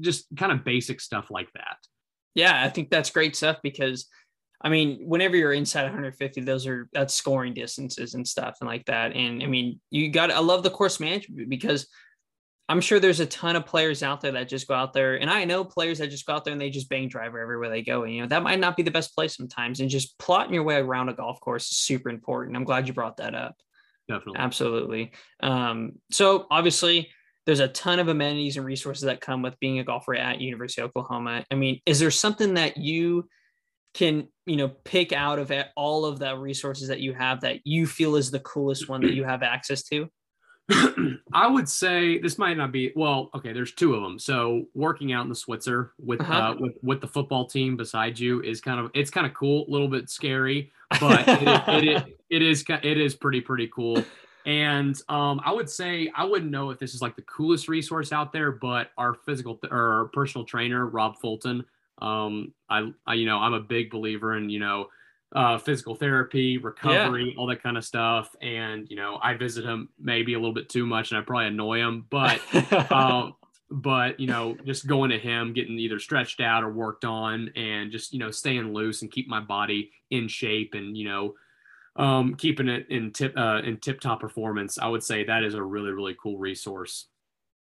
just 0.00 0.26
kind 0.36 0.50
of 0.50 0.64
basic 0.64 1.00
stuff 1.00 1.30
like 1.30 1.52
that. 1.52 1.76
Yeah, 2.34 2.64
I 2.64 2.68
think 2.68 2.90
that's 2.90 3.10
great 3.10 3.36
stuff 3.36 3.58
because 3.62 4.08
I 4.64 4.70
mean, 4.70 5.00
whenever 5.06 5.36
you're 5.36 5.52
inside 5.52 5.82
150, 5.82 6.40
those 6.40 6.66
are 6.66 6.88
that's 6.94 7.12
scoring 7.12 7.52
distances 7.52 8.14
and 8.14 8.26
stuff 8.26 8.56
and 8.60 8.68
like 8.68 8.86
that. 8.86 9.14
And 9.14 9.42
I 9.42 9.46
mean, 9.46 9.78
you 9.90 10.10
got 10.10 10.30
I 10.30 10.38
love 10.38 10.62
the 10.62 10.70
course 10.70 10.98
management 10.98 11.50
because 11.50 11.86
I'm 12.66 12.80
sure 12.80 12.98
there's 12.98 13.20
a 13.20 13.26
ton 13.26 13.56
of 13.56 13.66
players 13.66 14.02
out 14.02 14.22
there 14.22 14.32
that 14.32 14.48
just 14.48 14.66
go 14.66 14.74
out 14.74 14.94
there, 14.94 15.16
and 15.16 15.28
I 15.28 15.44
know 15.44 15.64
players 15.64 15.98
that 15.98 16.08
just 16.08 16.24
go 16.24 16.32
out 16.32 16.44
there 16.44 16.52
and 16.52 16.60
they 16.60 16.70
just 16.70 16.88
bang 16.88 17.08
driver 17.08 17.38
everywhere 17.38 17.68
they 17.68 17.82
go. 17.82 18.04
And 18.04 18.14
you 18.14 18.22
know 18.22 18.28
that 18.28 18.42
might 18.42 18.58
not 18.58 18.74
be 18.74 18.82
the 18.82 18.90
best 18.90 19.14
place 19.14 19.36
sometimes. 19.36 19.80
And 19.80 19.90
just 19.90 20.18
plotting 20.18 20.54
your 20.54 20.62
way 20.62 20.76
around 20.76 21.10
a 21.10 21.14
golf 21.14 21.40
course 21.40 21.70
is 21.70 21.76
super 21.76 22.08
important. 22.08 22.56
I'm 22.56 22.64
glad 22.64 22.88
you 22.88 22.94
brought 22.94 23.18
that 23.18 23.34
up. 23.34 23.54
Definitely. 24.08 24.40
Absolutely. 24.40 25.12
Um, 25.42 25.92
so 26.10 26.46
obviously, 26.50 27.10
there's 27.44 27.60
a 27.60 27.68
ton 27.68 27.98
of 27.98 28.08
amenities 28.08 28.56
and 28.56 28.64
resources 28.64 29.04
that 29.04 29.20
come 29.20 29.42
with 29.42 29.60
being 29.60 29.78
a 29.78 29.84
golfer 29.84 30.14
at 30.14 30.40
University 30.40 30.80
of 30.80 30.88
Oklahoma. 30.88 31.44
I 31.50 31.54
mean, 31.54 31.80
is 31.84 32.00
there 32.00 32.10
something 32.10 32.54
that 32.54 32.78
you 32.78 33.28
can, 33.94 34.28
you 34.44 34.56
know, 34.56 34.68
pick 34.68 35.12
out 35.12 35.38
of 35.38 35.50
it- 35.50 35.68
all 35.76 36.04
of 36.04 36.18
the 36.18 36.36
resources 36.36 36.88
that 36.88 37.00
you 37.00 37.14
have 37.14 37.40
that 37.40 37.60
you 37.64 37.86
feel 37.86 38.16
is 38.16 38.30
the 38.30 38.40
coolest 38.40 38.88
one 38.88 39.00
that 39.02 39.14
you 39.14 39.24
have 39.24 39.42
access 39.42 39.82
to? 39.84 40.08
I 41.32 41.46
would 41.46 41.68
say 41.68 42.18
this 42.18 42.38
might 42.38 42.56
not 42.56 42.72
be 42.72 42.90
well. 42.96 43.28
Okay, 43.34 43.52
there's 43.52 43.72
two 43.72 43.94
of 43.94 44.02
them. 44.02 44.18
So 44.18 44.64
working 44.74 45.12
out 45.12 45.22
in 45.24 45.28
the 45.28 45.34
Switzer 45.34 45.92
with 45.98 46.20
uh 46.22 46.24
Uh-huh. 46.24 46.54
with 46.58 46.72
with 46.82 47.00
the 47.00 47.06
football 47.06 47.46
team 47.46 47.76
beside 47.76 48.18
you 48.18 48.40
is 48.42 48.60
kind 48.62 48.80
of 48.80 48.90
it's 48.94 49.10
kind 49.10 49.26
of 49.26 49.34
cool, 49.34 49.66
a 49.68 49.70
little 49.70 49.88
bit 49.88 50.08
scary, 50.08 50.72
but 51.00 51.28
it, 51.28 51.42
it, 51.42 51.84
it, 51.84 52.18
it 52.30 52.42
is 52.42 52.64
it 52.68 52.98
is 52.98 53.14
pretty 53.14 53.40
pretty 53.42 53.68
cool. 53.68 54.02
And 54.46 54.98
um, 55.08 55.40
I 55.44 55.52
would 55.52 55.68
say 55.70 56.10
I 56.14 56.24
wouldn't 56.24 56.50
know 56.50 56.70
if 56.70 56.78
this 56.78 56.94
is 56.94 57.02
like 57.02 57.16
the 57.16 57.22
coolest 57.22 57.68
resource 57.68 58.10
out 58.12 58.32
there, 58.32 58.50
but 58.52 58.88
our 58.96 59.14
physical 59.14 59.56
th- 59.56 59.70
or 59.72 59.92
our 60.00 60.04
personal 60.06 60.46
trainer 60.46 60.86
Rob 60.86 61.16
Fulton. 61.20 61.64
Um, 61.98 62.52
I, 62.68 62.90
I 63.06 63.14
you 63.14 63.26
know 63.26 63.38
I'm 63.38 63.54
a 63.54 63.60
big 63.60 63.90
believer 63.90 64.36
in 64.36 64.50
you 64.50 64.60
know 64.60 64.88
uh, 65.34 65.58
physical 65.58 65.96
therapy, 65.96 66.58
recovery, 66.58 67.34
all 67.36 67.46
that 67.48 67.62
kind 67.62 67.76
of 67.76 67.84
stuff. 67.84 68.34
And 68.40 68.88
you 68.88 68.96
know, 68.96 69.18
I 69.20 69.34
visit 69.34 69.64
him 69.64 69.88
maybe 69.98 70.34
a 70.34 70.38
little 70.38 70.54
bit 70.54 70.68
too 70.68 70.86
much, 70.86 71.10
and 71.10 71.18
I 71.18 71.22
probably 71.22 71.46
annoy 71.46 71.78
him. 71.78 72.06
But 72.08 72.40
um, 72.92 73.34
but 73.70 74.20
you 74.20 74.28
know, 74.28 74.56
just 74.64 74.86
going 74.86 75.10
to 75.10 75.18
him, 75.18 75.52
getting 75.52 75.78
either 75.78 75.98
stretched 75.98 76.40
out 76.40 76.62
or 76.62 76.70
worked 76.70 77.04
on, 77.04 77.50
and 77.56 77.90
just 77.90 78.12
you 78.12 78.20
know, 78.20 78.30
staying 78.30 78.72
loose 78.72 79.02
and 79.02 79.10
keep 79.10 79.28
my 79.28 79.40
body 79.40 79.90
in 80.10 80.28
shape, 80.28 80.74
and 80.74 80.96
you 80.96 81.08
know, 81.08 81.34
um, 81.96 82.36
keeping 82.36 82.68
it 82.68 82.86
in 82.88 83.12
tip 83.12 83.34
uh, 83.36 83.60
in 83.64 83.78
tip 83.78 84.00
top 84.00 84.20
performance. 84.20 84.78
I 84.78 84.86
would 84.86 85.02
say 85.02 85.24
that 85.24 85.42
is 85.42 85.54
a 85.54 85.62
really 85.62 85.90
really 85.90 86.16
cool 86.22 86.38
resource. 86.38 87.06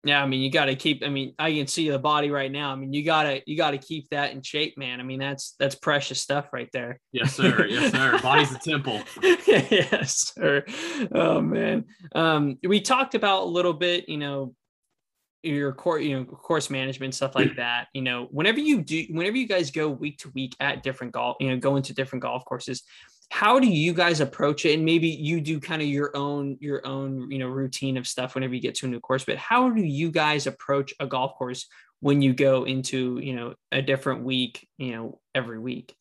Yeah, 0.05 0.23
I 0.23 0.27
mean, 0.27 0.41
you 0.41 0.51
got 0.51 0.67
to 0.67 0.77
keep. 0.77 1.03
I 1.05 1.09
mean, 1.09 1.35
I 1.39 1.53
can 1.53 1.67
see 1.67 1.91
the 1.91 1.99
body 1.99 2.31
right 2.31 2.53
now. 2.53 2.71
I 2.71 2.77
mean, 2.77 2.93
you 2.93 3.05
gotta 3.05 3.43
you 3.47 3.57
got 3.57 3.73
to 3.73 3.79
keep 3.79 4.09
that 4.11 4.31
in 4.33 4.43
shape, 4.43 4.79
man. 4.79 5.01
I 5.01 5.03
mean, 5.03 5.19
that's 5.19 5.57
that's 5.59 5.75
precious 5.75 6.21
stuff 6.21 6.53
right 6.53 6.69
there. 6.73 7.01
Yes, 7.11 7.35
sir. 7.35 7.67
Yes, 7.67 7.93
sir. 7.93 8.19
Body's 8.23 8.55
a 8.55 8.59
temple. 8.59 9.03
yes, 9.47 10.33
sir. 10.35 10.65
Oh 11.13 11.41
man. 11.41 11.85
Um, 12.15 12.59
we 12.63 12.81
talked 12.81 13.17
about 13.17 13.43
a 13.43 13.51
little 13.51 13.73
bit, 13.73 14.09
you 14.09 14.19
know, 14.19 14.55
your 15.43 15.73
core, 15.73 15.99
you 15.99 16.17
know, 16.17 16.25
course 16.25 16.71
management 16.71 17.15
stuff 17.15 17.35
like 17.35 17.57
that. 17.57 17.89
You 17.93 18.03
know, 18.03 18.29
whenever 18.31 18.61
you 18.61 18.83
do, 18.83 19.05
whenever 19.11 19.37
you 19.37 19.49
guys 19.49 19.73
go 19.73 19.89
week 19.89 20.19
to 20.19 20.31
week 20.31 20.55
at 20.61 20.85
different 20.85 21.13
golf, 21.13 21.39
you 21.41 21.51
know, 21.51 21.57
go 21.57 21.75
into 21.75 21.93
different 21.93 22.23
golf 22.23 22.45
courses 22.45 22.85
how 23.31 23.59
do 23.59 23.69
you 23.69 23.93
guys 23.93 24.21
approach 24.21 24.65
it? 24.65 24.75
And 24.75 24.85
maybe 24.85 25.09
you 25.09 25.41
do 25.41 25.61
kind 25.61 25.83
of 25.83 25.89
your 25.89 26.17
own 26.17 26.57
your 26.61 26.87
own 26.87 27.31
you 27.31 27.39
know 27.39 27.49
routine 27.49 27.97
of 27.97 28.07
stuff 28.07 28.35
whenever 28.35 28.55
you 28.55 28.61
get 28.61 28.75
to 28.77 28.87
a 28.87 28.89
new 28.89 29.01
course 29.01 29.25
but 29.25 29.37
how 29.37 29.71
do 29.71 29.83
you 29.83 30.11
guys 30.11 30.47
approach 30.47 30.95
a 31.01 31.07
golf 31.07 31.35
course 31.37 31.67
when 32.01 32.23
you 32.23 32.33
go 32.33 32.65
into 32.65 33.19
you 33.23 33.35
know 33.35 33.55
a 33.73 33.83
different 33.83 34.25
week 34.25 34.67
you 34.79 34.93
know 34.93 35.21
every 35.35 35.59
week? 35.59 35.95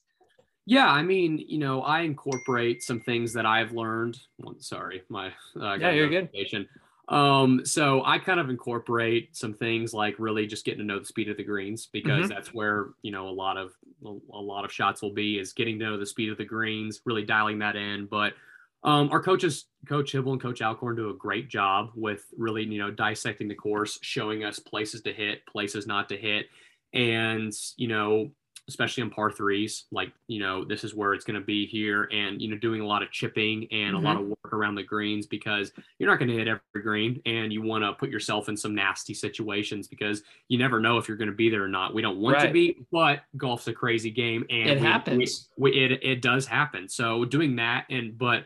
Yeah 0.65 0.88
i 0.88 1.01
mean 1.01 1.43
you 1.47 1.59
know 1.59 1.82
i 1.82 2.01
incorporate 2.01 2.84
some 2.84 3.01
things 3.01 3.34
that 3.34 3.45
i've 3.45 3.71
learned. 3.71 4.17
Well, 4.38 4.55
sorry 4.59 5.03
my 5.09 5.28
uh, 5.59 5.73
yeah 5.75 5.91
you're 5.91 6.09
good 6.09 6.30
um, 7.09 7.65
so 7.65 8.03
I 8.03 8.19
kind 8.19 8.39
of 8.39 8.49
incorporate 8.49 9.35
some 9.35 9.53
things 9.53 9.93
like 9.93 10.15
really 10.19 10.45
just 10.45 10.65
getting 10.65 10.79
to 10.79 10.85
know 10.85 10.99
the 10.99 11.05
speed 11.05 11.29
of 11.29 11.37
the 11.37 11.43
greens 11.43 11.87
because 11.91 12.25
mm-hmm. 12.25 12.27
that's 12.27 12.53
where 12.53 12.89
you 13.01 13.11
know 13.11 13.29
a 13.29 13.31
lot 13.31 13.57
of 13.57 13.71
a 14.03 14.37
lot 14.37 14.65
of 14.65 14.71
shots 14.71 15.01
will 15.01 15.13
be 15.13 15.39
is 15.39 15.53
getting 15.53 15.79
to 15.79 15.85
know 15.85 15.97
the 15.97 16.05
speed 16.05 16.29
of 16.29 16.37
the 16.37 16.45
greens, 16.45 17.01
really 17.05 17.23
dialing 17.23 17.59
that 17.59 17.75
in. 17.75 18.07
But 18.07 18.33
um, 18.83 19.09
our 19.09 19.21
coaches, 19.21 19.65
Coach 19.87 20.13
Hybl 20.13 20.33
and 20.33 20.41
Coach 20.41 20.61
Alcorn, 20.61 20.97
do 20.97 21.09
a 21.09 21.13
great 21.13 21.49
job 21.49 21.91
with 21.95 22.25
really 22.37 22.63
you 22.63 22.79
know 22.79 22.91
dissecting 22.91 23.47
the 23.47 23.55
course, 23.55 23.97
showing 24.01 24.43
us 24.43 24.59
places 24.59 25.01
to 25.03 25.13
hit, 25.13 25.45
places 25.45 25.87
not 25.87 26.09
to 26.09 26.17
hit, 26.17 26.47
and 26.93 27.53
you 27.77 27.87
know 27.87 28.31
especially 28.68 29.03
on 29.03 29.09
par 29.09 29.32
threes. 29.32 29.86
Like, 29.91 30.11
you 30.28 30.39
know, 30.39 30.65
this 30.65 30.84
is 30.84 30.93
where 30.93 31.13
it's 31.13 31.24
going 31.24 31.39
to 31.39 31.45
be 31.45 31.65
here. 31.65 32.09
And, 32.11 32.41
you 32.41 32.49
know, 32.49 32.57
doing 32.57 32.82
a 32.82 32.86
lot 32.86 33.01
of 33.01 33.11
chipping 33.11 33.68
and 33.72 33.95
mm-hmm. 33.95 33.95
a 33.95 33.99
lot 33.99 34.18
mm-hmm. 34.18 34.32
of 34.32 34.38
work 34.43 34.53
around 34.53 34.76
the 34.76 34.84
greens 34.84 35.26
because 35.26 35.72
you're 35.99 36.09
not 36.09 36.20
going 36.20 36.30
to 36.30 36.36
hit 36.36 36.47
every 36.47 36.84
green 36.84 37.22
and 37.26 37.53
you 37.53 37.61
want 37.61 37.84
to 37.84 37.93
put 37.93 38.09
yourself 38.09 38.49
in 38.49 38.57
some 38.57 38.76
nasty 38.76 39.13
situations 39.13 39.88
because 39.88 40.24
you 40.49 40.57
never 40.57 40.80
know 40.80 40.97
if 40.97 41.07
you're 41.07 41.18
going 41.18 41.30
to 41.30 41.36
be 41.36 41.49
there 41.49 41.63
or 41.63 41.70
not. 41.70 41.93
We 41.93 42.01
don't 42.01 42.18
want 42.18 42.38
right. 42.38 42.47
to 42.47 42.53
be, 42.53 42.86
but 42.91 43.22
golf's 43.38 43.68
a 43.68 43.74
crazy 43.74 44.11
game. 44.11 44.45
And 44.49 44.70
it 44.70 44.80
we, 44.82 44.86
happens. 44.86 45.49
We, 45.57 45.72
we, 45.72 45.86
it, 45.86 46.03
it 46.03 46.22
does 46.22 46.45
happen. 46.45 46.89
So 46.89 47.26
doing 47.26 47.55
that 47.57 47.86
and, 47.89 48.18
but, 48.18 48.43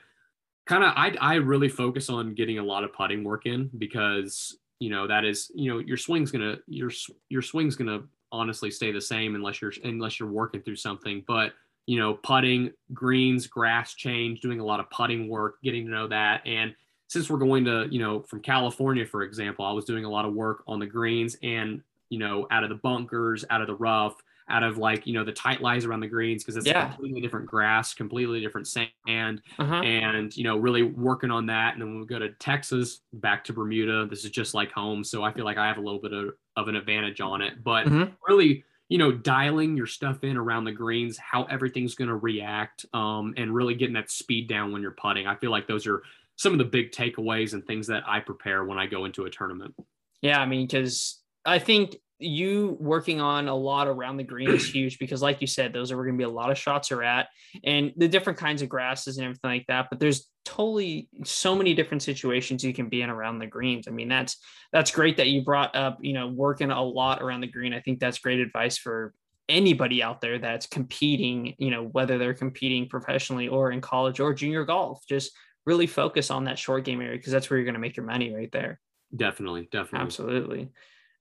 kind 0.68 0.84
of 0.84 0.94
I, 0.96 1.16
I 1.20 1.34
really 1.36 1.70
focus 1.70 2.08
on 2.08 2.36
getting 2.36 2.60
a 2.60 2.64
lot 2.64 2.84
of 2.84 2.94
putting 2.94 3.24
work 3.24 3.48
in 3.48 3.70
because 3.80 4.58
you 4.80 4.90
know 4.90 5.08
that 5.08 5.26
is 5.26 5.52
you 5.54 5.72
know 5.72 5.80
your 5.80 5.98
swing's 5.98 6.32
gonna 6.32 6.58
your 6.68 6.92
your 7.30 7.42
swing's 7.42 7.76
gonna 7.76 8.04
honestly 8.32 8.72
stay 8.72 8.92
the 8.92 9.02
same 9.02 9.36
unless 9.36 9.62
you're 9.62 9.74
unless 9.84 10.20
you're 10.20 10.30
working 10.30 10.62
through 10.62 10.76
something. 10.78 11.24
But 11.28 11.54
you 11.88 11.98
know, 12.00 12.14
putting, 12.14 12.72
greens, 12.94 13.48
grass 13.48 13.96
change, 13.96 14.40
doing 14.40 14.60
a 14.60 14.66
lot 14.66 14.80
of 14.80 14.90
putting 14.90 15.28
work, 15.28 15.56
getting 15.64 15.86
to 15.86 15.92
know 15.92 16.08
that. 16.08 16.42
And 16.46 16.76
since 17.08 17.30
we're 17.30 17.40
going 17.40 17.66
to, 17.66 17.88
you 17.90 18.00
know, 18.00 18.22
from 18.22 18.40
California, 18.40 19.06
for 19.06 19.24
example, 19.24 19.66
I 19.66 19.72
was 19.72 19.86
doing 19.86 20.06
a 20.06 20.10
lot 20.10 20.26
of 20.26 20.34
work 20.34 20.64
on 20.68 20.80
the 20.80 20.86
greens 20.86 21.36
and, 21.44 21.82
you 22.10 22.20
know, 22.20 22.48
out 22.52 22.64
of 22.64 22.70
the 22.70 22.76
bunkers, 22.76 23.44
out 23.50 23.62
of 23.62 23.68
the 23.68 23.76
rough, 23.76 24.16
out 24.52 24.64
of 24.64 24.78
like 24.78 25.08
you 25.08 25.14
know 25.14 25.24
the 25.24 25.32
tight 25.32 25.62
lies 25.62 25.86
around 25.86 26.02
the 26.02 26.08
greens 26.08 26.44
because 26.44 26.58
it's 26.58 26.68
yeah. 26.68 26.90
completely 26.90 27.22
different 27.22 27.48
grass, 27.48 27.94
completely 27.94 28.42
different 28.42 28.68
sand, 28.68 29.42
uh-huh. 29.58 29.82
and 29.82 30.36
you 30.36 30.44
know 30.44 30.58
really 30.58 30.84
working 30.84 31.32
on 31.32 31.46
that. 31.48 31.74
And 31.74 31.82
then 31.82 31.90
when 31.90 32.00
we 32.02 32.06
go 32.06 32.20
to 32.20 32.30
Texas, 32.34 33.02
back 33.14 33.44
to 33.46 33.54
Bermuda, 33.54 34.06
this 34.08 34.26
is 34.26 34.32
just 34.32 34.54
like 34.54 34.72
home, 34.72 35.04
so 35.04 35.24
I 35.24 35.32
feel 35.34 35.46
like 35.46 35.58
I 35.58 35.68
have 35.68 35.78
a 35.78 35.82
little 35.82 36.02
bit 36.02 36.14
of, 36.14 36.34
of 36.58 36.68
an 36.68 36.76
advantage 36.76 37.22
on 37.22 37.42
it. 37.42 37.64
But 37.64 37.88
mm-hmm. 37.88 38.12
really, 38.28 38.64
you 38.90 38.98
know, 38.98 39.12
dialing 39.12 39.78
your 39.78 39.88
stuff 39.88 40.24
in 40.24 40.38
around 40.38 40.66
the 40.66 40.72
greens, 40.72 41.18
how 41.18 41.46
everything's 41.46 41.96
going 41.96 42.10
to 42.10 42.18
react, 42.18 42.86
um, 42.94 43.34
and 43.38 43.56
really 43.56 43.74
getting 43.74 43.96
that 43.96 44.12
speed 44.12 44.48
down 44.48 44.72
when 44.72 44.82
you're 44.82 44.92
putting. 44.92 45.26
I 45.26 45.36
feel 45.36 45.52
like 45.52 45.68
those 45.68 45.88
are 45.88 46.04
some 46.36 46.52
of 46.52 46.58
the 46.58 46.66
big 46.66 46.92
takeaways 46.92 47.54
and 47.54 47.66
things 47.66 47.88
that 47.88 48.04
I 48.08 48.20
prepare 48.20 48.66
when 48.66 48.78
I 48.78 48.88
go 48.88 49.06
into 49.06 49.26
a 49.26 49.30
tournament. 49.30 49.76
Yeah, 50.22 50.40
I 50.40 50.46
mean, 50.46 50.68
because 50.68 51.20
I 51.46 51.60
think 51.60 51.98
you 52.22 52.78
working 52.80 53.20
on 53.20 53.48
a 53.48 53.56
lot 53.56 53.88
around 53.88 54.18
the 54.18 54.24
green 54.24 54.50
is 54.50 54.66
huge 54.74 55.00
because 55.00 55.22
like 55.22 55.42
you 55.42 55.48
said 55.48 55.74
those 55.74 55.92
are 55.92 55.96
going 55.96 56.14
to 56.14 56.18
be 56.18 56.24
a 56.24 56.30
lot 56.30 56.52
of 56.52 56.58
shots 56.58 56.92
are 56.92 57.04
at 57.04 57.28
and 57.64 57.92
the 57.98 58.08
different 58.08 58.40
kinds 58.40 58.62
of 58.62 58.70
grasses 58.70 59.18
and 59.18 59.26
everything 59.26 59.50
like 59.50 59.66
that 59.68 59.88
but 59.90 60.00
there's 60.00 60.32
totally 60.46 61.08
so 61.24 61.56
many 61.56 61.74
different 61.74 62.04
situations 62.04 62.64
you 62.64 62.74
can 62.74 62.90
be 62.90 63.02
in 63.02 63.10
around 63.10 63.40
the 63.40 63.48
greens. 63.48 63.88
I 63.88 63.92
mean 63.92 64.10
that's 64.10 64.38
that's 64.72 64.92
great 64.92 65.18
that 65.18 65.28
you 65.28 65.44
brought 65.44 65.76
up 65.76 65.98
you 66.02 66.14
know 66.14 66.28
working 66.28 66.72
a 66.72 66.84
lot 66.84 67.22
around 67.22 67.42
the 67.42 67.48
green. 67.48 67.74
I 67.74 67.80
think 67.80 68.00
that's 68.00 68.20
great 68.20 68.40
advice 68.40 68.78
for 68.78 69.14
anybody 69.50 70.02
out 70.02 70.22
there 70.22 70.40
that's 70.40 70.66
competing 70.66 71.56
you 71.58 71.72
know 71.72 71.84
whether 71.84 72.18
they're 72.18 72.34
competing 72.34 72.88
professionally 72.88 73.48
or 73.48 73.72
in 73.72 73.82
college 73.82 74.20
or 74.20 74.34
junior 74.34 74.66
golf. 74.66 75.04
Just 75.08 75.32
really 75.66 75.88
focus 75.88 76.32
on 76.32 76.46
that 76.46 76.58
short 76.58 76.84
game 76.86 77.02
area 77.02 77.18
because 77.18 77.32
that's 77.32 77.50
where 77.50 77.58
you're 77.58 77.66
going 77.66 77.76
to 77.76 77.80
make 77.80 77.96
your 77.96 78.06
money 78.06 78.34
right 78.34 78.52
there. 78.52 78.80
Definitely 79.16 79.68
definitely. 79.72 80.06
Absolutely 80.06 80.70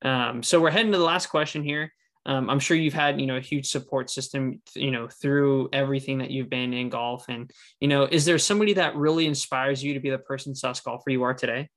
um, 0.02 0.42
so 0.42 0.60
we're 0.60 0.70
heading 0.70 0.92
to 0.92 0.98
the 0.98 1.04
last 1.04 1.26
question 1.26 1.62
here. 1.62 1.92
Um, 2.26 2.50
I'm 2.50 2.60
sure 2.60 2.76
you've 2.76 2.94
had, 2.94 3.20
you 3.20 3.26
know, 3.26 3.36
a 3.36 3.40
huge 3.40 3.70
support 3.70 4.10
system, 4.10 4.60
you 4.74 4.90
know, 4.90 5.08
through 5.08 5.70
everything 5.72 6.18
that 6.18 6.30
you've 6.30 6.50
been 6.50 6.74
in 6.74 6.90
golf. 6.90 7.26
And, 7.28 7.50
you 7.80 7.88
know, 7.88 8.04
is 8.04 8.26
there 8.26 8.38
somebody 8.38 8.74
that 8.74 8.94
really 8.94 9.26
inspires 9.26 9.82
you 9.82 9.94
to 9.94 10.00
be 10.00 10.10
the 10.10 10.18
person 10.18 10.54
sus 10.54 10.80
golfer 10.80 11.10
you 11.10 11.22
are 11.22 11.34
today? 11.34 11.68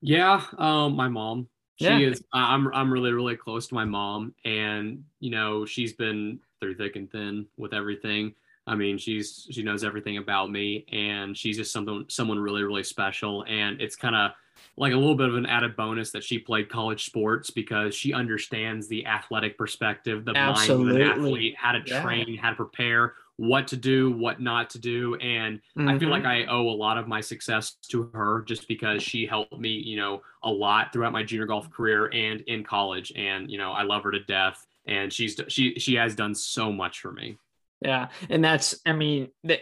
Yeah, 0.00 0.42
um, 0.58 0.94
my 0.94 1.08
mom. 1.08 1.48
She 1.76 1.86
yeah. 1.86 1.98
is. 1.98 2.22
I'm. 2.32 2.72
I'm 2.74 2.92
really, 2.92 3.12
really 3.12 3.36
close 3.36 3.68
to 3.68 3.74
my 3.74 3.84
mom, 3.84 4.34
and 4.44 5.04
you 5.20 5.30
know, 5.30 5.64
she's 5.64 5.92
been 5.92 6.40
through 6.60 6.74
thick 6.74 6.96
and 6.96 7.10
thin 7.10 7.46
with 7.56 7.72
everything. 7.72 8.34
I 8.68 8.74
mean, 8.74 8.98
she's 8.98 9.46
she 9.50 9.62
knows 9.62 9.82
everything 9.82 10.18
about 10.18 10.50
me, 10.50 10.84
and 10.92 11.36
she's 11.36 11.56
just 11.56 11.72
something, 11.72 12.04
someone 12.08 12.38
really, 12.38 12.62
really 12.62 12.84
special. 12.84 13.44
And 13.48 13.80
it's 13.80 13.96
kind 13.96 14.14
of 14.14 14.32
like 14.76 14.92
a 14.92 14.96
little 14.96 15.14
bit 15.14 15.28
of 15.28 15.36
an 15.36 15.46
added 15.46 15.76
bonus 15.76 16.10
that 16.12 16.22
she 16.22 16.38
played 16.38 16.68
college 16.68 17.04
sports 17.04 17.50
because 17.50 17.94
she 17.94 18.12
understands 18.12 18.88
the 18.88 19.06
athletic 19.06 19.58
perspective, 19.58 20.24
the 20.24 20.36
Absolutely. 20.36 20.86
mind 20.86 21.02
of 21.02 21.18
an 21.18 21.18
athlete, 21.18 21.54
how 21.56 21.72
to 21.72 21.80
train, 21.80 22.26
yeah. 22.28 22.40
how 22.40 22.50
to 22.50 22.56
prepare, 22.56 23.14
what 23.36 23.68
to 23.68 23.76
do, 23.76 24.12
what 24.12 24.40
not 24.40 24.70
to 24.70 24.78
do. 24.78 25.14
And 25.16 25.58
mm-hmm. 25.76 25.88
I 25.88 25.98
feel 25.98 26.08
like 26.08 26.22
mm-hmm. 26.22 26.50
I 26.50 26.52
owe 26.52 26.68
a 26.68 26.74
lot 26.74 26.98
of 26.98 27.08
my 27.08 27.20
success 27.20 27.76
to 27.88 28.10
her 28.14 28.42
just 28.46 28.68
because 28.68 29.02
she 29.02 29.26
helped 29.26 29.58
me, 29.58 29.70
you 29.70 29.96
know, 29.96 30.22
a 30.42 30.50
lot 30.50 30.92
throughout 30.92 31.12
my 31.12 31.22
junior 31.22 31.46
golf 31.46 31.70
career 31.70 32.06
and 32.12 32.40
in 32.42 32.64
college. 32.64 33.12
And, 33.16 33.50
you 33.50 33.58
know, 33.58 33.72
I 33.72 33.82
love 33.82 34.02
her 34.04 34.10
to 34.10 34.20
death. 34.24 34.64
And 34.86 35.12
she's 35.12 35.38
she 35.48 35.78
she 35.78 35.94
has 35.96 36.14
done 36.14 36.34
so 36.34 36.72
much 36.72 37.00
for 37.00 37.12
me. 37.12 37.38
Yeah. 37.80 38.08
And 38.28 38.44
that's 38.44 38.80
I 38.84 38.92
mean, 38.92 39.28
that 39.44 39.60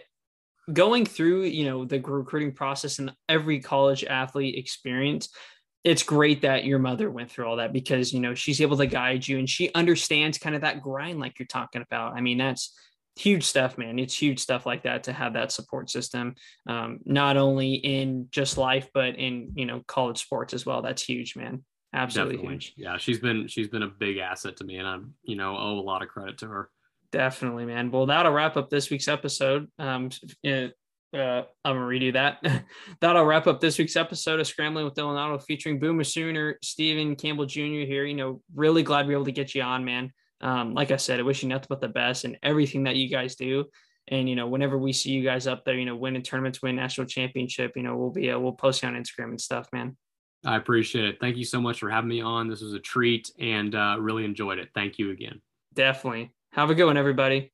going 0.73 1.07
through 1.07 1.45
you 1.45 1.64
know 1.64 1.85
the 1.85 2.01
recruiting 2.01 2.53
process 2.53 2.99
and 2.99 3.12
every 3.29 3.61
college 3.61 4.05
athlete 4.05 4.57
experience 4.57 5.29
it's 5.87 6.03
great 6.03 6.43
that 6.43 6.64
your 6.64 6.81
mother 6.81 7.09
went 7.09 7.31
through 7.31 7.47
all 7.47 7.57
that 7.57 7.73
because 7.73 8.12
you 8.12 8.19
know 8.19 8.35
she's 8.35 8.61
able 8.61 8.77
to 8.77 8.87
guide 8.87 9.27
you 9.27 9.39
and 9.39 9.49
she 9.49 9.73
understands 9.73 10.37
kind 10.37 10.57
of 10.57 10.62
that 10.62 10.83
grind 10.83 11.21
like 11.21 11.39
you're 11.39 11.47
talking 11.47 11.81
about. 11.81 12.17
I 12.17 12.21
mean 12.21 12.39
that's 12.39 12.77
huge 13.14 13.45
stuff 13.45 13.79
man. 13.79 14.01
It's 14.01 14.21
huge 14.21 14.41
stuff 14.41 14.67
like 14.67 14.83
that 14.83 15.05
to 15.05 15.12
have 15.12 15.35
that 15.35 15.53
support 15.53 15.89
system 15.89 16.35
um, 16.67 16.99
not 17.05 17.37
only 17.37 17.75
in 17.75 18.27
just 18.33 18.59
life 18.59 18.89
but 18.93 19.14
in 19.14 19.53
you 19.55 19.64
know 19.64 19.85
college 19.87 20.19
sports 20.19 20.55
as 20.55 20.67
well. 20.67 20.83
That's 20.83 21.05
huge 21.05 21.37
man. 21.37 21.64
Absolutely 21.95 22.39
Definitely. 22.39 22.55
huge. 22.57 22.75
Yeah 22.77 22.97
she's 22.97 23.21
been 23.21 23.47
she's 23.47 23.69
been 23.69 23.85
a 23.85 23.89
big 23.89 24.17
asset 24.17 24.57
to 24.57 24.64
me 24.64 24.79
and 24.79 24.89
i'm 24.89 25.14
you 25.23 25.37
know 25.37 25.57
owe 25.57 25.79
a 25.79 25.87
lot 25.87 26.03
of 26.03 26.09
credit 26.09 26.39
to 26.39 26.49
her 26.49 26.69
Definitely, 27.17 27.64
man. 27.64 27.91
Well, 27.91 28.05
that'll 28.05 28.31
wrap 28.31 28.59
up 28.59 28.69
this 28.69 28.91
week's 28.91 29.09
episode. 29.09 29.69
Um, 29.79 30.11
uh, 30.45 30.59
I'm 31.14 31.47
gonna 31.64 31.81
redo 31.81 32.12
that. 32.12 32.45
that'll 33.01 33.25
wrap 33.25 33.47
up 33.47 33.59
this 33.59 33.79
week's 33.79 33.97
episode 33.97 34.39
of 34.39 34.47
Scrambling 34.47 34.85
with 34.85 34.93
Dylan 34.93 35.17
Otto, 35.17 35.39
featuring 35.39 35.79
Boomer 35.79 36.05
Sooner, 36.05 36.59
Stephen 36.62 37.17
Campbell 37.17 37.47
Jr. 37.47 37.87
Here. 37.87 38.05
You 38.05 38.17
know, 38.17 38.43
really 38.55 38.83
glad 38.83 39.07
we 39.07 39.14
are 39.14 39.17
able 39.17 39.25
to 39.25 39.33
get 39.33 39.55
you 39.55 39.62
on, 39.62 39.83
man. 39.83 40.12
Um, 40.43 40.75
like 40.75 40.91
I 40.91 40.97
said, 40.97 41.19
I 41.19 41.23
wish 41.23 41.43
you 41.43 41.49
nothing 41.49 41.69
but 41.71 41.81
the 41.81 41.89
best 41.89 42.27
and 42.27 42.37
everything 42.43 42.85
that 42.85 42.97
you 42.97 43.09
guys 43.09 43.35
do. 43.35 43.64
And 44.09 44.29
you 44.29 44.37
know, 44.37 44.47
whenever 44.47 44.77
we 44.77 44.93
see 44.93 45.12
you 45.12 45.25
guys 45.25 45.47
up 45.47 45.64
there, 45.64 45.79
you 45.79 45.87
know, 45.87 45.97
winning 45.97 46.21
tournaments, 46.21 46.61
win 46.61 46.77
national 46.77 47.07
championship, 47.07 47.73
you 47.77 47.83
know, 47.83 47.97
we'll 47.97 48.11
be 48.11 48.31
uh, 48.31 48.39
we'll 48.39 48.53
post 48.53 48.83
you 48.83 48.91
on 48.91 48.95
Instagram 48.95 49.31
and 49.31 49.41
stuff, 49.41 49.71
man. 49.73 49.97
I 50.45 50.57
appreciate 50.57 51.07
it. 51.07 51.17
Thank 51.19 51.39
you 51.39 51.47
so 51.47 51.62
much 51.62 51.79
for 51.79 51.89
having 51.89 52.11
me 52.11 52.21
on. 52.21 52.51
This 52.51 52.61
was 52.61 52.75
a 52.75 52.79
treat 52.79 53.31
and 53.41 53.75
uh, 53.75 53.97
really 54.01 54.27
enjoyed 54.27 54.59
it. 54.59 54.69
Thank 54.75 54.99
you 54.99 55.12
again. 55.12 55.41
Definitely. 55.73 56.36
Have 56.57 56.70
a 56.70 56.74
good 56.74 56.86
one, 56.86 56.96
everybody. 56.96 57.52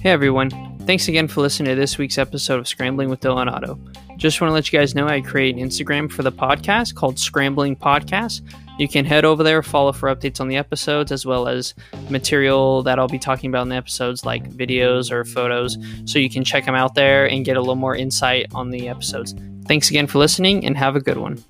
Hey 0.00 0.08
everyone, 0.08 0.48
thanks 0.86 1.06
again 1.06 1.28
for 1.28 1.42
listening 1.42 1.74
to 1.74 1.78
this 1.78 1.98
week's 1.98 2.16
episode 2.16 2.58
of 2.58 2.66
Scrambling 2.66 3.10
with 3.10 3.20
Dylan 3.20 3.52
Otto. 3.52 3.78
Just 4.16 4.40
want 4.40 4.48
to 4.48 4.54
let 4.54 4.72
you 4.72 4.78
guys 4.78 4.94
know 4.94 5.06
I 5.06 5.20
create 5.20 5.54
an 5.56 5.60
Instagram 5.60 6.10
for 6.10 6.22
the 6.22 6.32
podcast 6.32 6.94
called 6.94 7.18
Scrambling 7.18 7.76
Podcast. 7.76 8.40
You 8.78 8.88
can 8.88 9.04
head 9.04 9.26
over 9.26 9.42
there, 9.42 9.62
follow 9.62 9.92
for 9.92 10.08
updates 10.08 10.40
on 10.40 10.48
the 10.48 10.56
episodes, 10.56 11.12
as 11.12 11.26
well 11.26 11.48
as 11.48 11.74
material 12.08 12.82
that 12.84 12.98
I'll 12.98 13.08
be 13.08 13.18
talking 13.18 13.50
about 13.50 13.64
in 13.64 13.68
the 13.68 13.76
episodes, 13.76 14.24
like 14.24 14.50
videos 14.50 15.12
or 15.12 15.26
photos. 15.26 15.76
So 16.06 16.18
you 16.18 16.30
can 16.30 16.44
check 16.44 16.64
them 16.64 16.74
out 16.74 16.94
there 16.94 17.28
and 17.28 17.44
get 17.44 17.58
a 17.58 17.60
little 17.60 17.76
more 17.76 17.94
insight 17.94 18.46
on 18.54 18.70
the 18.70 18.88
episodes. 18.88 19.34
Thanks 19.66 19.90
again 19.90 20.06
for 20.06 20.18
listening 20.18 20.64
and 20.64 20.78
have 20.78 20.96
a 20.96 21.00
good 21.00 21.18
one. 21.18 21.44